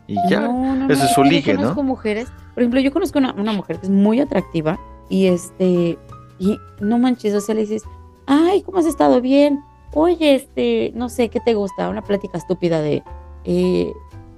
Y 0.06 0.16
ya. 0.28 0.40
No, 0.40 0.86
Ese 0.92 1.04
es 1.06 1.10
su 1.12 1.22
que 1.22 1.28
yo 1.28 1.32
ligue, 1.32 1.56
conozco 1.56 1.82
¿no? 1.82 1.88
mujeres, 1.88 2.28
por 2.52 2.62
ejemplo, 2.62 2.78
yo 2.80 2.92
conozco 2.92 3.18
una, 3.18 3.32
una 3.32 3.52
mujer 3.52 3.78
que 3.80 3.86
es 3.86 3.90
muy 3.90 4.20
atractiva 4.20 4.78
y 5.08 5.26
este, 5.26 5.98
y 6.38 6.58
no 6.80 6.98
manches, 6.98 7.34
o 7.34 7.40
sea, 7.40 7.54
le 7.54 7.62
dices, 7.62 7.82
ay, 8.26 8.62
¿cómo 8.62 8.78
has 8.78 8.86
estado? 8.86 9.20
Bien. 9.20 9.60
Oye, 9.94 10.34
este, 10.34 10.92
no 10.94 11.08
sé, 11.08 11.30
¿qué 11.30 11.40
te 11.40 11.54
gusta? 11.54 11.88
Una 11.88 12.02
plática 12.02 12.36
estúpida 12.36 12.80
de, 12.82 13.02
eh, 13.44 13.92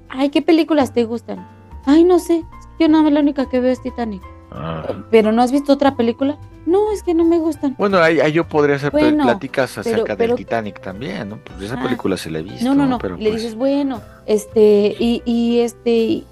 ay, 0.08 0.28
¿qué 0.30 0.40
películas 0.40 0.92
te 0.92 1.04
gustan? 1.04 1.48
Ay, 1.84 2.04
no 2.04 2.18
sé, 2.20 2.44
yo 2.78 2.88
nada 2.88 3.04
más 3.04 3.12
la 3.12 3.20
única 3.20 3.48
que 3.48 3.58
veo 3.60 3.72
es 3.72 3.82
Titanic. 3.82 4.22
Ah. 4.50 5.04
¿Pero 5.10 5.32
no 5.32 5.42
has 5.42 5.52
visto 5.52 5.72
otra 5.72 5.96
película? 5.96 6.38
No, 6.66 6.92
es 6.92 7.02
que 7.02 7.14
no 7.14 7.24
me 7.24 7.38
gustan. 7.38 7.74
Bueno, 7.78 7.98
ahí, 7.98 8.20
ahí 8.20 8.32
yo 8.32 8.48
podría 8.48 8.76
hacer 8.76 8.90
Bueno, 8.90 9.24
pláticas 9.24 9.76
acerca 9.78 10.16
pero- 10.16 10.34
del 10.34 10.44
Titanic 10.44 10.80
también, 10.80 11.28
¿no? 11.28 11.38
Pues 11.44 11.62
esa 11.62 11.78
Ah. 11.78 11.82
película 11.82 12.16
se 12.16 12.30
la 12.30 12.38
he 12.40 12.42
visto. 12.42 12.64
No, 12.64 12.74
no, 12.74 12.86
no. 12.86 12.98
Pero 12.98 13.16
Le 13.16 13.30
pues, 13.30 13.42
dices, 13.42 13.54
bueno, 13.56 14.00
este, 14.26 14.96
y, 14.98 15.22
y 15.24 15.60
este, 15.60 16.24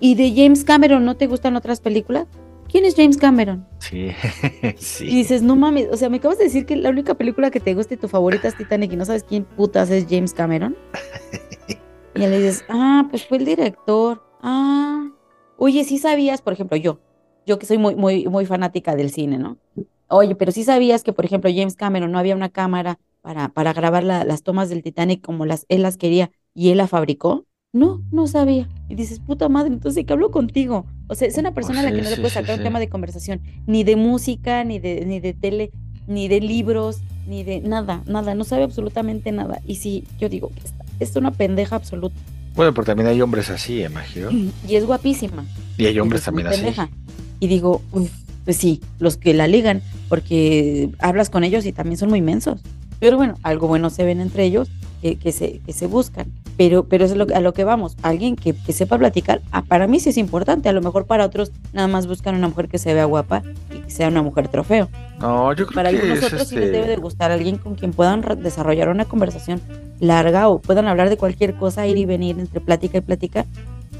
y 0.00 0.14
de 0.14 0.32
James 0.34 0.64
Cameron, 0.64 1.04
¿no 1.04 1.16
te 1.16 1.26
gustan 1.26 1.56
otras 1.56 1.80
películas? 1.80 2.26
¿Quién 2.70 2.84
es 2.86 2.94
James 2.96 3.16
Cameron? 3.18 3.66
Sí, 3.80 5.04
Y 5.04 5.14
dices, 5.16 5.42
no 5.42 5.56
mames, 5.56 5.88
o 5.90 5.96
sea, 5.96 6.08
me 6.08 6.16
acabas 6.18 6.38
de 6.38 6.44
decir 6.44 6.64
que 6.64 6.76
la 6.76 6.88
única 6.90 7.14
película 7.14 7.50
que 7.50 7.60
te 7.60 7.74
gusta 7.74 7.94
y 7.94 7.96
tu 7.98 8.08
favorita 8.08 8.48
es 8.48 8.56
Titanic 8.56 8.92
y 8.92 8.96
no 8.96 9.04
sabes 9.04 9.24
quién 9.24 9.44
putas 9.44 9.90
es 9.90 10.06
James 10.08 10.32
Cameron. 10.34 10.76
Y 12.14 12.18
le 12.18 12.28
dices, 12.38 12.64
ah, 12.68 13.06
pues 13.10 13.26
fue 13.26 13.38
el 13.38 13.46
director. 13.46 14.22
Ah, 14.42 15.08
oye, 15.56 15.82
sí 15.84 15.96
sabías, 15.96 16.42
por 16.42 16.52
ejemplo, 16.52 16.76
yo, 16.76 16.98
yo 17.46 17.58
que 17.58 17.66
soy 17.66 17.78
muy, 17.78 17.94
muy, 17.96 18.26
muy 18.28 18.46
fanática 18.46 18.94
del 18.96 19.10
cine, 19.10 19.38
¿no? 19.38 19.58
Oye, 20.08 20.34
pero 20.34 20.52
sí 20.52 20.64
sabías 20.64 21.02
que, 21.02 21.12
por 21.12 21.24
ejemplo, 21.24 21.50
James 21.54 21.74
Cameron 21.76 22.12
no 22.12 22.18
había 22.18 22.36
una 22.36 22.50
cámara 22.50 22.98
para, 23.22 23.48
para 23.48 23.72
grabar 23.72 24.04
la- 24.04 24.24
las 24.24 24.42
tomas 24.42 24.68
del 24.68 24.82
Titanic 24.82 25.22
como 25.22 25.46
las, 25.46 25.64
él 25.68 25.82
las 25.82 25.96
quería 25.96 26.30
y 26.54 26.70
él 26.70 26.78
la 26.78 26.86
fabricó. 26.88 27.46
No, 27.72 28.02
no 28.12 28.26
sabía. 28.26 28.68
Y 28.90 28.94
dices, 28.96 29.20
puta 29.20 29.48
madre, 29.48 29.72
entonces, 29.72 30.04
¿qué 30.04 30.12
hablo 30.12 30.30
contigo? 30.30 30.84
O 31.08 31.14
sea, 31.14 31.26
es 31.28 31.38
una 31.38 31.52
persona 31.54 31.80
a 31.80 31.82
la 31.84 31.88
sí, 31.90 31.96
que 31.96 32.02
no 32.02 32.10
le 32.10 32.16
sí, 32.16 32.22
puedes 32.22 32.32
sí, 32.34 32.38
sacar 32.40 32.58
un 32.58 32.64
tema 32.64 32.78
de 32.80 32.88
conversación, 32.90 33.40
ni 33.66 33.82
de 33.84 33.96
música, 33.96 34.62
ni 34.64 34.78
de, 34.78 35.06
ni 35.06 35.20
de 35.20 35.32
tele, 35.32 35.70
ni 36.06 36.28
de 36.28 36.40
libros, 36.40 36.98
ni 37.26 37.44
de 37.44 37.60
nada, 37.60 38.02
nada, 38.06 38.34
no 38.34 38.44
sabe 38.44 38.64
absolutamente 38.64 39.32
nada. 39.32 39.60
Y 39.66 39.76
sí, 39.76 40.04
yo 40.18 40.28
digo 40.28 40.50
que 40.50 41.04
es 41.04 41.16
una 41.16 41.30
pendeja 41.30 41.76
absoluta. 41.76 42.14
Bueno, 42.54 42.74
pero 42.74 42.84
también 42.84 43.08
hay 43.08 43.20
hombres 43.22 43.48
así, 43.48 43.82
imagino. 43.82 44.30
Y 44.68 44.76
es 44.76 44.84
guapísima. 44.84 45.44
Y 45.78 45.86
hay 45.86 45.98
hombres 45.98 46.22
también 46.22 46.48
así. 46.48 46.66
Y 47.42 47.48
digo, 47.48 47.82
"Uf, 47.90 48.08
pues 48.44 48.56
sí, 48.56 48.80
los 49.00 49.16
que 49.16 49.34
la 49.34 49.48
ligan, 49.48 49.82
porque 50.08 50.90
hablas 51.00 51.28
con 51.28 51.42
ellos 51.42 51.66
y 51.66 51.72
también 51.72 51.96
son 51.96 52.08
muy 52.08 52.20
mensos. 52.20 52.60
Pero 53.00 53.16
bueno, 53.16 53.34
algo 53.42 53.66
bueno 53.66 53.90
se 53.90 54.04
ven 54.04 54.20
entre 54.20 54.44
ellos 54.44 54.70
que, 55.00 55.16
que 55.16 55.32
se, 55.32 55.58
que 55.66 55.72
se 55.72 55.88
buscan. 55.88 56.30
Pero, 56.56 56.84
pero 56.84 57.04
es 57.04 57.16
lo, 57.16 57.26
a 57.34 57.40
lo 57.40 57.52
que 57.52 57.64
vamos. 57.64 57.96
Alguien 58.02 58.36
que, 58.36 58.52
que 58.54 58.72
sepa 58.72 58.96
platicar, 58.96 59.40
ah, 59.50 59.62
para 59.62 59.88
mí 59.88 59.98
sí 59.98 60.10
es 60.10 60.18
importante. 60.18 60.68
A 60.68 60.72
lo 60.72 60.82
mejor 60.82 61.06
para 61.06 61.24
otros 61.26 61.50
nada 61.72 61.88
más 61.88 62.06
buscan 62.06 62.36
una 62.36 62.46
mujer 62.46 62.68
que 62.68 62.78
se 62.78 62.94
vea 62.94 63.06
guapa 63.06 63.42
y 63.74 63.78
que 63.80 63.90
sea 63.90 64.06
una 64.06 64.22
mujer 64.22 64.46
trofeo. 64.46 64.88
No, 65.18 65.52
yo 65.54 65.66
creo 65.66 65.74
Para 65.74 65.90
que 65.90 65.96
algunos 65.96 66.18
es 66.18 66.24
otros 66.32 66.46
sí 66.46 66.54
les 66.54 66.66
este- 66.66 66.76
debe 66.78 66.88
de 66.90 66.96
gustar 66.96 67.32
alguien 67.32 67.56
con 67.58 67.74
quien 67.74 67.90
puedan 67.92 68.22
desarrollar 68.40 68.88
una 68.88 69.04
conversación 69.06 69.60
larga 69.98 70.48
o 70.48 70.60
puedan 70.60 70.86
hablar 70.86 71.08
de 71.08 71.16
cualquier 71.16 71.54
cosa, 71.54 71.86
ir 71.88 71.96
y 71.96 72.04
venir 72.04 72.38
entre 72.38 72.60
plática 72.60 72.98
y 72.98 73.00
plática 73.00 73.46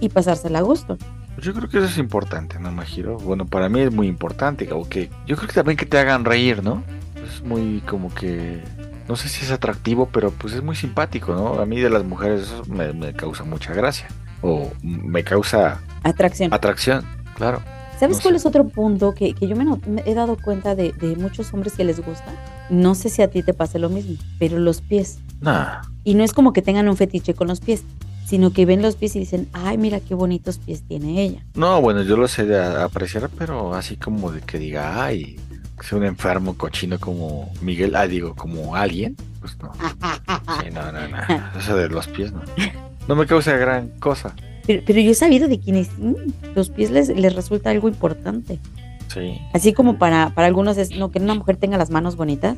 y 0.00 0.10
pasársela 0.10 0.60
a 0.60 0.62
gusto. 0.62 0.96
Yo 1.40 1.54
creo 1.54 1.68
que 1.68 1.78
eso 1.78 1.86
es 1.86 1.98
importante, 1.98 2.58
¿no, 2.58 2.70
Majiro? 2.72 3.16
Bueno, 3.18 3.46
para 3.46 3.68
mí 3.68 3.80
es 3.80 3.92
muy 3.92 4.06
importante, 4.06 4.68
o 4.72 4.88
que 4.88 5.10
yo 5.26 5.36
creo 5.36 5.48
que 5.48 5.54
también 5.54 5.76
que 5.76 5.86
te 5.86 5.98
hagan 5.98 6.24
reír, 6.24 6.62
¿no? 6.62 6.82
Es 7.24 7.42
muy 7.42 7.80
como 7.88 8.12
que, 8.14 8.62
no 9.08 9.16
sé 9.16 9.28
si 9.28 9.44
es 9.44 9.50
atractivo, 9.50 10.08
pero 10.12 10.30
pues 10.30 10.52
es 10.54 10.62
muy 10.62 10.76
simpático, 10.76 11.34
¿no? 11.34 11.60
A 11.60 11.66
mí 11.66 11.80
de 11.80 11.88
las 11.90 12.04
mujeres 12.04 12.42
eso 12.42 12.62
me, 12.68 12.92
me 12.92 13.14
causa 13.14 13.44
mucha 13.44 13.72
gracia, 13.72 14.08
o 14.42 14.70
me 14.82 15.24
causa 15.24 15.80
Atracción. 16.02 16.52
atracción, 16.52 17.04
claro. 17.36 17.62
¿Sabes 17.98 18.16
No 18.18 18.22
cuál 18.22 18.34
sé. 18.34 18.38
es 18.38 18.46
otro 18.46 18.68
punto 18.68 19.14
que, 19.14 19.32
que 19.32 19.46
yo 19.48 19.56
me, 19.56 19.64
me 19.64 20.02
he 20.04 20.14
dado 20.14 20.36
cuenta 20.36 20.74
de, 20.74 20.92
de 20.92 21.16
muchos 21.16 21.52
hombres 21.54 21.74
que 21.74 21.84
les 21.84 22.04
gusta? 22.04 22.32
No 22.68 22.94
sé 22.94 23.08
si 23.08 23.22
a 23.22 23.28
ti 23.30 23.42
te 23.42 23.54
pase 23.54 23.78
lo 23.78 23.88
mismo, 23.88 24.16
pero 24.38 24.58
los 24.58 24.80
pies. 24.80 25.18
Nah, 25.40 25.82
Y 26.04 26.14
no 26.14 26.24
es 26.24 26.32
como 26.32 26.52
que 26.52 26.62
tengan 26.62 26.88
un 26.88 26.96
fetiche 26.96 27.34
con 27.34 27.46
los 27.48 27.60
pies, 27.60 27.84
sino 28.24 28.52
que 28.52 28.66
ven 28.66 28.82
los 28.82 28.96
pies 28.96 29.16
y 29.16 29.20
dicen, 29.20 29.48
ay, 29.52 29.78
mira 29.78 30.00
qué 30.00 30.14
bonitos 30.14 30.58
pies 30.58 30.82
tiene 30.82 31.22
ella. 31.22 31.44
no, 31.54 31.80
bueno, 31.80 32.02
yo 32.02 32.16
lo 32.16 32.28
sé 32.28 32.44
de 32.44 32.58
apreciar, 32.82 33.30
pero 33.36 33.74
así 33.74 33.96
como 33.96 34.30
de 34.30 34.40
que 34.40 34.58
diga, 34.58 35.04
ay, 35.04 35.38
que 35.78 35.86
sea 35.86 35.98
un 35.98 36.04
enfermo 36.04 36.56
cochino 36.56 36.98
como 36.98 37.52
Miguel, 37.60 37.94
ah, 37.96 38.06
digo, 38.06 38.34
como 38.34 38.76
alguien, 38.76 39.16
pues 39.40 39.56
no. 39.58 39.72
Sí, 40.62 40.70
no, 40.72 40.92
no, 40.92 41.08
no. 41.08 41.18
Eso 41.58 41.76
de 41.76 41.88
los 41.88 42.08
pies, 42.08 42.32
no. 42.32 42.42
No 43.08 43.16
me 43.16 43.26
causa 43.26 43.56
gran 43.56 43.88
cosa. 43.98 44.34
Pero, 44.66 44.82
pero 44.86 45.00
yo 45.00 45.10
he 45.10 45.14
sabido 45.14 45.48
de 45.48 45.58
quienes 45.58 45.90
los 46.54 46.70
pies 46.70 46.90
les, 46.90 47.08
les 47.08 47.34
resulta 47.34 47.70
algo 47.70 47.88
importante. 47.88 48.58
Sí. 49.08 49.38
Así 49.52 49.72
como 49.72 49.98
para, 49.98 50.30
para 50.30 50.46
algunos 50.46 50.78
es 50.78 50.96
no 50.96 51.10
que 51.10 51.18
una 51.18 51.34
mujer 51.34 51.56
tenga 51.56 51.76
las 51.78 51.90
manos 51.90 52.16
bonitas. 52.16 52.56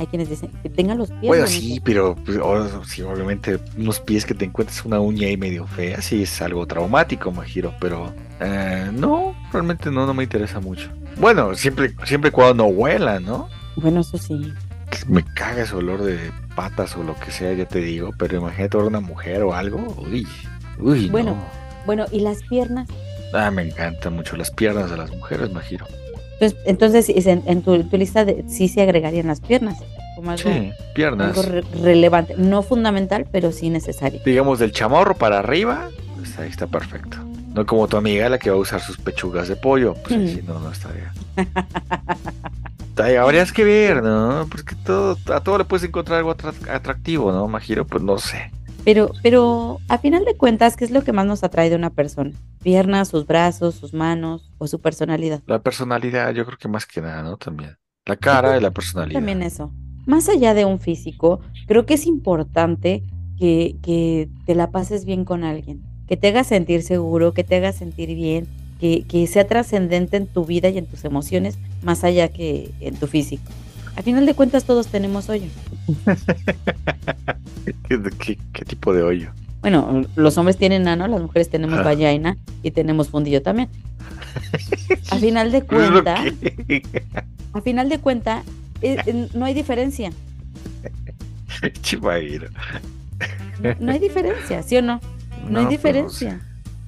Hay 0.00 0.06
quienes 0.06 0.30
dicen 0.30 0.50
que 0.62 0.70
tenga 0.70 0.94
los 0.94 1.10
pies 1.10 1.26
Bueno, 1.26 1.44
bonitos. 1.44 1.62
sí, 1.62 1.78
pero 1.84 2.14
pues, 2.24 2.38
o- 2.38 2.84
sí, 2.86 3.02
obviamente 3.02 3.60
unos 3.76 4.00
pies 4.00 4.24
que 4.24 4.32
te 4.32 4.46
encuentres 4.46 4.82
una 4.86 4.98
uña 4.98 5.26
ahí 5.28 5.36
medio 5.36 5.66
fea, 5.66 6.00
sí 6.00 6.22
es 6.22 6.40
algo 6.40 6.66
traumático, 6.66 7.30
Majiro, 7.30 7.74
pero 7.78 8.10
eh, 8.40 8.90
no, 8.94 9.34
realmente 9.52 9.90
no, 9.90 10.06
no 10.06 10.14
me 10.14 10.22
interesa 10.22 10.58
mucho. 10.58 10.88
Bueno, 11.18 11.54
siempre, 11.54 11.94
siempre 12.06 12.30
cuando 12.30 12.64
no 12.64 12.70
huela, 12.70 13.20
¿no? 13.20 13.50
Bueno, 13.76 14.00
eso 14.00 14.16
sí. 14.16 14.40
Me 15.06 15.22
caga 15.34 15.64
ese 15.64 15.74
olor 15.76 16.02
de 16.02 16.18
patas 16.56 16.96
o 16.96 17.02
lo 17.02 17.14
que 17.16 17.30
sea, 17.30 17.52
ya 17.52 17.66
te 17.66 17.80
digo, 17.80 18.12
pero 18.16 18.38
imagínate 18.38 18.78
ahora 18.78 18.88
una 18.88 19.00
mujer 19.00 19.42
o 19.42 19.52
algo, 19.54 19.94
uy, 19.98 20.26
uy, 20.78 21.06
no. 21.08 21.12
Bueno, 21.12 21.36
bueno, 21.84 22.06
y 22.10 22.20
las 22.20 22.42
piernas. 22.44 22.88
Ah, 23.34 23.50
me 23.50 23.64
encantan 23.68 24.14
mucho 24.14 24.34
las 24.38 24.50
piernas 24.50 24.90
de 24.90 24.96
las 24.96 25.10
mujeres, 25.10 25.52
Majiro. 25.52 25.86
Entonces, 26.40 26.58
entonces 26.64 27.08
es 27.10 27.26
en, 27.26 27.42
en 27.46 27.62
tu, 27.62 27.82
tu 27.84 27.96
lista 27.98 28.24
de, 28.24 28.44
sí 28.48 28.68
se 28.68 28.80
agregarían 28.82 29.26
las 29.26 29.40
piernas. 29.40 29.78
Como 30.16 30.30
algo, 30.30 30.42
Sí, 30.50 30.72
piernas. 30.94 31.28
algo 31.36 31.42
re- 31.42 31.64
relevante. 31.82 32.34
No 32.36 32.62
fundamental, 32.62 33.26
pero 33.30 33.52
sí 33.52 33.68
necesario. 33.70 34.20
digamos, 34.24 34.58
del 34.58 34.72
chamorro 34.72 35.14
para 35.14 35.38
arriba, 35.38 35.88
pues 36.16 36.38
ahí 36.38 36.48
está 36.48 36.66
perfecto. 36.66 37.18
No 37.54 37.66
como 37.66 37.88
tu 37.88 37.96
amiga, 37.96 38.28
la 38.28 38.38
que 38.38 38.48
va 38.50 38.56
a 38.56 38.60
usar 38.60 38.80
sus 38.80 38.96
pechugas 38.96 39.48
de 39.48 39.56
pollo. 39.56 39.94
Pues 40.04 40.14
ahí 40.14 40.34
sí, 40.36 40.42
no, 40.46 40.58
no 40.60 40.70
estaría. 40.70 41.12
Habrías 43.20 43.50
que 43.52 43.64
ver, 43.64 44.02
¿no? 44.02 44.46
Porque 44.50 44.74
todo, 44.84 45.16
a 45.34 45.40
todo 45.40 45.58
le 45.58 45.64
puedes 45.64 45.86
encontrar 45.88 46.18
algo 46.18 46.36
atra- 46.36 46.70
atractivo, 46.70 47.32
¿no, 47.32 47.48
Majiro? 47.48 47.86
Pues 47.86 48.02
no 48.02 48.18
sé. 48.18 48.50
Pero, 48.84 49.10
pero 49.22 49.78
a 49.88 49.98
final 49.98 50.24
de 50.24 50.36
cuentas, 50.36 50.76
¿qué 50.76 50.84
es 50.84 50.90
lo 50.90 51.02
que 51.02 51.12
más 51.12 51.26
nos 51.26 51.44
atrae 51.44 51.70
de 51.70 51.76
una 51.76 51.90
persona? 51.90 52.32
Piernas, 52.62 53.08
sus 53.08 53.26
brazos, 53.26 53.74
sus 53.74 53.92
manos 53.92 54.50
o 54.58 54.66
su 54.66 54.80
personalidad. 54.80 55.42
La 55.46 55.62
personalidad, 55.62 56.32
yo 56.32 56.46
creo 56.46 56.58
que 56.58 56.68
más 56.68 56.86
que 56.86 57.00
nada, 57.00 57.22
¿no? 57.22 57.36
También. 57.36 57.76
La 58.06 58.16
cara 58.16 58.56
y 58.56 58.60
la 58.60 58.70
personalidad. 58.70 59.18
También 59.18 59.42
eso. 59.42 59.72
Más 60.06 60.28
allá 60.28 60.54
de 60.54 60.64
un 60.64 60.80
físico, 60.80 61.40
creo 61.66 61.86
que 61.86 61.94
es 61.94 62.06
importante 62.06 63.02
que, 63.38 63.76
que 63.82 64.28
te 64.46 64.54
la 64.54 64.70
pases 64.70 65.04
bien 65.04 65.24
con 65.24 65.44
alguien, 65.44 65.82
que 66.08 66.16
te 66.16 66.28
haga 66.28 66.44
sentir 66.44 66.82
seguro, 66.82 67.34
que 67.34 67.44
te 67.44 67.56
haga 67.56 67.72
sentir 67.72 68.14
bien, 68.14 68.48
que, 68.80 69.04
que 69.06 69.26
sea 69.26 69.46
trascendente 69.46 70.16
en 70.16 70.26
tu 70.26 70.44
vida 70.46 70.70
y 70.70 70.78
en 70.78 70.86
tus 70.86 71.04
emociones, 71.04 71.58
más 71.82 72.02
allá 72.02 72.28
que 72.28 72.70
en 72.80 72.96
tu 72.96 73.06
físico. 73.06 73.50
A 74.00 74.02
final 74.02 74.24
de 74.24 74.32
cuentas, 74.32 74.64
todos 74.64 74.86
tenemos 74.86 75.28
hoyo. 75.28 75.44
¿Qué, 77.86 78.00
qué- 78.18 78.38
qué 78.54 78.64
tipo 78.64 78.94
de 78.94 79.02
hoyo? 79.02 79.30
Bueno, 79.60 80.06
los 80.16 80.38
hombres 80.38 80.56
tienen 80.56 80.88
ano, 80.88 81.06
las 81.06 81.20
mujeres 81.20 81.50
tenemos 81.50 81.80
Ah. 81.80 81.82
vagina 81.82 82.38
y 82.62 82.70
tenemos 82.70 83.10
fundillo 83.10 83.42
también. 83.42 83.68
A 85.10 85.16
final 85.18 85.52
de 85.52 85.64
cuenta, 85.64 86.24
a 87.52 87.60
final 87.60 87.90
de 87.90 87.98
cuenta, 87.98 88.42
eh, 88.80 88.96
eh, 89.04 89.28
no 89.34 89.44
hay 89.44 89.52
diferencia. 89.52 90.12
Chivairo. 91.82 92.48
No, 93.62 93.74
no 93.80 93.92
hay 93.92 93.98
diferencia, 93.98 94.62
¿sí 94.62 94.78
o 94.78 94.82
no? 94.82 94.98
No, 95.46 95.58
hay 95.60 95.66
diferencia. 95.66 96.38
sé. 96.38 96.40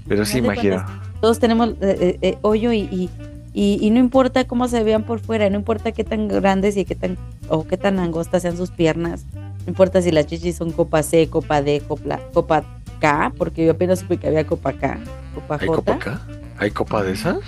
Pero 0.09 0.25
sí, 0.25 0.39
imagino. 0.39 0.77
cuentas, 0.77 1.03
Todos 1.21 1.39
tenemos 1.39 1.69
eh, 1.83 1.97
eh, 2.01 2.19
eh, 2.23 2.39
hoyo 2.41 2.73
y, 2.73 2.81
y, 2.91 3.11
y- 3.55 3.79
y 3.81 3.91
no 3.91 3.99
importa 3.99 4.45
cómo 4.45 4.69
se 4.69 4.83
vean 4.83 5.05
por 5.05 5.21
fuera, 5.21 5.49
no 5.51 5.57
importa 5.57 5.93
qué 5.93 6.05
tan 6.05 6.29
grandes 6.29 6.77
y 6.77 6.85
qué 6.85 6.95
tan 6.95 7.17
o 7.49 7.67
qué 7.67 7.77
tan 7.77 7.99
angostas 7.99 8.43
sean 8.43 8.57
sus 8.57 8.71
piernas, 8.71 9.25
no 9.35 9.69
importa 9.69 10.01
si 10.03 10.11
las 10.11 10.27
chichis 10.27 10.57
son 10.57 10.73
copa 10.73 11.03
C, 11.03 11.29
copa 11.29 11.63
D, 11.63 11.83
copa, 11.87 12.19
copa 12.33 12.65
K, 13.01 13.33
porque 13.37 13.67
yo 13.67 13.73
apenas 13.73 13.99
supe 14.01 14.17
que 14.17 14.29
había 14.29 14.47
copa 14.47 14.73
K, 14.73 14.99
copa 15.35 15.59
¿Hay 15.61 15.67
J. 15.67 15.77
copa 15.77 15.93
acá? 15.95 16.21
¿Hay 16.59 16.71
copa 16.71 17.03
de 17.03 17.13
esas? 17.13 17.39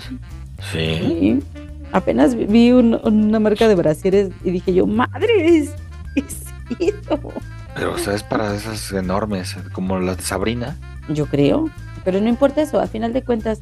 Sí. 0.71 0.97
Sí. 0.99 1.43
Apenas 1.91 2.35
vi 2.35 2.71
un- 2.71 2.99
una 3.03 3.39
marca 3.39 3.67
de 3.67 3.75
brasieres 3.75 4.29
y 4.43 4.51
dije 4.51 4.73
yo, 4.73 4.85
madres, 4.85 5.71
¿qué 6.15 6.21
es 6.21 6.35
esto? 6.79 7.19
Pero, 7.75 7.93
o 7.93 7.97
sea, 7.97 8.13
es 8.15 8.23
para 8.23 8.53
esas 8.55 8.91
enormes, 8.91 9.55
como 9.73 9.99
las 9.99 10.17
de 10.17 10.23
Sabrina. 10.23 10.77
Yo 11.09 11.25
creo, 11.27 11.69
pero 12.03 12.19
no 12.21 12.27
importa 12.29 12.61
eso, 12.61 12.79
a 12.79 12.87
final 12.87 13.13
de 13.13 13.21
cuentas, 13.23 13.59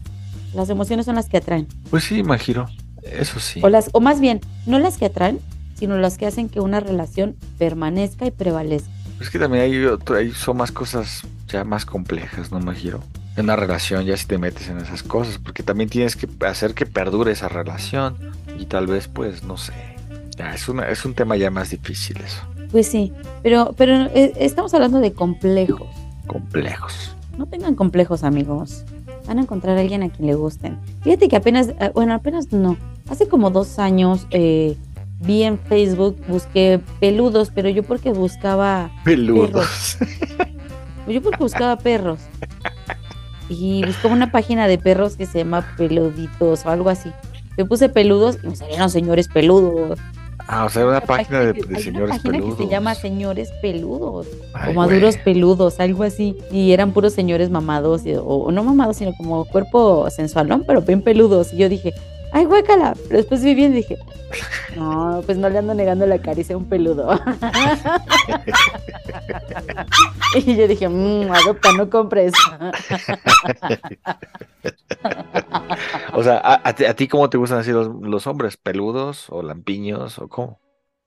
las 0.53 0.69
emociones 0.69 1.05
son 1.05 1.15
las 1.15 1.27
que 1.29 1.37
atraen. 1.37 1.67
Pues 1.89 2.03
sí, 2.03 2.17
imagino. 2.17 2.67
Eso 3.03 3.39
sí. 3.39 3.59
O, 3.63 3.69
las, 3.69 3.89
o 3.93 3.99
más 3.99 4.19
bien, 4.19 4.39
no 4.65 4.79
las 4.79 4.97
que 4.97 5.05
atraen, 5.05 5.39
sino 5.75 5.97
las 5.97 6.17
que 6.17 6.25
hacen 6.25 6.47
que 6.49 6.59
una 6.61 6.79
relación 6.79 7.35
permanezca 7.57 8.25
y 8.25 8.31
prevalezca. 8.31 8.89
Es 9.19 9.29
que 9.29 9.39
también 9.39 9.63
hay, 9.63 9.85
otro- 9.85 10.15
hay 10.17 10.31
son 10.31 10.57
más 10.57 10.71
cosas 10.71 11.21
ya 11.47 11.63
más 11.63 11.85
complejas, 11.85 12.51
¿no, 12.51 12.59
Majiro? 12.59 12.99
En 13.35 13.45
una 13.45 13.55
relación 13.55 14.05
ya 14.05 14.15
si 14.17 14.25
te 14.27 14.37
metes 14.37 14.69
en 14.69 14.77
esas 14.77 15.03
cosas, 15.03 15.37
porque 15.37 15.63
también 15.63 15.89
tienes 15.89 16.15
que 16.15 16.27
hacer 16.45 16.73
que 16.73 16.85
perdure 16.85 17.31
esa 17.31 17.47
relación 17.49 18.15
y 18.59 18.65
tal 18.65 18.87
vez, 18.87 19.07
pues, 19.07 19.43
no 19.43 19.57
sé. 19.57 19.73
Ya, 20.37 20.53
es, 20.53 20.67
una, 20.69 20.87
es 20.89 21.03
un 21.05 21.13
tema 21.13 21.35
ya 21.37 21.49
más 21.51 21.69
difícil 21.71 22.17
eso. 22.21 22.41
Pues 22.71 22.87
sí, 22.87 23.11
pero, 23.43 23.73
pero 23.77 23.93
eh, 24.15 24.33
estamos 24.39 24.73
hablando 24.73 24.99
de 24.99 25.13
complejos. 25.13 25.87
Complejos. 26.27 27.15
No 27.37 27.45
tengan 27.47 27.75
complejos, 27.75 28.23
amigos. 28.23 28.83
Van 29.27 29.39
a 29.39 29.41
encontrar 29.41 29.77
a 29.77 29.81
alguien 29.81 30.03
a 30.03 30.09
quien 30.09 30.27
le 30.27 30.35
gusten. 30.35 30.77
Fíjate 31.01 31.29
que 31.29 31.35
apenas, 31.35 31.69
eh, 31.69 31.91
bueno, 31.93 32.13
apenas 32.13 32.51
no. 32.51 32.77
Hace 33.09 33.27
como 33.27 33.49
dos 33.51 33.79
años 33.79 34.27
eh, 34.31 34.75
vi 35.19 35.43
en 35.43 35.57
Facebook, 35.57 36.17
busqué 36.27 36.79
peludos, 36.99 37.51
pero 37.53 37.69
yo 37.69 37.83
porque 37.83 38.11
buscaba 38.11 38.91
Peludos. 39.03 39.97
Yo 41.07 41.21
porque 41.21 41.43
buscaba 41.43 41.77
perros. 41.77 42.19
Y 43.49 43.85
buscaba 43.85 44.13
una 44.13 44.31
página 44.31 44.67
de 44.67 44.77
perros 44.77 45.17
que 45.17 45.25
se 45.25 45.39
llama 45.39 45.75
Peluditos 45.77 46.65
o 46.65 46.69
algo 46.69 46.89
así. 46.89 47.11
Me 47.57 47.65
puse 47.65 47.89
peludos 47.89 48.37
y 48.41 48.47
me 48.47 48.55
salieron 48.55 48.89
señores 48.89 49.27
peludos. 49.27 49.99
Ah, 50.47 50.65
o 50.65 50.69
sea, 50.69 50.83
una 50.83 50.97
Una 50.97 51.01
página 51.01 51.39
de, 51.39 51.53
de 51.53 51.75
hay 51.77 51.83
señores 51.83 52.09
una 52.09 52.15
página 52.17 52.31
peludos. 52.33 52.57
que 52.57 52.63
se 52.63 52.69
llama 52.69 52.95
Señores 52.95 53.51
Peludos. 53.61 54.27
Ay, 54.53 54.71
o 54.71 54.73
maduros 54.75 55.15
güey. 55.15 55.23
peludos, 55.23 55.79
algo 55.79 56.03
así. 56.03 56.37
Y 56.51 56.71
eran 56.73 56.91
puros 56.91 57.13
señores 57.13 57.49
mamados, 57.49 58.05
y- 58.05 58.15
o, 58.15 58.23
o 58.23 58.51
no 58.51 58.63
mamados, 58.63 58.97
sino 58.97 59.13
como 59.15 59.45
cuerpo 59.45 60.09
sensualón, 60.09 60.63
pero 60.67 60.81
bien 60.81 61.01
peludos. 61.01 61.53
Y 61.53 61.57
yo 61.57 61.69
dije, 61.69 61.93
ay, 62.33 62.45
guácala. 62.45 62.95
Pero 63.07 63.17
después 63.17 63.43
vi 63.43 63.55
bien 63.55 63.71
y 63.71 63.77
dije, 63.77 63.97
no, 64.75 65.21
pues 65.25 65.37
no 65.37 65.49
le 65.49 65.59
ando 65.59 65.73
negando 65.73 66.05
la 66.05 66.19
caricia 66.21 66.55
a 66.55 66.57
un 66.57 66.65
peludo. 66.65 67.17
y 70.35 70.55
yo 70.55 70.67
dije, 70.67 70.89
mmm, 70.89 71.31
adopta, 71.31 71.71
no 71.73 71.89
compres. 71.89 72.33
O 76.13 76.23
sea, 76.23 76.37
¿a, 76.37 76.69
a 76.69 76.75
ti, 76.75 76.85
a 76.85 76.95
ti 76.95 77.07
cómo 77.07 77.29
te 77.29 77.37
gustan 77.37 77.59
así 77.59 77.71
los, 77.71 77.89
los 78.01 78.27
hombres? 78.27 78.55
¿Peludos 78.55 79.27
o 79.29 79.41
lampiños 79.41 80.19
o 80.19 80.27
cómo? 80.29 80.59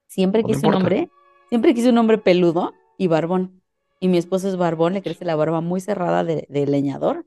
Siempre 0.07 0.41
No 0.41 0.49
quise 0.49 0.67
un 0.67 0.75
hombre, 0.75 1.09
siempre 1.49 1.73
quise 1.73 1.89
un 1.89 1.97
hombre 1.97 2.17
peludo 2.17 2.73
y 2.97 3.07
barbón. 3.07 3.61
Y 3.99 4.09
mi 4.09 4.17
esposo 4.17 4.47
es 4.47 4.57
barbón, 4.57 4.93
le 4.93 5.01
crece 5.01 5.25
la 5.25 5.35
barba 5.35 5.61
muy 5.61 5.79
cerrada 5.79 6.23
de, 6.23 6.45
de 6.49 6.67
leñador 6.67 7.25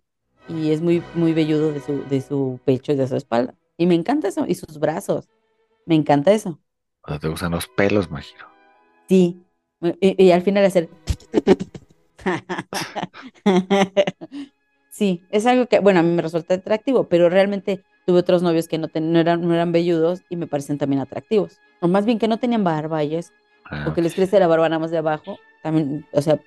y 0.49 0.71
es 0.71 0.81
muy, 0.81 1.03
muy 1.15 1.33
velludo 1.33 1.73
de 1.73 1.81
su, 1.81 2.05
de 2.09 2.21
su 2.21 2.61
pecho 2.65 2.93
y 2.93 2.97
de 2.97 3.09
su 3.09 3.17
espalda. 3.17 3.55
Y 3.81 3.87
me 3.87 3.95
encanta 3.95 4.29
eso, 4.29 4.45
y 4.47 4.55
sus 4.55 4.79
brazos. 4.79 5.27
Me 5.87 5.95
encanta 5.95 6.33
eso. 6.33 6.61
O 7.01 7.09
sea, 7.09 7.19
te 7.19 7.29
gustan 7.29 7.53
los 7.53 7.67
pelos, 7.67 8.11
Majiro. 8.11 8.47
Sí. 9.09 9.43
Y, 10.03 10.23
y 10.23 10.33
al 10.33 10.43
final 10.43 10.67
hacer. 10.67 10.91
Sí, 14.91 15.23
es 15.31 15.47
algo 15.47 15.67
que, 15.67 15.79
bueno, 15.79 16.01
a 16.01 16.03
mí 16.03 16.11
me 16.13 16.21
resulta 16.21 16.53
atractivo, 16.55 17.05
pero 17.09 17.31
realmente 17.31 17.83
tuve 18.07 18.19
otros 18.19 18.43
novios 18.43 18.69
que 18.69 18.77
no, 18.77 18.89
ten- 18.89 19.13
no 19.13 19.19
eran, 19.21 19.41
no 19.41 19.55
eran 19.55 19.73
velludos 19.73 20.23
y 20.29 20.37
me 20.37 20.47
parecen 20.47 20.77
también 20.79 21.01
atractivos. 21.01 21.59
O 21.81 21.89
más 21.89 22.05
bien 22.05 22.19
que 22.19 22.29
no 22.29 22.39
tenían 22.39 22.65
barba 22.65 23.03
y 23.05 23.15
eso. 23.15 23.33
Ah, 23.65 23.87
o 23.89 23.95
que 23.95 24.03
les 24.03 24.15
crece 24.15 24.39
la 24.41 24.47
barba 24.49 24.69
nada 24.69 24.81
más 24.81 24.91
de 24.91 24.99
abajo. 24.99 25.39
También, 25.63 26.05
o 26.13 26.21
sea, 26.21 26.39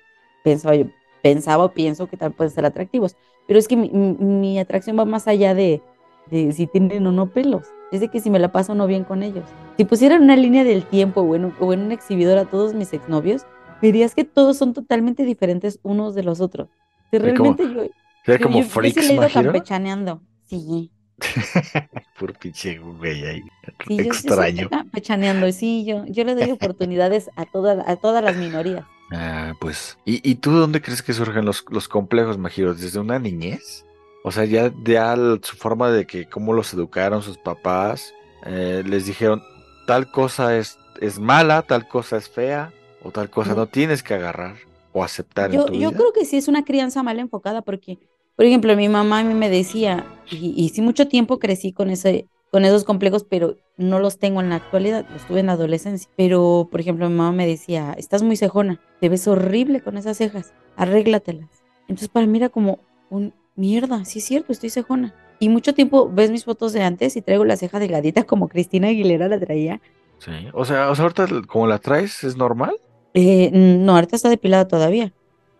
pensaba 0.44 0.76
yo, 0.76 0.84
pensaba 1.22 1.64
o 1.64 1.72
pienso 1.72 2.06
que 2.06 2.16
también 2.18 2.36
pueden 2.36 2.52
ser 2.52 2.64
atractivos. 2.66 3.16
Pero 3.48 3.58
es 3.58 3.66
que 3.66 3.76
mi, 3.76 3.88
mi- 3.90 4.14
mi 4.20 4.58
atracción 4.60 4.96
va 4.96 5.04
más 5.06 5.26
allá 5.26 5.54
de, 5.54 5.82
de 6.30 6.52
si 6.52 6.66
tienen 6.66 7.06
o 7.06 7.12
no 7.12 7.30
pelos. 7.30 7.66
Es 7.92 8.00
de 8.00 8.08
que 8.08 8.20
si 8.20 8.30
me 8.30 8.38
la 8.38 8.50
paso 8.50 8.72
o 8.72 8.74
no 8.74 8.86
bien 8.86 9.04
con 9.04 9.22
ellos. 9.22 9.44
Si 9.76 9.84
pusieran 9.84 10.22
una 10.22 10.36
línea 10.36 10.64
del 10.64 10.84
tiempo 10.84 11.20
o 11.20 11.34
en, 11.36 11.46
un- 11.46 11.54
o 11.60 11.72
en 11.72 11.80
un 11.82 11.92
exhibidor 11.92 12.38
a 12.38 12.44
todos 12.44 12.74
mis 12.74 12.92
exnovios, 12.92 13.42
verías 13.82 14.14
que 14.14 14.24
todos 14.24 14.56
son 14.56 14.72
totalmente 14.72 15.24
diferentes 15.24 15.78
unos 15.82 16.14
de 16.14 16.22
los 16.24 16.40
otros. 16.40 16.68
Si 17.10 17.18
Sería 17.18 17.34
como- 17.34 17.54
realmente 17.56 17.88
yo, 17.88 17.94
sería 18.24 18.38
yo- 18.40 18.42
como 18.46 18.58
yo- 18.58 18.62
yo 18.62 18.64
sí 18.64 18.70
freaks, 18.70 18.96
le 18.96 19.12
he 19.12 19.14
ido 19.16 19.28
campechaneando. 19.30 20.22
Sí, 20.46 20.90
Puro 22.18 22.34
pinche 22.34 22.78
güey 22.78 23.24
ahí. 23.24 23.42
sí, 23.86 23.96
yo 23.96 24.02
Extraño. 24.04 24.68
campechaneando. 24.68 25.50
Sí, 25.52 25.84
yo, 25.84 26.04
yo 26.06 26.24
le 26.24 26.34
doy 26.34 26.50
oportunidades 26.50 27.30
a, 27.36 27.44
toda, 27.44 27.84
a 27.86 27.96
todas 27.96 28.22
las 28.24 28.36
minorías. 28.36 28.84
Ah, 29.12 29.52
pues. 29.60 29.96
¿Y, 30.04 30.28
y 30.28 30.36
tú 30.36 30.50
dónde 30.52 30.80
crees 30.80 31.02
que 31.02 31.12
surgen 31.12 31.44
los, 31.44 31.64
los 31.70 31.88
complejos, 31.88 32.38
Majiro? 32.38 32.74
¿Desde 32.74 32.98
una 32.98 33.18
niñez? 33.18 33.84
O 34.26 34.32
sea, 34.32 34.46
ya, 34.46 34.72
ya 34.84 35.14
su 35.42 35.54
forma 35.56 35.90
de 35.90 36.06
que 36.06 36.26
cómo 36.26 36.54
los 36.54 36.72
educaron 36.72 37.20
sus 37.22 37.36
papás, 37.36 38.14
eh, 38.46 38.82
les 38.86 39.04
dijeron 39.04 39.42
tal 39.86 40.10
cosa 40.10 40.56
es, 40.56 40.78
es 41.00 41.18
mala, 41.18 41.60
tal 41.62 41.86
cosa 41.86 42.16
es 42.16 42.28
fea, 42.30 42.72
o 43.02 43.10
tal 43.10 43.28
cosa 43.28 43.50
No. 43.50 43.56
no 43.56 43.66
tienes 43.66 44.02
que 44.02 44.14
agarrar 44.14 44.56
o 44.92 45.04
aceptar 45.04 45.50
en 45.54 45.56
Yo, 45.58 45.66
tu 45.66 45.74
yo 45.74 45.90
vida. 45.90 45.98
creo 45.98 46.12
que 46.14 46.24
sí 46.24 46.38
es 46.38 46.48
una 46.48 46.64
crianza 46.64 47.02
mal 47.02 47.18
enfocada 47.18 47.60
porque, 47.60 47.98
por 48.34 48.46
ejemplo, 48.46 48.74
mi 48.76 48.88
mamá 48.88 49.18
a 49.18 49.24
mí 49.24 49.34
me 49.34 49.50
decía, 49.50 50.06
y, 50.30 50.54
y 50.56 50.70
sí 50.70 50.80
mucho 50.80 51.06
tiempo 51.06 51.38
crecí 51.38 51.72
con 51.74 51.90
ese, 51.90 52.26
con 52.50 52.64
esos 52.64 52.84
complejos, 52.84 53.24
pero 53.24 53.56
no 53.76 53.98
los 53.98 54.18
tengo 54.18 54.40
en 54.40 54.48
la 54.48 54.56
actualidad, 54.56 55.04
los 55.10 55.26
tuve 55.26 55.40
en 55.40 55.46
la 55.46 55.52
adolescencia. 55.52 56.08
Pero, 56.16 56.68
por 56.70 56.80
ejemplo, 56.80 57.10
mi 57.10 57.16
mamá 57.16 57.32
me 57.32 57.46
decía, 57.46 57.94
estás 57.98 58.22
muy 58.22 58.36
cejona, 58.36 58.80
te 59.00 59.10
ves 59.10 59.28
horrible 59.28 59.82
con 59.82 59.98
esas 59.98 60.16
cejas, 60.16 60.54
arréglatelas. 60.76 61.50
Entonces 61.88 62.08
para 62.08 62.26
mí 62.26 62.38
era 62.38 62.48
como 62.48 62.78
un 63.10 63.34
mierda, 63.56 64.04
sí 64.04 64.18
es 64.18 64.24
cierto, 64.24 64.52
estoy 64.52 64.70
cejona. 64.70 65.14
Y 65.40 65.48
mucho 65.48 65.74
tiempo 65.74 66.10
ves 66.12 66.30
mis 66.30 66.44
fotos 66.44 66.72
de 66.72 66.82
antes 66.82 67.16
y 67.16 67.22
traigo 67.22 67.44
la 67.44 67.56
ceja 67.56 67.78
delgadita 67.78 68.22
como 68.26 68.48
Cristina 68.48 68.88
Aguilera 68.88 69.28
la 69.28 69.38
traía. 69.38 69.80
Sí. 70.18 70.30
O 70.52 70.64
sea, 70.64 70.90
o 70.90 70.94
sea, 70.94 71.04
ahorita 71.04 71.26
como 71.46 71.66
la 71.66 71.78
traes, 71.78 72.24
¿es 72.24 72.36
normal? 72.36 72.76
Eh, 73.14 73.50
no, 73.52 73.94
ahorita 73.94 74.16
está 74.16 74.28
depilada 74.28 74.66
todavía, 74.66 75.12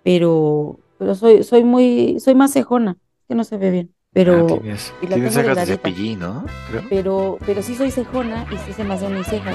pero, 0.03 0.78
pero 0.99 1.14
soy, 1.14 1.42
soy 1.45 1.62
muy, 1.64 2.18
soy 2.18 2.34
más 2.34 2.53
cejona, 2.53 2.97
que 3.28 3.34
no 3.36 3.45
se 3.45 3.59
ve 3.59 3.70
bien, 3.70 3.95
pero, 4.12 4.45
Ah, 4.45 4.47
tienes 4.47 4.92
y 5.03 5.07
la 5.07 5.14
tienes 5.14 5.34
tengo 5.34 5.49
cejas 5.51 5.68
de 5.68 5.74
cepillín, 5.74 6.18
¿no? 6.18 6.47
Creo. 6.68 6.82
pero, 6.88 7.38
pero 7.47 7.62
sí 7.62 7.74
soy 7.76 7.90
cejona 7.92 8.47
y 8.51 8.57
sí 8.59 8.72
se 8.72 8.82
me 8.84 8.95
hace 8.95 9.09
mi 9.09 9.22
ceja. 9.22 9.55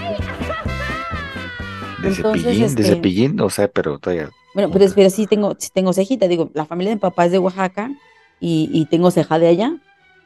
De 2.02 2.08
Entonces, 2.08 2.44
cepillín, 2.44 2.60
de 2.60 2.66
este- 2.68 2.84
cepillín, 2.84 3.42
o 3.42 3.50
sea, 3.50 3.68
pero 3.68 4.00
todavía. 4.00 4.30
Bueno, 4.54 4.70
pero, 4.72 4.86
pero 4.96 5.10
sí 5.10 5.28
tengo, 5.28 5.56
sí 5.60 5.70
tengo 5.74 5.92
cejita, 5.92 6.28
digo, 6.28 6.50
la 6.54 6.66
familia 6.66 6.92
de 6.92 6.96
mi 6.96 7.02
papá 7.02 7.26
es 7.26 7.32
de 7.34 7.40
Oaxaca 7.40 7.92
y, 8.40 8.70
y 8.74 8.86
tengo 8.86 9.12
ceja 9.12 9.40
de 9.40 9.48
allá, 9.48 9.74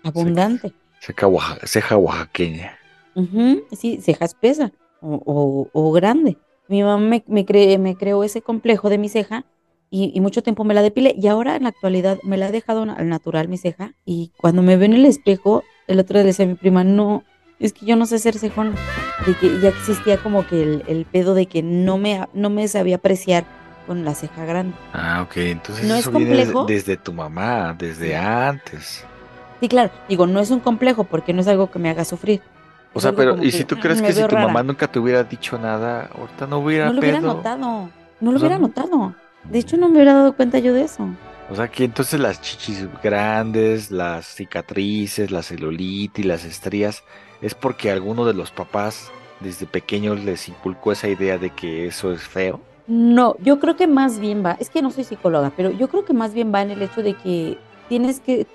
abundante. 0.03 0.73
Ceja, 0.99 1.27
ceja 1.65 1.97
oaxaqueña. 1.97 2.77
Ujú, 3.15 3.63
sí, 3.71 3.99
ceja 4.01 4.25
espesa 4.25 4.71
o, 5.01 5.21
o- 5.25 5.69
o 5.73 5.91
grande. 5.91 6.37
Mi 6.67 6.81
mamá 6.81 6.97
me, 6.97 7.23
me, 7.27 7.45
cre- 7.45 7.77
me 7.77 7.95
creó 7.95 8.23
ese 8.23 8.41
complejo 8.41 8.89
de 8.89 8.97
mi 8.97 9.09
ceja 9.09 9.45
y, 9.89 10.11
y 10.15 10.21
mucho 10.21 10.41
tiempo 10.41 10.63
me 10.63 10.73
la 10.73 10.81
depilé 10.81 11.13
y 11.17 11.27
ahora 11.27 11.55
en 11.55 11.63
la 11.63 11.69
actualidad 11.69 12.17
me 12.23 12.37
la 12.37 12.47
he 12.47 12.51
dejado 12.51 12.83
al 12.83 13.09
natural 13.09 13.47
mi 13.49 13.57
ceja 13.57 13.93
y 14.05 14.31
cuando 14.37 14.61
me 14.63 14.77
veo 14.77 14.85
en 14.85 14.93
el 14.93 15.05
espejo, 15.05 15.63
el 15.87 15.99
otro 15.99 16.15
día 16.15 16.23
le 16.23 16.27
decía 16.27 16.45
a 16.45 16.47
mi 16.47 16.55
prima, 16.55 16.83
no, 16.83 17.23
es 17.59 17.73
que 17.73 17.85
yo 17.85 17.95
no 17.95 18.05
sé 18.05 18.17
ser 18.17 18.37
cejona, 18.39 18.73
de 19.27 19.35
que 19.35 19.59
ya 19.59 19.69
existía 19.69 20.17
como 20.17 20.47
que 20.47 20.63
el, 20.63 20.83
el 20.87 21.05
pedo 21.05 21.33
de 21.35 21.45
que 21.45 21.61
no 21.61 21.97
me, 21.97 22.25
no 22.33 22.49
me 22.49 22.67
sabía 22.67 22.95
apreciar 22.95 23.45
con 23.85 24.03
la 24.05 24.13
ceja 24.15 24.45
grande. 24.45 24.75
Ah, 24.93 25.21
ok. 25.23 25.37
Entonces 25.37 25.85
¿No 25.87 25.93
es 25.95 26.01
eso 26.01 26.11
viene 26.11 26.45
desde- 26.67 26.97
tu 26.97 27.13
mamá, 27.13 27.75
desde 27.77 28.15
antes. 28.15 29.05
Sí, 29.59 29.67
claro, 29.67 29.91
digo, 30.09 30.27
no 30.27 30.39
es 30.39 30.49
un 30.51 30.59
complejo 30.59 31.03
porque 31.05 31.33
no 31.33 31.41
es 31.41 31.47
algo 31.47 31.71
que 31.71 31.79
me 31.79 31.89
haga 31.89 32.03
sufrir. 32.05 32.41
O 32.93 32.99
sea, 33.01 33.13
pero, 33.13 33.37
¿y 33.37 33.49
que, 33.49 33.51
si 33.51 33.63
tú 33.63 33.75
"Mm, 33.75 33.79
crees 33.79 34.01
que 34.01 34.13
si 34.13 34.21
tu 34.21 34.27
rara". 34.27 34.47
mamá 34.47 34.61
nunca 34.61 34.87
te 34.87 34.99
hubiera 34.99 35.23
dicho 35.23 35.57
nada, 35.57 36.09
ahorita 36.15 36.45
no 36.47 36.59
hubiera 36.59 36.85
No 36.87 36.93
lo 36.93 36.99
hubiera 36.99 37.19
pedo? 37.21 37.33
notado, 37.35 37.59
no 37.59 37.89
lo 38.21 38.29
O 38.29 38.39
sea, 38.39 38.47
hubiera 38.47 38.59
no- 38.59 38.67
notado. 38.67 39.15
De 39.45 39.59
hecho, 39.59 39.77
no 39.77 39.87
me 39.89 39.95
hubiera 39.95 40.13
dado 40.13 40.33
cuenta 40.35 40.59
yo 40.59 40.73
de 40.73 40.83
eso. 40.83 41.07
O 41.49 41.55
sea, 41.55 41.67
que 41.69 41.83
entonces 41.85 42.19
las 42.19 42.39
chichis 42.41 42.87
grandes, 43.01 43.89
las 43.91 44.25
cicatrices, 44.27 45.31
la 45.31 45.43
celulitis, 45.43 46.25
las 46.25 46.45
estrías, 46.45 47.03
es 47.41 47.53
porque 47.55 47.91
alguno 47.91 48.25
de 48.25 48.33
los 48.33 48.51
papás 48.51 49.11
desde 49.39 49.65
pequeños 49.65 50.23
les 50.23 50.47
inculcó 50.47 50.91
esa 50.91 51.07
idea 51.09 51.37
de 51.37 51.49
que 51.49 51.87
eso 51.87 52.13
es 52.13 52.21
feo. 52.21 52.61
No, 52.85 53.35
yo 53.39 53.59
creo 53.59 53.75
que 53.77 53.87
más 53.87 54.19
bien 54.19 54.43
va, 54.45 54.53
es 54.59 54.69
que 54.69 54.81
no 54.81 54.91
soy 54.91 55.05
psicóloga, 55.05 55.53
pero 55.55 55.71
yo 55.71 55.87
creo 55.89 56.03
que 56.03 56.13
más 56.13 56.33
bien 56.33 56.53
va 56.53 56.61
en 56.61 56.71
el 56.71 56.81
hecho 56.81 57.01
de 57.01 57.15
que 57.15 57.63
tienes 57.87 58.19
que, 58.19 58.51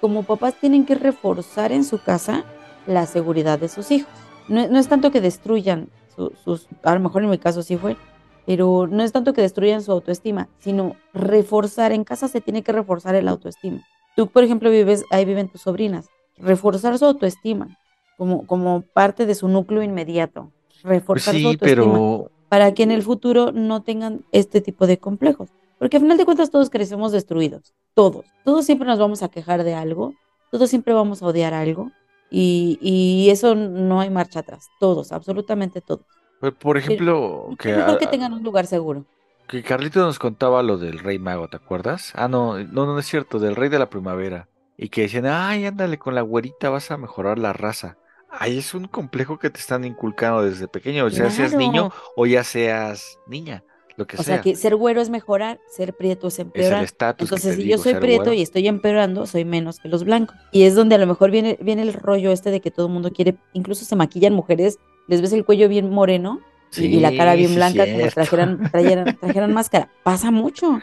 como 0.00 0.26
papás, 0.26 0.58
tienen 0.58 0.86
que 0.86 0.96
reforzar 0.96 1.70
en 1.72 1.84
su 1.84 2.00
casa 2.02 2.48
la 2.84 3.06
seguridad 3.06 3.58
de 3.60 3.68
sus 3.68 3.90
hijos. 3.92 4.28
No, 4.48 4.66
no 4.68 4.78
es 4.78 4.88
tanto 4.88 5.10
que 5.12 5.20
destruyan 5.20 5.92
su- 6.06 6.34
sus, 6.36 6.68
a 6.82 6.94
lo 6.94 7.00
mejor 7.00 7.22
en 7.22 7.30
mi 7.30 7.38
caso 7.38 7.62
sí 7.62 7.76
fue, 7.78 8.00
pero 8.44 8.88
no 8.88 9.02
es 9.04 9.12
tanto 9.12 9.32
que 9.34 9.42
destruyan 9.42 9.82
su 9.82 9.92
autoestima, 9.92 10.50
sino 10.58 11.00
reforzar, 11.12 11.92
en 11.92 12.04
casa 12.04 12.26
se 12.28 12.40
tiene 12.40 12.64
que 12.64 12.72
reforzar 12.72 13.14
el 13.14 13.28
autoestima. 13.28 13.82
Tú, 14.14 14.32
por 14.32 14.42
ejemplo, 14.44 14.70
vives, 14.70 15.06
ahí 15.10 15.24
viven 15.24 15.48
tus 15.48 15.62
sobrinas, 15.62 16.10
reforzar 16.36 16.98
su 16.98 17.04
autoestima 17.04 17.70
como, 18.16 18.46
como 18.46 18.82
parte 18.82 19.26
de 19.26 19.34
su 19.36 19.46
núcleo 19.48 19.82
inmediato, 19.82 20.52
reforzar 20.82 21.38
su 21.38 21.46
sí, 21.46 21.48
autoestima 21.48 22.00
pero 22.00 22.30
para 22.50 22.74
que 22.74 22.82
en 22.82 22.90
el 22.90 23.02
futuro 23.02 23.50
no 23.52 23.82
tengan 23.82 24.20
este 24.32 24.60
tipo 24.60 24.86
de 24.86 24.98
complejos. 24.98 25.48
Porque 25.78 25.96
al 25.96 26.02
final 26.02 26.18
de 26.18 26.26
cuentas 26.26 26.50
todos 26.50 26.68
crecemos 26.68 27.12
destruidos, 27.12 27.72
todos. 27.94 28.26
Todos 28.44 28.66
siempre 28.66 28.86
nos 28.86 28.98
vamos 28.98 29.22
a 29.22 29.28
quejar 29.30 29.64
de 29.64 29.72
algo, 29.74 30.12
todos 30.50 30.68
siempre 30.68 30.92
vamos 30.92 31.22
a 31.22 31.26
odiar 31.26 31.54
algo 31.54 31.90
y, 32.30 32.78
y 32.82 33.30
eso 33.30 33.54
no 33.54 34.00
hay 34.00 34.10
marcha 34.10 34.40
atrás, 34.40 34.68
todos, 34.78 35.10
absolutamente 35.12 35.80
todos. 35.80 36.04
por- 36.40 36.54
por 36.54 36.76
ejemplo, 36.76 37.48
que, 37.58 37.74
mejor 37.74 37.96
que 37.98 38.04
a- 38.04 38.10
tengan 38.10 38.32
un 38.34 38.42
lugar 38.42 38.66
seguro. 38.66 39.04
que 39.48 39.62
Carlito 39.62 40.00
nos 40.00 40.18
contaba 40.18 40.62
lo 40.62 40.76
del 40.76 40.98
Rey 40.98 41.18
Mago, 41.18 41.48
¿te 41.48 41.56
acuerdas? 41.56 42.12
Ah, 42.14 42.28
no, 42.28 42.58
no, 42.58 42.84
no 42.86 42.98
es 42.98 43.06
cierto, 43.06 43.38
del 43.38 43.56
Rey 43.56 43.68
de 43.68 43.78
la 43.78 43.88
Primavera. 43.90 44.48
Y 44.76 44.88
que 44.90 45.02
decían, 45.02 45.26
ay, 45.26 45.66
ándale 45.66 45.98
con 45.98 46.14
la 46.14 46.22
güerita, 46.22 46.70
vas 46.70 46.90
a 46.90 46.96
mejorar 46.96 47.38
la 47.38 47.52
raza. 47.52 47.96
Ay, 48.30 48.58
es 48.58 48.74
un 48.74 48.86
complejo 48.88 49.38
que 49.38 49.50
te 49.50 49.58
están 49.60 49.84
inculcando 49.84 50.42
desde 50.42 50.68
pequeño, 50.68 51.06
o 51.06 51.10
sea, 51.10 51.30
seas 51.30 51.54
niño 51.54 51.90
Claro. 51.90 51.94
o 52.16 52.26
ya 52.26 52.44
seas 52.44 53.18
niña, 53.26 53.64
lo 53.96 54.06
que 54.06 54.16
O 54.16 54.22
sea. 54.22 54.36
sea 54.36 54.42
que 54.42 54.54
ser 54.56 54.76
güero 54.76 55.00
es 55.00 55.10
mejorar, 55.10 55.60
ser 55.68 55.94
prieto 55.96 56.28
es 56.28 56.38
empeorar. 56.38 56.84
estatus 56.84 57.32
que 57.34 57.36
Entonces, 57.36 57.56
si 57.56 57.66
yo 57.68 57.78
soy 57.78 57.94
prieto 57.96 58.24
güero. 58.24 58.32
y 58.34 58.42
estoy 58.42 58.68
empeorando, 58.68 59.26
soy 59.26 59.44
menos 59.44 59.80
que 59.80 59.88
los 59.88 60.04
blancos. 60.04 60.36
Y 60.52 60.62
es 60.62 60.74
donde 60.76 60.94
a 60.94 60.98
lo 60.98 61.06
mejor 61.06 61.30
viene, 61.30 61.58
viene 61.60 61.82
el 61.82 61.92
rollo 61.92 62.30
este 62.32 62.50
de 62.50 62.60
que 62.60 62.70
todo 62.70 62.86
el 62.86 62.92
mundo 62.92 63.12
quiere, 63.12 63.36
incluso 63.52 63.84
se 63.84 63.96
maquillan 63.96 64.32
mujeres, 64.34 64.78
les 65.08 65.20
ves 65.22 65.32
el 65.32 65.44
cuello 65.44 65.68
bien 65.68 65.90
moreno 65.90 66.40
y, 66.76 66.84
y 66.86 67.00
la 67.00 67.16
cara 67.16 67.34
bien 67.34 67.50
sí, 67.50 67.56
blanca, 67.56 67.84
como 67.90 68.06
trajeran, 68.10 68.60
trajeran, 68.70 69.18
trajeran 69.18 69.52
máscara. 69.52 69.90
Pasa 70.04 70.30
mucho. 70.30 70.80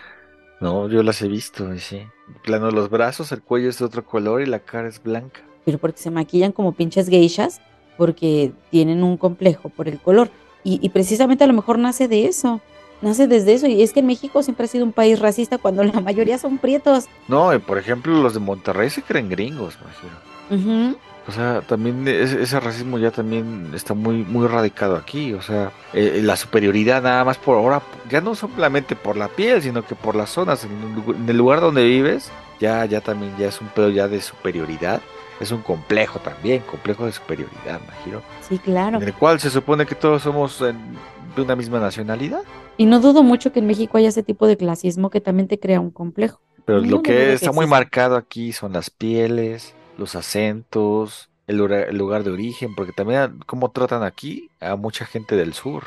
No, 0.60 0.90
yo 0.90 1.04
las 1.04 1.22
he 1.22 1.28
visto, 1.28 1.74
y 1.74 1.80
sí. 1.80 2.02
Plano, 2.44 2.72
los 2.72 2.90
brazos, 2.90 3.32
el 3.32 3.42
cuello 3.42 3.70
es 3.70 3.80
de 3.80 3.86
otro 3.86 4.04
color 4.06 4.42
y 4.42 4.48
la 4.48 4.60
cara 4.60 4.88
es 4.90 5.02
blanca. 5.02 5.47
Pero 5.68 5.80
porque 5.80 6.00
se 6.00 6.10
maquillan 6.12 6.54
como 6.54 6.72
pinches 6.72 7.10
geishas, 7.10 7.60
porque 7.98 8.54
tienen 8.72 9.04
un 9.04 9.18
complejo 9.18 9.68
por 9.68 9.90
el 9.90 10.00
color. 10.00 10.30
Y, 10.64 10.80
y 10.82 10.88
precisamente 10.90 11.44
a 11.44 11.48
lo 11.48 11.52
mejor 11.52 11.78
nace 11.78 12.08
de 12.08 12.26
eso, 12.26 12.62
nace 13.02 13.28
desde 13.28 13.54
eso. 13.54 13.68
Y 13.68 13.82
es 13.84 13.92
que 13.92 14.02
México 14.02 14.42
siempre 14.44 14.64
ha 14.64 14.70
sido 14.70 14.86
un 14.86 14.94
país 14.94 15.20
racista 15.20 15.58
cuando 15.58 15.84
la 15.84 16.00
mayoría 16.00 16.38
son 16.38 16.58
prietos. 16.58 17.08
No, 17.28 17.54
y 17.54 17.60
por 17.60 17.78
ejemplo, 17.78 18.14
los 18.24 18.34
de 18.34 18.40
Monterrey 18.40 18.90
se 18.90 19.02
creen 19.02 19.28
gringos, 19.28 19.78
me 19.82 20.56
imagino. 20.56 20.98
O 21.28 21.32
sea, 21.34 21.60
también 21.60 22.08
ese, 22.08 22.42
ese 22.42 22.58
racismo 22.62 22.98
ya 22.98 23.12
también 23.12 23.72
está 23.76 23.94
muy, 23.94 24.24
muy 24.24 24.48
radicado 24.48 24.96
aquí. 24.96 25.34
O 25.34 25.42
sea, 25.42 25.74
eh, 25.94 26.22
la 26.24 26.38
superioridad 26.38 27.02
nada 27.04 27.26
más 27.26 27.38
por 27.38 27.58
ahora, 27.58 27.82
ya 28.10 28.22
no 28.22 28.36
solamente 28.36 28.96
por 28.96 29.18
la 29.18 29.28
piel, 29.28 29.62
sino 29.62 29.86
que 29.86 29.96
por 29.96 30.16
las 30.16 30.30
zonas, 30.30 30.64
en 30.64 30.72
el, 30.72 30.96
lugar- 30.96 31.16
en 31.18 31.30
el 31.30 31.38
lugar 31.38 31.60
donde 31.60 31.84
vives, 31.84 32.32
ya, 32.62 32.86
ya 32.86 33.02
también 33.02 33.36
ya 33.38 33.50
es 33.50 33.60
un 33.60 33.68
pedo 33.68 33.90
ya 33.90 34.08
de 34.08 34.22
superioridad. 34.22 35.02
Es 35.40 35.52
un 35.52 35.62
complejo 35.62 36.20
también, 36.20 36.62
complejo 36.62 37.06
de 37.06 37.12
superioridad, 37.12 37.80
imagino. 37.84 38.22
Sí, 38.42 38.58
claro. 38.58 38.98
En 38.98 39.04
el 39.04 39.14
cual 39.14 39.40
se 39.40 39.50
supone 39.50 39.86
que 39.86 39.96
todos 39.96 40.24
somos 40.24 40.62
en- 40.62 40.78
de 41.36 41.42
una 41.42 41.56
misma 41.56 41.80
nacionalidad. 41.80 42.42
Y 42.78 42.86
no 42.86 43.00
dudo 43.00 43.22
mucho 43.24 43.52
que 43.52 43.60
en 43.60 43.68
México 43.68 43.98
haya 43.98 44.10
ese 44.10 44.24
tipo 44.24 44.48
de 44.48 44.58
clasismo 44.58 45.10
que 45.10 45.22
también 45.22 45.48
te 45.48 45.60
crea 45.60 45.80
un 45.80 45.92
complejo. 45.92 46.42
Pero 46.66 46.82
No, 46.82 46.88
lo 46.88 47.02
que 47.02 47.14
que 47.14 47.34
está 47.34 47.52
muy 47.52 47.68
marcado 47.68 48.16
aquí 48.16 48.52
son 48.52 48.74
las 48.74 48.90
pieles, 48.90 49.76
los 49.98 50.16
acentos, 50.16 51.30
el, 51.46 51.58
lugar 51.58 52.24
de 52.24 52.32
origen, 52.32 52.76
porque 52.76 52.92
también 52.92 53.20
a- 53.20 53.34
cómo 53.46 53.70
tratan 53.72 54.04
aquí 54.04 54.50
a 54.60 54.76
mucha 54.76 55.06
gente 55.06 55.36
del 55.36 55.54
sur. 55.54 55.84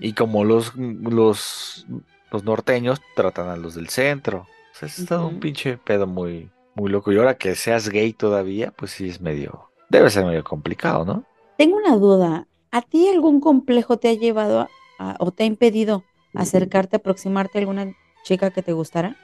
Y 0.00 0.12
como 0.12 0.44
los, 0.44 0.76
los, 0.76 1.86
los 2.30 2.44
norteños 2.44 3.00
tratan 3.16 3.48
a 3.48 3.56
los 3.56 3.74
del 3.74 3.88
centro. 3.88 4.46
O 4.72 4.78
sea, 4.78 4.86
es 4.86 5.04
todo 5.06 5.26
un 5.26 5.40
pinche 5.40 5.76
pedo 5.76 6.06
muy, 6.06 6.50
muy 6.74 6.90
loco. 6.90 7.12
Y 7.12 7.18
ahora 7.18 7.36
que 7.36 7.54
seas 7.54 7.88
gay 7.88 8.12
todavía, 8.12 8.70
pues 8.72 8.92
sí 8.92 9.08
es 9.08 9.20
medio, 9.20 9.70
debe 9.88 10.10
ser 10.10 10.24
medio 10.24 10.44
complicado, 10.44 11.04
¿no? 11.04 11.24
Tengo 11.58 11.76
una 11.76 11.96
duda. 11.96 12.46
¿A 12.72 12.82
ti 12.82 13.08
algún 13.08 13.40
complejo 13.40 13.98
te 13.98 14.08
ha 14.08 14.14
llevado 14.14 14.60
a- 14.60 14.68
a- 14.98 15.16
o 15.18 15.32
te 15.32 15.42
ha 15.42 15.46
impedido 15.46 16.04
acercarte, 16.34 16.96
aproximarte 16.96 17.58
a 17.58 17.60
alguna 17.60 17.92
chica 18.22 18.50
que 18.50 18.62
te 18.62 18.72
gustara? 18.72 19.16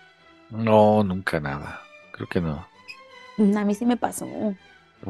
No, 0.51 1.03
nunca 1.05 1.41
nada. 1.41 1.81
Creo 2.13 2.29
que 2.29 2.41
no. 2.41 2.67
Mm, 3.37 3.57
A 3.57 3.65
mí 3.65 3.75
sí 3.75 3.87
me 3.87 3.97
pasó. 3.97 4.27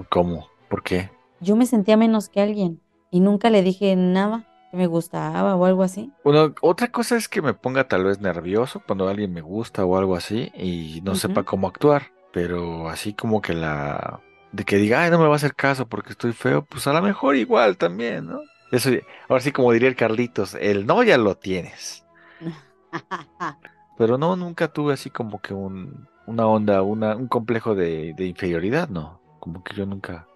¿Cómo? 0.09 0.49
¿Por 0.69 0.83
qué? 0.83 1.11
Yo 1.41 1.57
me 1.57 1.67
sentía 1.67 1.97
menos 1.97 2.29
que 2.29 2.41
alguien 2.41 2.81
y 3.11 3.21
nunca 3.21 3.51
le 3.51 3.63
dije 3.63 3.95
nada 3.97 4.45
que 4.71 4.77
me 4.77 4.87
gustaba 4.87 5.55
o 5.55 5.65
algo 5.65 5.83
así. 5.83 6.11
Bueno, 6.25 6.55
otra 6.61 6.91
cosa 6.91 7.17
es 7.17 7.29
que 7.29 7.41
me 7.41 7.55
ponga 7.55 7.87
tal 7.89 8.05
vez 8.05 8.21
nervioso 8.21 8.83
cuando 8.85 9.09
alguien 9.09 9.33
me 9.33 9.41
gusta 9.43 9.85
o 9.85 9.97
algo 9.97 10.17
así 10.17 10.51
y 10.57 11.01
no 11.05 11.15
sepa 11.15 11.45
cómo 11.45 11.69
actuar. 11.69 12.11
Pero 12.37 12.91
así 12.91 13.15
como 13.15 13.41
que 13.41 13.55
la... 13.55 14.21
De 14.53 14.65
que 14.65 14.77
diga, 14.77 15.03
ay, 15.03 15.11
no 15.11 15.19
me 15.19 15.27
va 15.27 15.33
a 15.33 15.37
hacer 15.37 15.55
caso 15.55 15.89
porque 15.89 16.11
estoy 16.11 16.35
feo, 16.35 16.67
pues 16.67 16.87
a 16.87 16.93
lo 16.93 17.01
mejor 17.01 17.35
igual 17.35 17.79
también, 17.79 18.27
¿no? 18.27 18.41
Eso, 18.71 18.91
ahora 19.27 19.41
sí 19.41 19.53
como 19.53 19.73
diría 19.73 19.89
el 19.89 19.97
Carlitos, 19.97 20.53
el 20.53 20.85
no 20.85 21.03
ya 21.03 21.17
lo 21.17 21.39
tienes. 21.39 22.05
Pero 23.97 24.19
no, 24.19 24.37
nunca 24.37 24.69
tuve 24.69 24.93
así 24.93 25.09
como 25.09 25.41
que 25.41 25.55
un, 25.55 26.09
una 26.27 26.47
onda, 26.47 26.83
una, 26.83 27.17
un 27.17 27.27
complejo 27.27 27.75
de, 27.75 28.13
de 28.13 28.27
inferioridad, 28.27 28.91
¿no? 28.91 29.19
Como 29.41 29.65
que 29.65 29.75
yo 29.75 29.87
nunca... 29.87 30.27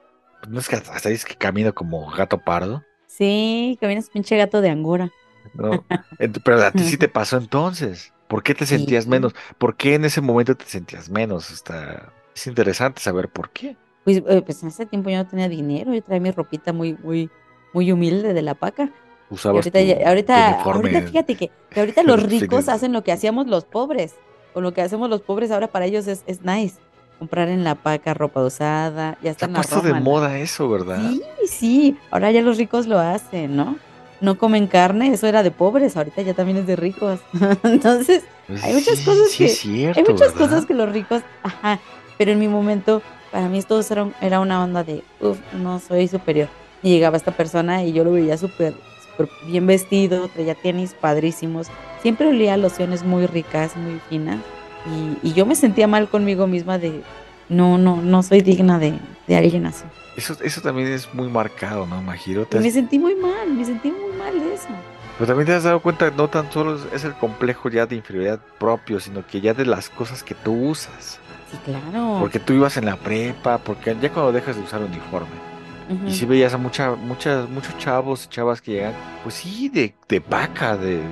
pues 0.40 0.50
no 0.50 0.58
es 0.58 0.70
que 0.70 0.76
hasta 0.76 1.10
dices 1.10 1.26
que 1.26 1.34
camino 1.34 1.74
como 1.74 2.10
gato 2.12 2.38
pardo, 2.38 2.82
Sí, 3.08 3.76
caminas 3.78 4.08
pinche 4.08 4.38
gato 4.38 4.62
de 4.62 4.70
Angora. 4.70 5.10
Pero 6.44 6.62
a 6.62 6.70
ti 6.70 6.82
sí 6.84 6.96
te 6.96 7.08
pasó 7.10 7.36
entonces. 7.36 8.14
¿Por 8.30 8.44
qué 8.44 8.54
te 8.54 8.64
sentías 8.64 9.08
menos? 9.08 9.34
¿Por 9.58 9.74
qué 9.74 9.94
en 9.96 10.04
ese 10.04 10.20
momento 10.20 10.54
te 10.56 10.64
sentías 10.64 11.10
menos? 11.10 11.50
Está... 11.50 12.12
Es 12.32 12.46
interesante 12.46 13.00
saber 13.02 13.28
por 13.28 13.50
qué. 13.50 13.76
Pues, 14.04 14.18
eh, 14.26 14.40
pues 14.46 14.62
en 14.62 14.68
ese 14.68 14.86
tiempo 14.86 15.10
yo 15.10 15.16
no 15.16 15.26
tenía 15.26 15.48
dinero, 15.48 15.92
yo 15.92 16.00
traía 16.00 16.20
mi 16.20 16.30
ropita 16.30 16.72
muy, 16.72 16.96
muy, 17.02 17.28
muy 17.72 17.90
humilde 17.90 18.32
de 18.32 18.42
la 18.42 18.54
paca. 18.54 18.84
Y 18.84 19.34
Usabas 19.34 19.66
ahorita, 19.66 19.78
tu- 19.80 19.84
ya- 19.84 19.98
tu 19.98 20.04
ahorita, 20.04 21.00
fíjate 21.08 21.34
que, 21.34 21.50
que 21.70 21.80
ahorita 21.80 22.02
los 22.04 22.22
ricos 22.22 22.68
hacen 22.68 22.92
lo 22.92 23.02
que 23.02 23.10
hacíamos 23.10 23.48
los 23.48 23.64
pobres. 23.64 24.14
O 24.54 24.60
lo 24.60 24.72
que 24.72 24.80
hacemos 24.82 25.10
los 25.10 25.22
pobres 25.22 25.50
ahora 25.50 25.66
para 25.66 25.86
ellos 25.86 26.06
es, 26.06 26.22
es 26.26 26.42
nice. 26.42 26.76
Comprar 27.18 27.48
en 27.48 27.64
la 27.64 27.74
paca 27.74 28.14
ropa 28.14 28.42
usada, 28.44 29.18
ya 29.22 29.32
está 29.32 29.46
en 29.46 29.52
la 29.54 29.58
puesto 29.58 29.80
de 29.82 29.92
moda 30.00 30.38
eso, 30.38 30.68
¿verdad? 30.70 31.10
Sí, 31.10 31.22
sí, 31.46 31.96
ahora 32.12 32.30
ya 32.30 32.42
los 32.42 32.56
ricos 32.58 32.86
lo 32.86 32.98
hacen, 33.00 33.56
¿no? 33.56 33.76
No 34.20 34.36
comen 34.38 34.66
carne, 34.66 35.12
eso 35.14 35.26
era 35.26 35.42
de 35.42 35.50
pobres, 35.50 35.96
ahorita 35.96 36.22
ya 36.22 36.34
también 36.34 36.58
es 36.58 36.66
de 36.66 36.76
ricos. 36.76 37.20
Entonces, 37.64 38.24
Pues 38.46 38.62
hay 38.64 38.74
muchas 38.74 38.98
sí, 38.98 39.04
cosas 39.04 39.30
sí 39.30 39.44
que 39.44 39.48
cierto, 39.48 39.98
hay 40.00 40.04
muchas 40.04 40.32
¿verdad? 40.34 40.38
cosas 40.48 40.66
que 40.66 40.74
los 40.74 40.90
ricos, 40.92 41.22
ajá, 41.42 41.80
pero 42.18 42.32
en 42.32 42.38
mi 42.38 42.48
momento 42.48 43.02
para 43.30 43.48
mí 43.48 43.62
todo 43.62 43.80
era, 43.88 44.04
un- 44.04 44.14
era 44.20 44.40
una 44.40 44.62
onda 44.62 44.84
de, 44.84 45.04
uff, 45.20 45.38
no 45.52 45.78
soy 45.80 46.08
superior. 46.08 46.48
Y 46.82 46.90
llegaba 46.90 47.16
esta 47.16 47.32
persona 47.32 47.84
y 47.84 47.92
yo 47.92 48.04
lo 48.04 48.12
veía 48.12 48.36
súper 48.36 48.74
bien 49.46 49.66
vestido, 49.66 50.28
traía 50.28 50.54
tenis 50.54 50.94
padrísimos, 50.94 51.68
siempre 51.98 52.28
olía 52.28 52.54
a 52.54 52.56
lociones 52.56 53.04
muy 53.04 53.26
ricas, 53.26 53.76
muy 53.76 54.00
finas 54.08 54.44
y, 54.84 55.18
y 55.22 55.32
yo 55.34 55.44
me 55.46 55.54
sentía 55.54 55.86
mal 55.86 56.08
conmigo 56.08 56.46
misma 56.46 56.78
de, 56.78 57.04
no, 57.50 57.78
no, 57.78 58.00
no 58.02 58.22
soy 58.22 58.40
digna 58.40 58.78
de, 58.78 58.98
de 59.26 59.36
alguien 59.36 59.66
así. 59.66 59.84
Eso, 60.16 60.36
eso 60.42 60.60
también 60.60 60.88
es 60.88 61.12
muy 61.14 61.28
marcado, 61.28 61.86
¿no, 61.86 62.02
Majiro? 62.02 62.46
Has- 62.50 62.60
me 62.60 62.70
sentí 62.70 62.98
muy 62.98 63.14
mal, 63.14 63.52
me 63.52 63.64
sentí 63.64 63.90
muy 63.90 64.12
mal 64.18 64.38
de 64.38 64.54
eso. 64.54 64.68
Pero 65.18 65.26
también 65.26 65.46
te 65.46 65.54
has 65.54 65.64
dado 65.64 65.80
cuenta, 65.80 66.10
no 66.10 66.28
tan 66.28 66.50
solo 66.50 66.76
es- 66.92 67.04
el 67.04 67.14
complejo 67.14 67.68
ya 67.68 67.86
de 67.86 67.96
inferioridad 67.96 68.40
propio, 68.58 69.00
sino 69.00 69.26
que 69.26 69.40
ya 69.40 69.54
de 69.54 69.66
las 69.66 69.88
cosas 69.90 70.22
que 70.22 70.34
tú 70.34 70.52
usas. 70.70 71.20
Sí, 71.50 71.58
claro. 71.64 72.16
Porque 72.20 72.40
tú 72.40 72.52
ibas 72.52 72.76
en 72.76 72.86
la 72.86 72.96
prepa, 72.96 73.58
porque 73.58 73.96
ya 74.00 74.12
cuando 74.12 74.32
dejas 74.32 74.56
de 74.56 74.62
usar 74.62 74.82
uniforme. 74.82 75.28
Y 76.06 76.12
si 76.12 76.24
veías 76.24 76.54
a 76.54 76.58
mucha, 76.58 76.94
muchas, 76.94 77.48
muchos 77.48 77.76
chavos 77.78 78.24
y 78.24 78.28
chavas 78.28 78.62
que 78.62 78.72
llegan, 78.72 78.94
pues 79.22 79.34
sí, 79.36 79.68
de, 79.68 79.98
de 80.08 80.20
vaca, 80.20 80.76
de, 80.76 81.02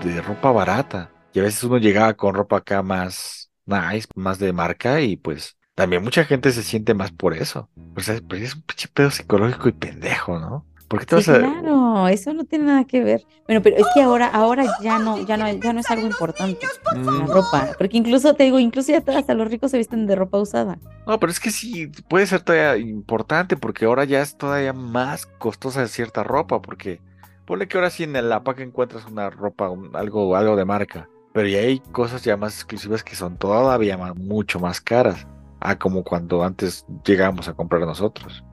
de 0.00 0.20
ropa 0.22 0.52
barata. 0.52 1.10
Y 1.32 1.40
a 1.40 1.42
veces 1.42 1.62
uno 1.64 1.78
llegaba 1.78 2.14
con 2.14 2.34
ropa 2.34 2.58
acá 2.58 2.82
más 2.82 3.50
nice, 3.64 4.06
más 4.14 4.38
de 4.38 4.52
marca, 4.52 5.00
y 5.00 5.16
pues 5.16 5.55
también 5.76 6.02
mucha 6.02 6.24
gente 6.24 6.50
se 6.50 6.62
siente 6.64 6.94
más 6.94 7.12
por 7.12 7.34
eso. 7.34 7.68
O 7.96 8.00
sea, 8.00 8.18
pero 8.28 8.42
es 8.42 8.54
un 8.56 8.62
pinche 8.62 8.88
pedo 8.92 9.10
psicológico 9.12 9.68
y 9.68 9.72
pendejo, 9.72 10.38
¿no? 10.40 10.64
¿Por 10.88 11.00
qué 11.00 11.06
te 11.06 11.20
Sí, 11.20 11.30
vas 11.30 11.38
a.? 11.38 11.38
claro, 11.40 12.08
eso 12.08 12.32
no 12.32 12.44
tiene 12.44 12.64
nada 12.64 12.84
que 12.84 13.02
ver. 13.02 13.24
Bueno, 13.46 13.60
pero 13.62 13.76
es 13.76 13.86
que 13.94 14.02
ahora, 14.02 14.26
ahora 14.28 14.64
ya 14.82 14.98
no, 14.98 15.24
ya 15.26 15.36
no, 15.36 15.48
ya 15.52 15.72
no 15.72 15.80
es 15.80 15.90
algo 15.90 16.06
importante 16.06 16.66
la 16.94 17.26
ropa, 17.26 17.74
porque 17.78 17.96
incluso 17.98 18.34
te 18.34 18.44
digo, 18.44 18.58
incluso 18.58 18.92
ya 18.92 19.02
hasta 19.16 19.34
los 19.34 19.48
ricos 19.48 19.70
se 19.70 19.78
visten 19.78 20.06
de 20.06 20.14
ropa 20.16 20.38
usada. 20.38 20.78
No, 21.06 21.18
pero 21.20 21.30
es 21.30 21.40
que 21.40 21.50
sí, 21.50 21.88
puede 22.08 22.26
ser 22.26 22.40
todavía 22.40 22.76
importante 22.78 23.56
porque 23.56 23.84
ahora 23.84 24.04
ya 24.04 24.22
es 24.22 24.36
todavía 24.36 24.72
más 24.72 25.26
costosa 25.26 25.86
cierta 25.88 26.22
ropa, 26.24 26.62
porque 26.62 27.00
ponle 27.44 27.68
que 27.68 27.76
ahora 27.78 27.90
sí 27.90 28.04
en 28.04 28.28
la 28.28 28.42
paca 28.44 28.62
encuentras 28.62 29.04
una 29.06 29.28
ropa, 29.30 29.68
un- 29.68 29.94
algo, 29.94 30.34
algo 30.36 30.56
de 30.56 30.64
marca, 30.64 31.08
pero 31.32 31.48
ya 31.48 31.58
hay 31.58 31.80
cosas 31.92 32.22
ya 32.22 32.36
más 32.36 32.54
exclusivas 32.54 33.02
que 33.04 33.14
son 33.16 33.36
todavía 33.36 33.98
más- 33.98 34.16
mucho 34.16 34.58
más 34.60 34.80
caras, 34.80 35.26
a 35.60 35.76
como 35.76 36.04
cuando 36.04 36.42
antes 36.42 36.86
llegábamos 37.04 37.48
a 37.48 37.54
comprar 37.54 37.82
nosotros. 37.82 38.44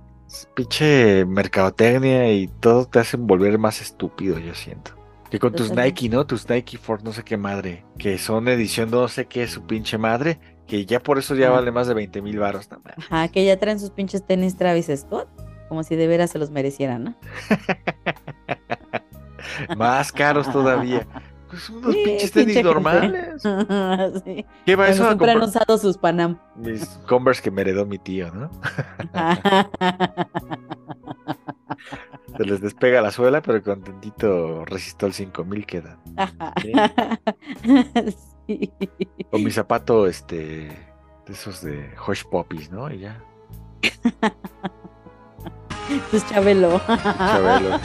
Pinche 0.55 1.25
mercadotecnia 1.25 2.31
y 2.31 2.47
todo 2.47 2.85
te 2.85 2.99
hacen 2.99 3.27
volver 3.27 3.57
más 3.59 3.81
estúpido, 3.81 4.39
yo 4.39 4.55
siento. 4.55 4.91
Que 5.29 5.39
con 5.39 5.53
tus. 5.53 5.71
Nike, 5.71 6.09
¿no? 6.09 6.25
Tus 6.25 6.49
Nike 6.49 6.77
for 6.77 7.03
no 7.03 7.11
sé 7.11 7.23
qué 7.23 7.37
madre, 7.37 7.85
que 7.97 8.17
son 8.17 8.47
edición 8.47 8.91
no 8.91 9.07
sé 9.07 9.25
qué 9.25 9.47
su 9.47 9.63
pinche 9.63 9.97
madre, 9.97 10.39
que 10.67 10.85
ya 10.85 10.99
por 10.99 11.17
eso 11.17 11.35
ya 11.35 11.49
vale 11.49 11.71
más 11.71 11.87
de 11.87 11.93
20 11.93 12.21
mil 12.21 12.39
baros. 12.39 12.69
Mames. 12.69 12.97
Ajá, 12.97 13.27
que 13.27 13.45
ya 13.45 13.57
traen 13.57 13.79
sus 13.79 13.89
pinches 13.89 14.25
tenis 14.25 14.57
Travis 14.57 14.91
Scott, 14.95 15.27
como 15.69 15.83
si 15.83 15.95
de 15.95 16.07
veras 16.07 16.31
se 16.31 16.39
los 16.39 16.51
merecieran, 16.51 17.03
¿no? 17.03 17.15
Más 19.77 20.11
caros 20.11 20.51
todavía. 20.51 21.07
Pues 21.53 21.69
unos 21.69 21.93
Sí, 21.93 22.01
pinches 22.03 22.31
pinche 22.31 22.53
tenis 22.53 22.63
normales. 22.65 23.43
sí. 24.25 24.43
¿Qué 24.65 24.75
va 24.75 24.87
eso 24.87 25.03
a 25.03 25.07
siempre 25.09 25.29
han 25.29 25.43
usado 25.43 25.77
sus 25.77 25.99
Panam. 25.99 26.39
Mis 26.55 26.83
Converse 27.07 27.43
que 27.43 27.51
me 27.51 27.61
heredó 27.61 27.85
mi 27.85 27.99
tío, 27.99 28.33
¿no? 28.33 28.49
Se 32.35 32.43
les 32.43 32.59
despega 32.59 33.03
la 33.03 33.11
suela, 33.11 33.43
pero 33.43 33.61
con 33.61 33.83
tantito 33.83 34.65
resistol 34.65 35.13
5000 35.13 35.65
quedan. 35.67 35.99
Sí. 38.45 38.69
O 39.31 39.37
mi 39.37 39.51
zapato, 39.51 40.05
este, 40.05 40.67
de 41.25 41.31
esos 41.31 41.61
de 41.61 41.93
Hush 42.05 42.23
Puppies, 42.29 42.69
¿no? 42.71 42.91
Y 42.91 42.99
ya. 42.99 43.23
Tus 46.11 46.25
Chabelo. 46.29 46.81
Chabelo. 47.29 47.79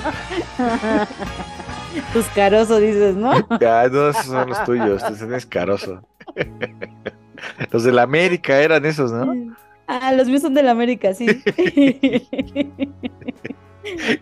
Tus 2.12 2.26
Caroso, 2.34 2.78
dices, 2.78 3.16
¿no? 3.16 3.32
Ah, 3.32 3.88
no, 3.90 4.08
esos 4.10 4.26
son 4.26 4.48
los 4.48 4.64
tuyos, 4.64 5.02
tú 5.04 5.24
eres 5.24 5.46
caroso. 5.46 6.02
Los 7.70 7.84
de 7.84 7.92
la 7.92 8.02
América 8.02 8.60
eran 8.60 8.84
esos, 8.84 9.12
¿no? 9.12 9.56
Ah, 9.86 10.12
los 10.12 10.26
míos 10.28 10.42
son 10.42 10.54
de 10.54 10.62
la 10.62 10.72
América, 10.72 11.14
sí. 11.14 11.26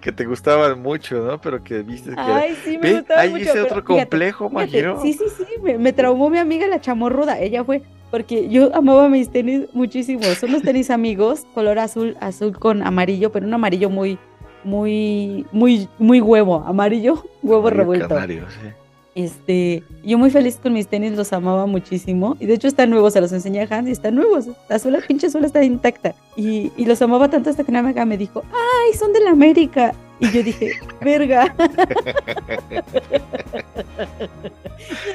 Que 0.01 0.13
te 0.13 0.25
gustaban 0.27 0.81
mucho, 0.81 1.17
¿no? 1.25 1.41
Pero 1.41 1.65
que 1.65 1.83
viste 1.83 2.11
que... 2.11 2.21
Ay, 2.21 2.57
sí, 2.63 2.79
me 2.79 2.91
Ve, 2.91 2.95
gustaba 2.99 3.21
ahí 3.23 3.31
mucho. 3.31 3.43
ese 3.45 3.53
pero 3.53 3.65
otro 3.65 3.85
complejo, 3.85 4.49
fíjate. 4.51 5.01
Sí, 5.03 5.15
sí, 5.15 5.25
sí, 5.37 5.45
me, 5.63 5.79
me 5.79 5.93
traumó 5.93 6.31
mi 6.31 6.39
amiga 6.39 6.67
la 6.69 6.81
chamorruda. 6.81 7.41
Ella 7.41 7.65
fue 7.65 7.83
porque 8.17 8.49
yo 8.49 8.75
amaba 8.75 9.11
mis 9.11 9.29
tenis 9.29 9.65
muchísimo. 9.75 10.23
Son 10.41 10.49
unos 10.49 10.63
tenis 10.63 10.89
amigos, 10.89 11.43
color 11.53 11.79
azul, 11.79 12.17
azul 12.19 12.59
con 12.59 12.83
amarillo, 12.83 13.31
pero 13.31 13.47
un 13.47 13.53
amarillo 13.53 13.91
muy, 13.91 14.19
muy, 14.65 15.45
muy, 15.53 15.87
muy 15.99 16.23
huevo, 16.23 16.65
amarillo, 16.67 17.23
huevo 17.43 17.69
Amarillo 17.69 17.77
revuelto. 17.77 18.09
canario, 18.09 18.45
sí. 18.49 18.69
Este, 19.15 19.83
yo 20.03 20.17
muy 20.17 20.31
feliz 20.31 20.57
con 20.57 20.73
mis 20.73 20.89
tenis, 20.89 21.13
los 21.13 21.31
amaba 21.35 21.67
muchísimo. 21.67 22.39
Y 22.41 22.47
de 22.47 22.55
hecho 22.55 22.69
están 22.69 22.89
nuevos, 22.89 23.13
se 23.13 23.21
los 23.21 23.33
enseñé 23.33 23.61
a 23.61 23.69
Hans 23.71 23.89
y 23.89 23.93
están 23.93 24.15
nuevos. 24.15 24.47
La 24.71 24.79
suela, 24.79 25.01
pinche 25.07 25.29
suela 25.29 25.47
está 25.47 25.63
intacta. 25.63 26.15
Y, 26.37 26.73
y 26.75 26.87
los 26.87 27.03
amaba 27.03 27.29
tanto 27.29 27.51
hasta 27.51 27.65
que 27.65 27.71
una 27.71 27.81
amiga 27.81 28.07
me 28.07 28.17
dijo, 28.17 28.45
¡ay, 28.51 28.95
son 28.95 29.13
de 29.13 29.21
la 29.21 29.33
América! 29.33 29.93
Y 30.21 30.31
yo 30.31 30.43
dije, 30.43 30.73
verga. 31.03 31.55
y 31.59 31.63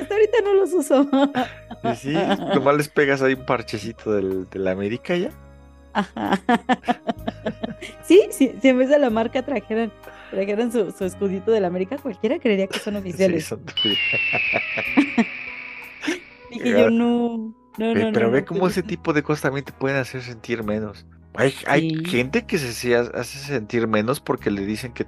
hasta 0.01 0.13
ahorita 0.13 0.41
no 0.43 0.53
los 0.53 0.71
uso. 0.73 1.09
Y 1.93 1.95
sí, 1.95 2.13
nomás 2.53 2.77
les 2.77 2.89
pegas 2.89 3.21
ahí 3.21 3.33
un 3.33 3.45
parchecito 3.45 4.11
del, 4.13 4.47
de 4.49 4.59
la 4.59 4.71
América 4.71 5.15
ya. 5.15 5.31
Ajá. 5.93 6.39
sí, 8.03 8.27
sí, 8.31 8.53
si 8.61 8.67
en 8.69 8.77
vez 8.77 8.89
de 8.89 8.99
la 8.99 9.09
marca 9.09 9.43
trajeran, 9.43 9.91
trajeran 10.29 10.71
su, 10.71 10.91
su 10.91 11.05
escudito 11.05 11.51
de 11.51 11.59
la 11.59 11.67
América, 11.67 11.97
cualquiera 11.97 12.39
creería 12.39 12.67
que 12.67 12.79
son 12.79 12.93
Sí, 12.95 12.99
oficiales. 12.99 13.45
son- 13.45 13.61
Dije 16.51 16.69
yo, 16.71 16.89
no, 16.89 17.53
no, 17.77 17.93
Ve, 17.93 18.05
no. 18.05 18.11
pero 18.13 18.27
no, 18.27 18.31
ve 18.31 18.45
cómo 18.45 18.67
ese 18.67 18.81
sí. 18.81 18.87
tipo 18.87 19.13
de 19.13 19.23
cosas 19.23 19.41
también 19.43 19.65
te 19.65 19.71
pueden 19.71 19.97
hacer 19.97 20.21
sentir 20.21 20.63
menos. 20.63 21.05
Hay, 21.33 21.53
hay 21.65 21.89
Sí. 21.91 22.05
gente 22.05 22.45
que 22.45 22.57
se 22.57 22.73
se 22.73 22.95
hace 22.95 23.39
sentir 23.39 23.87
menos 23.87 24.19
porque 24.19 24.51
le 24.51 24.65
dicen 24.65 24.91
que 24.93 25.05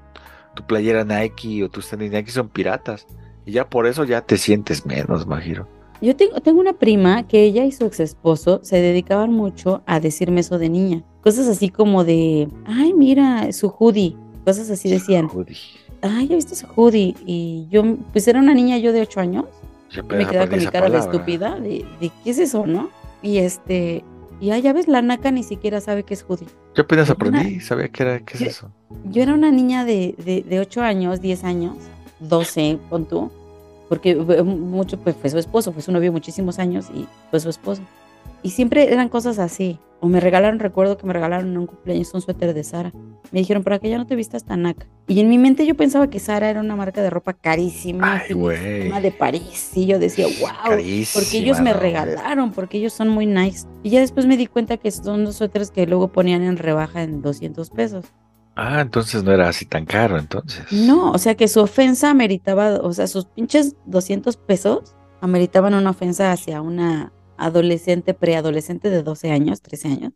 tu 0.56 0.66
playera 0.66 1.04
Nike 1.04 1.64
o 1.64 1.70
tus 1.70 1.90
tenis 1.90 2.12
Nike 2.12 2.32
son 2.32 2.50
piratas. 2.50 3.08
Y 3.46 3.52
ya 3.52 3.70
por 3.70 3.88
eso 3.88 4.06
ya 4.06 4.22
te 4.22 4.38
sientes 4.38 4.86
menos, 4.86 5.28
Majiro. 5.28 5.68
Yo 6.04 6.16
tengo, 6.18 6.42
tengo 6.42 6.60
una 6.60 6.74
prima 6.74 7.26
que 7.28 7.44
ella 7.44 7.64
y 7.66 7.72
su 7.72 7.86
ex 7.86 8.00
esposo 8.02 8.60
se 8.62 8.78
dedicaban 8.82 9.32
mucho 9.32 9.82
a 9.86 10.00
decirme 10.02 10.42
eso 10.42 10.60
de 10.60 10.68
niña. 10.70 11.04
Cosas 11.22 11.48
así 11.48 11.70
como 11.70 12.04
de, 12.04 12.50
ay, 12.66 12.94
mira, 12.94 13.52
su 13.54 13.70
hoodie. 13.70 14.16
Cosas 14.44 14.70
así 14.70 14.90
decían. 14.90 15.28
Hoodie. 15.34 15.56
Ay, 16.02 16.28
¿ya 16.28 16.36
viste 16.36 16.56
su 16.56 16.68
hoodie? 16.76 17.16
Y 17.26 17.68
yo, 17.72 17.84
pues 18.12 18.28
era 18.28 18.40
una 18.42 18.54
niña 18.54 18.78
yo 18.78 18.92
de 18.92 19.02
ocho 19.02 19.22
años. 19.22 19.46
Yo 19.92 20.04
Me 20.04 20.26
quedaba 20.28 20.44
aprendí 20.44 20.50
con 20.50 20.60
mi 20.66 20.66
cara 20.72 20.90
de 20.90 20.98
estúpida, 21.00 21.60
de, 21.60 21.86
de 22.02 22.12
¿qué 22.24 22.30
es 22.32 22.40
eso, 22.40 22.68
no? 22.68 22.90
Y 23.22 23.38
este, 23.38 24.04
y 24.42 24.50
ah, 24.52 24.60
ya 24.60 24.74
ves, 24.74 24.90
la 24.90 25.02
naca 25.02 25.32
ni 25.32 25.44
siquiera 25.44 25.80
sabe 25.80 26.04
qué 26.04 26.16
es 26.16 26.26
hoodie. 26.28 26.48
Yo 26.76 26.84
apenas 26.84 27.08
Yo 27.08 27.16
una- 27.18 27.40
aprendí, 27.40 27.62
sabía 27.62 27.88
que 27.88 28.04
era, 28.04 28.20
¿qué 28.20 28.34
es 28.34 28.40
yo- 28.42 28.48
eso? 28.48 28.72
Yo 29.06 29.22
era 29.22 29.34
una 29.34 29.52
niña 29.52 29.86
de, 29.86 30.16
de, 30.26 30.42
de 30.42 30.60
8 30.60 30.82
años, 30.82 31.22
10 31.22 31.44
años, 31.46 31.76
12, 32.20 32.80
pon 32.90 33.06
tú, 33.06 33.32
porque 33.90 34.16
mucho, 34.16 35.00
pues 35.00 35.16
fue 35.16 35.30
su 35.30 35.38
esposo, 35.38 35.72
fue 35.72 35.82
su 35.82 35.92
novio 35.92 36.12
muchísimos 36.12 36.60
años 36.60 36.90
y 36.94 37.08
fue 37.30 37.40
su 37.40 37.50
esposo. 37.50 37.82
Y 38.44 38.50
siempre 38.50 38.92
eran 38.92 39.10
cosas 39.10 39.40
así. 39.40 39.80
O 40.02 40.10
me 40.10 40.20
regalaron, 40.20 40.60
recuerdo 40.60 40.98
que 40.98 41.08
me 41.08 41.14
regalaron 41.14 41.48
en 41.48 41.58
un 41.58 41.66
cumpleaños 41.66 42.14
un 42.14 42.22
suéter 42.22 42.54
de 42.54 42.66
Sara. 42.66 42.92
Me 43.32 43.40
dijeron, 43.40 43.64
para 43.64 43.80
que 43.80 43.90
ya 43.90 43.98
no 43.98 44.06
te 44.06 44.18
vistas 44.18 44.44
tan 44.44 44.64
naca. 44.64 44.86
Y 45.08 45.22
en 45.22 45.30
mi 45.30 45.38
mente 45.38 45.66
yo 45.66 45.76
pensaba 45.76 46.10
que 46.10 46.20
Sara 46.20 46.50
era 46.50 46.60
una 46.60 46.76
marca 46.76 47.02
de 47.02 47.10
ropa 47.10 47.32
carísima, 47.32 48.22
Ay, 48.28 49.02
de 49.02 49.12
París. 49.18 49.72
Y 49.76 49.86
yo 49.86 50.00
decía, 50.00 50.28
wow, 50.42 50.50
Carísima, 50.62 51.22
porque 51.24 51.38
ellos 51.38 51.62
me 51.62 51.72
regalaron, 51.72 52.52
porque 52.52 52.80
ellos 52.80 52.92
son 52.92 53.08
muy 53.08 53.26
nice. 53.26 53.66
Y 53.82 53.92
ya 53.92 54.02
después 54.02 54.26
me 54.26 54.36
di 54.36 54.48
cuenta 54.48 54.76
que 54.76 54.92
son 54.92 55.24
los 55.24 55.38
suéteres 55.38 55.72
que 55.72 55.88
luego 55.88 56.10
ponían 56.10 56.44
en 56.44 56.58
rebaja 56.58 57.02
en 57.02 57.22
200 57.22 57.70
pesos. 57.70 58.06
Ah, 58.56 58.82
entonces 58.82 59.24
no 59.24 59.32
era 59.32 59.50
así 59.50 59.66
tan 59.66 59.86
caro, 59.86 60.18
entonces. 60.18 60.66
No, 60.72 61.12
o 61.12 61.18
sea 61.18 61.36
que 61.36 61.48
su 61.48 61.60
ofensa 61.60 62.10
ameritaba, 62.10 62.76
o 62.82 62.94
sea, 62.94 63.08
sus 63.08 63.26
pinches 63.26 63.76
200 63.86 64.38
pesos 64.38 64.96
ameritaban 65.22 65.74
una 65.74 65.90
ofensa 65.90 66.32
hacia 66.32 66.62
una 66.62 67.12
adolescente, 67.38 68.14
preadolescente 68.14 68.90
de 68.90 69.02
12 69.02 69.32
años, 69.32 69.62
13 69.62 69.88
años. 69.88 70.14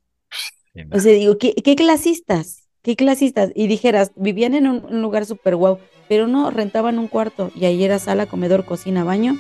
Sí, 0.74 0.84
no. 0.86 0.96
O 0.98 1.00
sea, 1.00 1.14
digo, 1.14 1.38
¿qué, 1.38 1.54
qué 1.56 1.76
clasistas? 1.76 2.68
¿Qué 2.84 2.96
clasistas? 2.96 3.52
Y 3.56 3.68
dijeras, 3.68 4.12
vivían 4.16 4.54
en 4.54 4.68
un, 4.68 4.86
un 4.86 5.02
lugar 5.02 5.26
súper 5.26 5.56
guau, 5.56 5.80
pero 6.08 6.28
no, 6.28 6.52
rentaban 6.52 7.00
un 7.00 7.08
cuarto 7.08 7.52
y 7.56 7.66
ahí 7.66 7.84
era 7.84 8.00
sala, 8.00 8.28
comedor, 8.28 8.66
cocina, 8.66 9.04
baño 9.04 9.36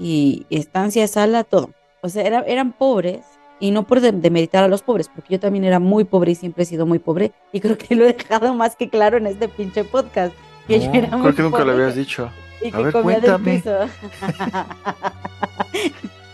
y 0.00 0.46
estancia, 0.50 1.06
sala, 1.06 1.44
todo. 1.44 1.70
O 2.02 2.08
sea, 2.08 2.24
era- 2.24 2.44
eran 2.46 2.72
pobres 2.72 3.24
y 3.62 3.70
no 3.70 3.84
por 3.84 4.00
de- 4.00 4.10
demeritar 4.12 4.64
a 4.64 4.68
los 4.68 4.82
pobres, 4.82 5.08
porque 5.08 5.34
yo 5.34 5.40
también 5.40 5.64
era 5.64 5.78
muy 5.78 6.02
pobre 6.04 6.32
y 6.32 6.34
siempre 6.34 6.64
he 6.64 6.66
sido 6.66 6.84
muy 6.84 6.98
pobre 6.98 7.32
y 7.52 7.60
creo 7.60 7.78
que 7.78 7.94
lo 7.94 8.04
he 8.04 8.12
dejado 8.12 8.54
más 8.54 8.74
que 8.76 8.88
claro 8.88 9.16
en 9.18 9.26
este 9.28 9.48
pinche 9.48 9.84
podcast. 9.84 10.34
Que 10.66 10.80
yo 10.80 10.90
era 10.92 11.16
muy 11.16 11.22
creo 11.22 11.34
que 11.36 11.42
nunca 11.42 11.58
lo 11.60 11.64
pobre 11.66 11.82
habías 11.84 11.94
dicho. 11.96 12.28
y 12.60 12.68
A 12.68 12.72
que 12.72 12.82
ver, 12.82 12.92
comía 12.92 13.20
del 13.20 13.40
cuéntame. 13.40 13.54
piso. 13.58 13.76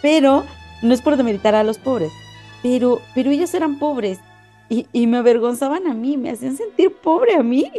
pero 0.02 0.44
no 0.82 0.94
es 0.94 1.02
por 1.02 1.16
demeritar 1.16 1.54
a 1.54 1.64
los 1.64 1.78
pobres, 1.78 2.12
pero, 2.62 3.00
pero 3.14 3.30
ellos 3.30 3.52
eran 3.54 3.78
pobres 3.78 4.20
y, 4.68 4.86
y 4.92 5.06
me 5.06 5.18
avergonzaban 5.18 5.86
a 5.86 5.94
mí, 5.94 6.16
me 6.16 6.30
hacían 6.30 6.56
sentir 6.56 6.92
pobre 6.94 7.34
a 7.34 7.42
mí, 7.42 7.70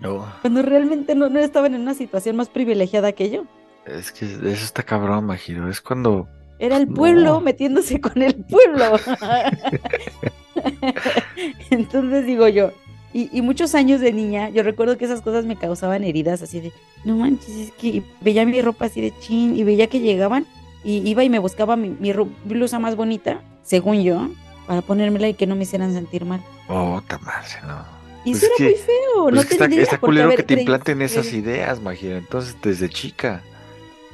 No, 0.00 0.24
cuando 0.40 0.62
realmente 0.62 1.14
no, 1.14 1.28
no 1.28 1.38
estaban 1.40 1.74
en 1.74 1.82
una 1.82 1.94
situación 1.94 2.36
más 2.36 2.48
privilegiada 2.48 3.12
que 3.12 3.30
yo. 3.30 3.44
es 3.84 4.12
que 4.12 4.24
eso 4.26 4.64
está 4.64 4.82
cabrón, 4.82 5.24
Majiro. 5.26 5.68
Es 5.68 5.80
cuando 5.80 6.28
Era 6.58 6.76
el 6.76 6.88
pueblo 6.88 7.34
No. 7.34 7.40
metiéndose 7.40 8.00
con 8.00 8.22
el 8.22 8.34
pueblo. 8.34 8.96
Entonces 11.70 12.26
digo 12.26 12.48
yo, 12.48 12.72
y, 13.12 13.28
y 13.36 13.42
muchos 13.42 13.74
años 13.74 14.00
de 14.00 14.12
niña, 14.12 14.48
yo 14.50 14.62
recuerdo 14.62 14.96
que 14.98 15.04
esas 15.04 15.20
cosas 15.22 15.44
me 15.44 15.56
causaban 15.56 16.04
heridas 16.04 16.42
así 16.42 16.60
de, 16.60 16.72
no 17.04 17.16
manches, 17.16 17.48
es 17.56 17.72
que 17.72 18.02
veía 18.20 18.44
mi 18.44 18.60
ropa 18.62 18.86
así 18.86 19.00
de 19.00 19.12
chin 19.20 19.56
y 19.56 19.64
veía 19.64 19.86
que 19.86 20.00
llegaban 20.00 20.46
y 20.84 20.98
iba 21.08 21.24
y 21.24 21.30
me 21.30 21.38
buscaba 21.38 21.76
mi, 21.76 21.90
mi 21.90 22.12
blusa 22.44 22.78
más 22.78 22.96
bonita, 22.96 23.40
según 23.62 24.02
yo, 24.02 24.28
para 24.66 24.82
ponérmela 24.82 25.28
y 25.28 25.34
que 25.34 25.46
no 25.46 25.56
me 25.56 25.62
hicieran 25.64 25.92
sentir 25.92 26.24
mal. 26.24 26.42
Oh, 26.68 27.00
madre, 27.22 27.48
no. 27.66 27.84
Y 28.24 28.32
Pues 28.32 28.42
eso 28.42 28.46
es 28.46 28.50
era 28.52 28.56
que- 28.56 28.64
muy 28.64 28.74
feo, 28.82 29.22
Pues 29.24 29.34
no 29.34 29.40
es 29.40 29.46
que 29.46 29.52
está, 29.54 29.64
tendría 29.64 29.82
está 29.84 29.98
culero 29.98 30.30
que 30.30 30.42
te 30.42 30.54
implanten 30.60 31.02
esas 31.02 31.32
ideas, 31.32 31.80
Majiro. 31.80 32.16
Entonces, 32.16 32.56
desde 32.62 32.88
chica. 32.88 33.42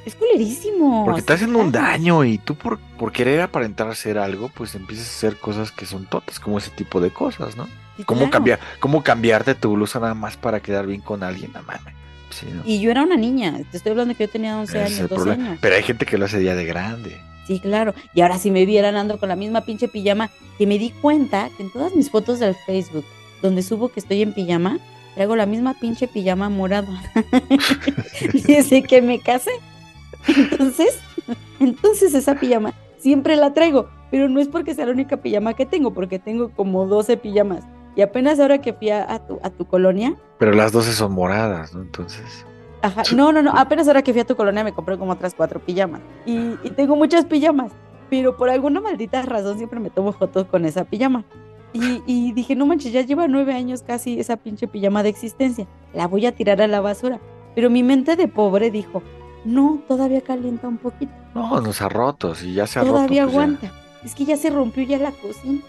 Es 0.05 0.15
culerísimo. 0.15 1.05
Porque 1.05 1.21
te 1.21 1.37
sí, 1.37 1.43
hacen 1.43 1.55
un 1.55 1.71
daño 1.71 2.23
y 2.25 2.37
tú 2.37 2.55
por, 2.55 2.79
por 2.97 3.11
querer 3.11 3.41
aparentar 3.41 3.95
ser 3.95 4.17
algo, 4.17 4.49
pues 4.49 4.75
empiezas 4.75 5.07
a 5.07 5.11
hacer 5.11 5.37
cosas 5.39 5.71
que 5.71 5.85
son 5.85 6.05
totas, 6.05 6.39
como 6.39 6.57
ese 6.57 6.71
tipo 6.71 6.99
de 6.99 7.09
cosas, 7.11 7.55
¿no? 7.55 7.67
Sí, 7.97 8.03
¿Cómo 8.03 8.19
claro. 8.21 8.31
cambiar, 8.31 8.59
cómo 8.79 9.03
cambiarte 9.03 9.55
tu 9.55 9.73
blusa 9.73 9.99
nada 9.99 10.13
más 10.13 10.35
para 10.35 10.59
quedar 10.59 10.87
bien 10.87 11.01
con 11.01 11.23
alguien? 11.23 11.51
No 11.53 11.61
mames. 11.63 11.93
Sí, 12.31 12.47
¿no? 12.51 12.63
Y 12.65 12.79
yo 12.79 12.89
era 12.91 13.03
una 13.03 13.15
niña, 13.15 13.59
te 13.69 13.77
estoy 13.77 13.91
hablando 13.91 14.15
que 14.15 14.25
yo 14.25 14.29
tenía 14.31 14.57
11 14.57 14.71
Ese 14.71 14.81
es 14.81 14.85
años, 14.85 14.99
el 14.99 15.07
12 15.07 15.15
problema. 15.15 15.45
años. 15.49 15.59
Pero 15.61 15.75
hay 15.75 15.83
gente 15.83 16.05
que 16.05 16.17
lo 16.17 16.25
hace 16.25 16.43
ya 16.43 16.55
de 16.55 16.65
grande. 16.65 17.21
Sí, 17.47 17.59
claro. 17.59 17.93
Y 18.13 18.21
ahora 18.21 18.39
si 18.39 18.51
me 18.51 18.65
vieran 18.65 18.95
ando 18.95 19.19
con 19.19 19.29
la 19.29 19.35
misma 19.35 19.61
pinche 19.61 19.87
pijama, 19.87 20.29
que 20.57 20.65
me 20.65 20.79
di 20.79 20.89
cuenta 20.89 21.49
que 21.55 21.63
en 21.63 21.71
todas 21.71 21.93
mis 21.93 22.09
fotos 22.09 22.39
del 22.39 22.55
Facebook, 22.65 23.05
donde 23.41 23.61
subo 23.61 23.89
que 23.89 23.99
estoy 23.99 24.21
en 24.21 24.33
pijama, 24.33 24.79
traigo 25.13 25.35
la 25.35 25.45
misma 25.45 25.75
pinche 25.79 26.07
pijama 26.07 26.49
morada. 26.49 27.03
Desde 28.47 28.83
que 28.83 29.01
me 29.01 29.19
casé. 29.19 29.51
Entonces, 30.27 30.99
entonces 31.59 32.13
esa 32.13 32.35
pijama 32.35 32.73
siempre 32.97 33.35
la 33.35 33.53
traigo, 33.53 33.89
pero 34.11 34.29
no 34.29 34.39
es 34.39 34.47
porque 34.47 34.73
sea 34.73 34.85
la 34.85 34.91
única 34.91 35.17
pijama 35.17 35.53
que 35.53 35.65
tengo, 35.65 35.93
porque 35.93 36.19
tengo 36.19 36.49
como 36.51 36.85
12 36.85 37.17
pijamas. 37.17 37.63
Y 37.95 38.01
apenas 38.01 38.39
ahora 38.39 38.59
que 38.59 38.73
fui 38.73 38.89
a, 38.89 39.11
a 39.11 39.19
tu, 39.19 39.39
a 39.43 39.49
tu 39.49 39.65
colonia, 39.65 40.15
Pero 40.39 40.53
las 40.53 40.71
12 40.71 40.93
son 40.93 41.11
moradas, 41.11 41.75
¿no? 41.75 41.81
Entonces. 41.81 42.45
Ajá, 42.81 43.03
no, 43.15 43.31
no, 43.31 43.41
no, 43.41 43.51
apenas 43.55 43.87
ahora 43.87 44.01
que 44.01 44.11
fui 44.11 44.21
a 44.21 44.25
tu 44.25 44.35
colonia 44.35 44.63
me 44.63 44.73
compré 44.73 44.97
como 44.97 45.11
otras 45.11 45.33
cuatro 45.35 45.59
pijamas. 45.59 46.01
Y, 46.25 46.55
y 46.63 46.71
tengo 46.75 46.95
muchas 46.95 47.25
pijamas, 47.25 47.71
pero 48.09 48.35
por 48.35 48.49
alguna 48.49 48.81
maldita 48.81 49.21
razón 49.21 49.57
siempre 49.57 49.79
me 49.79 49.89
tomo 49.89 50.11
fotos 50.11 50.45
con 50.47 50.65
esa 50.65 50.83
pijama. 50.83 51.23
Y, 51.71 52.03
y 52.05 52.33
dije, 52.33 52.55
no 52.55 52.65
manches, 52.65 52.91
ya 52.91 53.01
lleva 53.01 53.27
nueve 53.27 53.53
años 53.53 53.83
casi 53.83 54.19
esa 54.19 54.37
pinche 54.37 54.67
pijama 54.67 55.01
de 55.01 55.09
existencia. 55.09 55.67
La 55.93 56.07
voy 56.07 56.25
a 56.25 56.31
tirar 56.31 56.61
a 56.61 56.67
la 56.67 56.81
basura. 56.81 57.19
Pero 57.55 57.69
mi 57.69 57.83
mente 57.83 58.15
de 58.15 58.27
pobre 58.27 58.69
dijo, 58.69 59.01
no, 59.45 59.81
todavía 59.87 60.21
calienta 60.21 60.67
un 60.67 60.77
poquito. 60.77 61.11
No, 61.33 61.59
no 61.61 61.73
se 61.73 61.83
ha 61.83 61.89
roto. 61.89 62.35
Si 62.35 62.53
ya 62.53 62.67
se 62.67 62.79
ha 62.79 62.83
Todavía 62.83 63.23
roto. 63.25 63.33
pues 63.33 63.47
ya. 63.49 63.55
aguanta. 63.57 63.71
Es 64.03 64.15
que 64.15 64.25
ya 64.25 64.37
se 64.37 64.49
rompió 64.49 64.83
ya 64.83 64.97
la 64.97 65.11
cocina. 65.11 65.61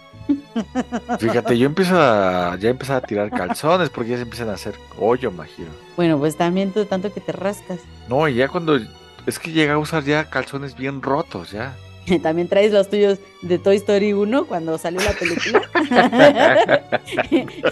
Fíjate, 1.18 1.58
yo 1.58 1.66
empiezo 1.66 1.94
a. 2.00 2.56
Ya 2.58 2.70
empezaba 2.70 2.98
a 2.98 3.02
tirar 3.02 3.30
calzones 3.30 3.90
porque 3.90 4.10
ya 4.10 4.16
se 4.16 4.22
empiezan 4.22 4.48
a 4.48 4.54
hacer 4.54 4.74
hoyo, 4.98 5.30
Majiro. 5.30 5.70
Bueno, 5.96 6.18
pues 6.18 6.36
también 6.36 6.72
tú 6.72 6.84
tanto 6.84 7.12
que 7.12 7.20
te 7.20 7.32
rascas. 7.32 7.80
No, 8.08 8.28
y 8.28 8.34
ya 8.36 8.48
cuando. 8.48 8.78
Es 9.26 9.38
que 9.38 9.52
llega 9.52 9.74
a 9.74 9.78
usar 9.78 10.04
ya 10.04 10.28
calzones 10.30 10.74
bien 10.76 11.02
rotos, 11.02 11.50
ya. 11.50 11.74
También 12.22 12.48
traes 12.48 12.72
los 12.72 12.88
tuyos 12.88 13.18
de 13.42 13.58
Toy 13.58 13.76
Story 13.76 14.12
1 14.12 14.46
cuando 14.46 14.78
salió 14.78 15.00
la 15.02 15.12
película. 15.12 15.62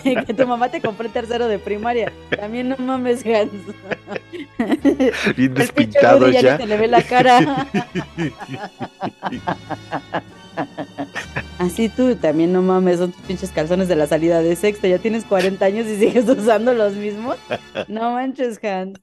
que 0.26 0.34
tu 0.34 0.46
mamá 0.46 0.70
te 0.70 0.80
compró 0.80 1.06
el 1.06 1.12
tercero 1.12 1.48
de 1.48 1.58
primaria. 1.58 2.12
También 2.30 2.68
no 2.70 2.76
mames, 2.78 3.24
Hans. 3.26 3.52
Bien 5.36 5.54
Woody 5.54 6.32
ya 6.32 6.40
ya. 6.40 6.52
ni 6.52 6.62
se 6.62 6.66
le 6.66 6.76
ve 6.76 6.88
la 6.88 7.02
cara. 7.02 7.66
Así 11.58 11.88
tú 11.88 12.14
también 12.16 12.52
no 12.52 12.60
mames, 12.62 12.98
son 12.98 13.12
tus 13.12 13.22
pinches 13.22 13.50
calzones 13.50 13.88
de 13.88 13.96
la 13.96 14.06
salida 14.06 14.42
de 14.42 14.56
sexto. 14.56 14.86
Ya 14.86 14.98
tienes 14.98 15.24
40 15.24 15.64
años 15.64 15.86
y 15.86 15.96
sigues 15.96 16.28
usando 16.28 16.74
los 16.74 16.94
mismos. 16.94 17.36
No 17.88 18.12
manches, 18.12 18.60
Hans. 18.64 19.00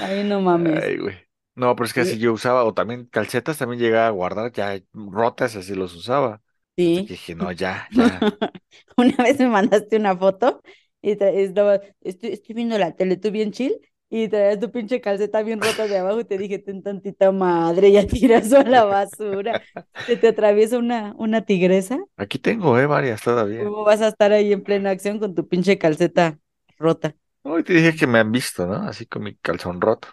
Ay, 0.00 0.24
no 0.24 0.40
mames. 0.40 0.82
Ay, 0.82 0.98
güey. 0.98 1.16
No, 1.54 1.74
pero 1.74 1.86
es 1.86 1.94
que 1.94 2.00
así 2.00 2.18
yo 2.18 2.32
usaba, 2.34 2.64
o 2.64 2.74
también 2.74 3.06
calcetas 3.06 3.58
también 3.58 3.80
llegaba 3.80 4.08
a 4.08 4.10
guardar 4.10 4.52
ya 4.52 4.78
rotas, 4.92 5.56
así 5.56 5.74
los 5.74 5.94
usaba. 5.94 6.42
Sí. 6.76 7.08
Y 7.08 7.12
dije, 7.12 7.34
no, 7.34 7.50
ya, 7.52 7.88
ya. 7.92 8.20
Una 8.96 9.16
vez 9.16 9.38
me 9.38 9.48
mandaste 9.48 9.96
una 9.96 10.16
foto 10.16 10.62
y 11.00 11.12
estaba, 11.12 11.80
estoy, 12.02 12.30
estoy 12.32 12.54
viendo 12.54 12.78
la 12.78 12.94
tele, 12.94 13.16
tú 13.16 13.30
bien 13.30 13.52
chill, 13.52 13.80
y 14.10 14.28
traías 14.28 14.60
tu 14.60 14.70
pinche 14.70 15.00
calceta 15.00 15.42
bien 15.42 15.60
rota 15.60 15.86
de 15.86 15.98
abajo 15.98 16.20
y 16.20 16.24
te 16.24 16.36
dije, 16.38 16.58
ten 16.58 16.82
tantita 16.82 17.32
madre, 17.32 17.90
ya 17.92 18.06
tiras 18.06 18.52
a 18.52 18.62
la 18.64 18.84
basura. 18.84 19.62
Se 20.06 20.16
te 20.16 20.28
atraviesa 20.28 20.78
una, 20.78 21.14
una 21.18 21.42
tigresa, 21.44 21.98
Aquí 22.16 22.38
tengo, 22.38 22.78
eh, 22.78 22.86
varias 22.86 23.22
todavía. 23.22 23.64
¿cómo 23.64 23.84
vas 23.84 24.00
a 24.02 24.08
estar 24.08 24.32
ahí 24.32 24.52
en 24.52 24.62
plena 24.62 24.90
acción 24.90 25.18
con 25.18 25.34
tu 25.34 25.48
pinche 25.48 25.78
calceta 25.78 26.38
rota? 26.78 27.14
Hoy 27.46 27.64
te 27.64 27.72
dije 27.72 27.96
que 27.96 28.06
me 28.06 28.18
han 28.18 28.30
visto, 28.30 28.66
¿no? 28.66 28.74
Así 28.86 29.06
con 29.06 29.22
mi 29.22 29.36
calzón 29.36 29.80
roto. 29.80 30.08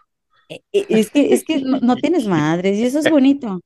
E- 0.53 0.63
e- 0.77 0.87
Es 0.99 1.07
que, 1.13 1.21
es 1.33 1.43
que 1.47 1.55
no, 1.59 1.77
no 1.81 1.99
tienes 2.01 2.25
madres 2.27 2.77
y 2.77 2.85
eso 2.85 2.99
es 2.99 3.07
bonito. 3.09 3.61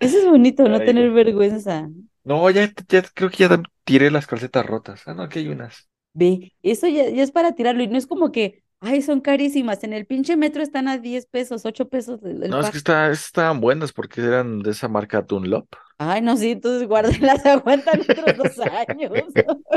Eso 0.00 0.18
es 0.18 0.26
bonito, 0.26 0.68
no 0.68 0.82
Ay, 0.82 0.82
tener 0.82 1.10
vergüenza. 1.12 1.88
No, 2.24 2.48
ya, 2.50 2.72
ya 2.88 3.02
creo 3.14 3.30
que 3.30 3.38
ya 3.38 3.62
tiré 3.84 4.10
las 4.10 4.26
calcetas 4.28 4.64
rotas. 4.66 5.02
Ah, 5.06 5.14
no, 5.14 5.22
aquí 5.24 5.40
hay 5.40 5.48
unas. 5.48 5.88
Ve, 6.14 6.52
eso 6.62 6.86
ya, 6.88 7.08
ya 7.10 7.22
es 7.22 7.30
para 7.32 7.54
tirarlo 7.54 7.82
y 7.82 7.86
no 7.88 7.96
es 7.98 8.06
como 8.06 8.32
que, 8.32 8.64
ay, 8.80 9.02
son 9.02 9.20
carísimas. 9.20 9.84
En 9.84 9.92
el 9.92 10.06
pinche 10.06 10.36
metro 10.36 10.62
están 10.62 10.88
a 10.88 10.98
10 10.98 11.26
pesos, 11.26 11.64
8 11.64 11.88
pesos 11.88 12.22
el, 12.24 12.42
el 12.42 12.54
No, 12.54 12.60
es 12.60 12.70
que 12.70 12.78
está, 12.78 13.10
estaban 13.10 13.60
buenas 13.60 13.92
porque 13.92 14.20
eran 14.22 14.60
de 14.60 14.70
esa 14.70 14.88
marca 14.88 15.22
Dunlop. 15.22 15.68
Ay, 15.98 16.20
no, 16.22 16.36
sí, 16.36 16.52
entonces 16.52 16.86
guárdalas, 16.86 17.44
aguantan 17.46 18.02
otros 18.02 18.36
dos 18.36 18.58
años. 18.60 19.34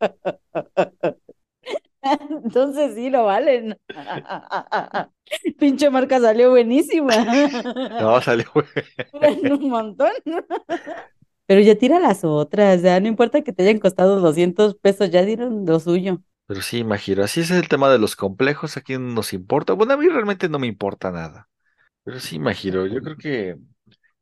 Entonces 2.44 2.94
sí 2.94 3.10
lo 3.10 3.24
valen. 3.24 3.76
Pinche 5.58 5.90
marca 5.90 6.20
salió 6.20 6.50
buenísima. 6.50 7.14
No, 7.98 8.20
salió. 8.20 8.46
Duran 9.12 9.52
un 9.52 9.68
montón. 9.70 10.12
Pero 11.46 11.60
ya 11.60 11.76
tira 11.76 12.00
las 12.00 12.24
otras, 12.24 12.82
ya 12.82 12.98
no 13.00 13.06
importa 13.08 13.42
que 13.42 13.52
te 13.52 13.62
hayan 13.62 13.78
costado 13.78 14.20
200 14.20 14.74
pesos, 14.76 15.10
ya 15.10 15.24
dieron 15.24 15.64
lo 15.66 15.78
suyo. 15.80 16.22
Pero 16.46 16.62
sí, 16.62 16.78
imagino. 16.78 17.24
Así 17.24 17.40
es 17.40 17.50
el 17.50 17.68
tema 17.68 17.90
de 17.90 17.98
los 17.98 18.16
complejos. 18.16 18.76
¿A 18.76 18.80
quién 18.82 19.14
nos 19.14 19.32
importa? 19.32 19.72
Bueno, 19.72 19.94
a 19.94 19.96
mí 19.96 20.08
realmente 20.08 20.48
no 20.48 20.58
me 20.58 20.66
importa 20.66 21.10
nada. 21.10 21.48
Pero 22.04 22.20
sí, 22.20 22.36
imagino. 22.36 22.86
Yo 22.86 23.00
creo 23.02 23.16
que 23.16 23.56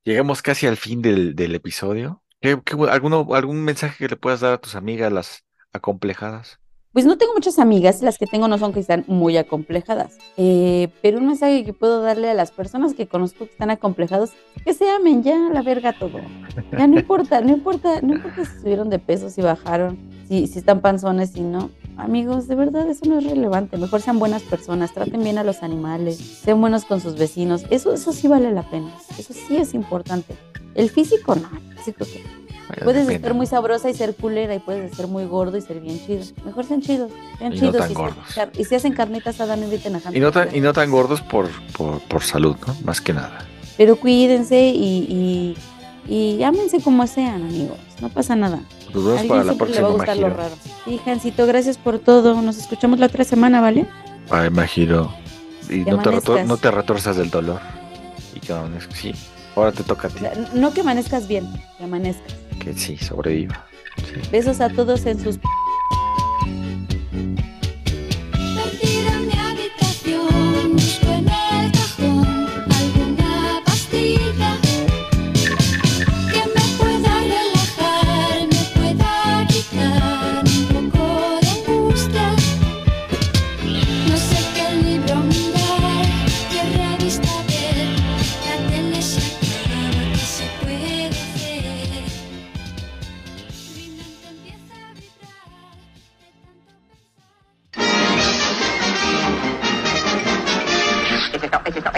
llegamos 0.04 0.42
casi 0.42 0.66
al 0.66 0.76
fin 0.78 1.02
del, 1.02 1.34
del 1.36 1.54
episodio. 1.56 2.22
¿Qué, 2.40 2.60
qué- 2.64 2.76
alguno, 2.90 3.26
algún 3.34 3.64
mensaje 3.64 3.96
que 3.98 4.08
le 4.08 4.16
puedas 4.16 4.40
dar 4.40 4.54
a 4.54 4.58
tus 4.60 4.74
amigas, 4.76 5.12
las 5.12 5.44
acomplejadas? 5.72 6.60
Pues 6.94 7.06
no 7.06 7.18
tengo 7.18 7.32
muchas 7.34 7.58
amigas, 7.58 8.02
las 8.02 8.18
que 8.18 8.26
tengo 8.26 8.46
no 8.46 8.56
son 8.56 8.72
que 8.72 8.78
están 8.78 9.04
muy 9.08 9.36
acomplejadas. 9.36 10.16
Eh, 10.36 10.90
pero 11.02 11.18
un 11.18 11.26
mensaje 11.26 11.64
que 11.64 11.72
puedo 11.72 12.00
darle 12.00 12.30
a 12.30 12.34
las 12.34 12.52
personas 12.52 12.94
que 12.94 13.08
conozco 13.08 13.46
que 13.46 13.50
están 13.50 13.70
acomplejados, 13.70 14.30
que 14.64 14.74
se 14.74 14.88
amen 14.88 15.24
ya, 15.24 15.36
la 15.52 15.62
verga 15.62 15.92
todo. 15.92 16.20
Ya 16.70 16.86
no 16.86 17.00
importa, 17.00 17.40
no 17.40 17.50
importa, 17.50 18.00
no 18.00 18.14
importa 18.14 18.44
si 18.44 18.60
subieron 18.60 18.90
de 18.90 19.00
peso, 19.00 19.28
si 19.28 19.42
bajaron, 19.42 19.98
si, 20.28 20.46
si 20.46 20.60
están 20.60 20.82
panzones, 20.82 21.30
si 21.30 21.40
no. 21.40 21.68
Amigos, 21.96 22.46
de 22.46 22.54
verdad 22.54 22.88
eso 22.88 23.06
no 23.06 23.18
es 23.18 23.24
relevante. 23.24 23.76
Mejor 23.76 24.00
sean 24.00 24.20
buenas 24.20 24.42
personas, 24.42 24.94
traten 24.94 25.20
bien 25.20 25.38
a 25.38 25.42
los 25.42 25.64
animales, 25.64 26.16
sean 26.16 26.60
buenos 26.60 26.84
con 26.84 27.00
sus 27.00 27.16
vecinos. 27.16 27.64
Eso, 27.70 27.92
eso 27.92 28.12
sí 28.12 28.28
vale 28.28 28.52
la 28.52 28.62
pena. 28.62 28.92
Eso 29.18 29.32
sí 29.32 29.56
es 29.56 29.74
importante. 29.74 30.36
El 30.76 30.90
físico 30.90 31.34
no, 31.34 31.50
el 31.56 31.76
físico 31.76 32.04
que 32.04 32.43
Puedes 32.82 33.06
depende. 33.06 33.28
ser 33.28 33.34
muy 33.34 33.46
sabrosa 33.46 33.90
y 33.90 33.94
ser 33.94 34.14
culera 34.14 34.54
y 34.54 34.58
puedes 34.58 34.94
ser 34.96 35.06
muy 35.06 35.24
gordo 35.26 35.56
y 35.56 35.60
ser 35.60 35.80
bien 35.80 35.98
chido. 36.04 36.24
Mejor 36.44 36.64
sean 36.64 36.80
chidos, 36.80 37.10
sean 37.38 37.52
Y 37.52 37.56
no 37.56 37.60
chidos 37.60 37.76
tan 37.76 37.90
y, 37.90 37.94
gordos. 37.94 38.24
y 38.58 38.64
si 38.64 38.74
hacen 38.74 38.92
carnita 38.94 39.30
asada 39.30 39.56
no 39.56 39.64
inviten 39.64 39.94
a 39.96 40.00
gente. 40.00 40.16
Y 40.16 40.20
no 40.20 40.32
tan, 40.32 40.54
y 40.54 40.60
no 40.60 40.72
tan 40.72 40.90
gordos 40.90 41.20
por, 41.20 41.48
por, 41.76 42.00
por 42.00 42.22
salud, 42.22 42.56
¿no? 42.66 42.74
Más 42.84 43.00
que 43.00 43.12
nada. 43.12 43.46
Pero 43.76 43.96
cuídense 43.96 44.68
y, 44.68 45.56
y, 46.08 46.12
y 46.38 46.42
ámense 46.42 46.80
como 46.80 47.06
sean, 47.06 47.42
amigos. 47.42 47.76
No 48.00 48.08
pasa 48.08 48.34
nada. 48.36 48.60
Nos 48.94 49.04
vemos 49.04 49.22
para 49.24 49.44
la 49.44 49.52
siempre 49.52 49.70
le 49.74 49.80
va 49.82 49.88
a 49.88 49.90
próxima, 49.90 50.14
gustar 50.14 50.16
lo 50.16 50.30
raro. 50.30 50.54
Sí, 50.84 51.00
Jancito, 51.04 51.46
gracias 51.46 51.76
por 51.78 51.98
todo. 51.98 52.40
Nos 52.40 52.56
escuchamos 52.58 52.98
la 52.98 53.06
otra 53.06 53.24
semana, 53.24 53.60
¿vale? 53.60 53.86
Ay, 54.30 54.50
Majiro. 54.50 55.12
Y 55.68 55.78
no 55.78 55.98
te, 56.00 56.10
retor- 56.10 56.44
no 56.44 56.56
te 56.56 56.70
retorzas 56.70 57.16
del 57.16 57.30
dolor. 57.30 57.60
Y 58.34 58.40
que 58.40 58.52
amanezcas. 58.52 58.96
Sí, 58.98 59.12
ahora 59.56 59.72
te 59.72 59.82
toca 59.84 60.08
a 60.08 60.10
ti. 60.10 60.24
No 60.54 60.72
que 60.72 60.80
amanezcas 60.80 61.28
bien, 61.28 61.46
que 61.78 61.84
amanezcas. 61.84 62.34
Que 62.60 62.74
sí, 62.74 62.96
sobreviva. 62.96 63.66
Besos 64.30 64.60
a 64.60 64.68
todos 64.68 65.06
en 65.06 65.22
sus... 65.22 65.38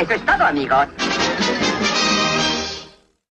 Eso 0.09 0.15
es, 0.15 0.25
to- 0.25 0.33
eso 0.33 0.35
es 0.35 0.39
to- 0.39 0.39
eso 0.39 0.39
es 0.39 0.39
todo, 0.39 0.45
amigos. 0.47 1.26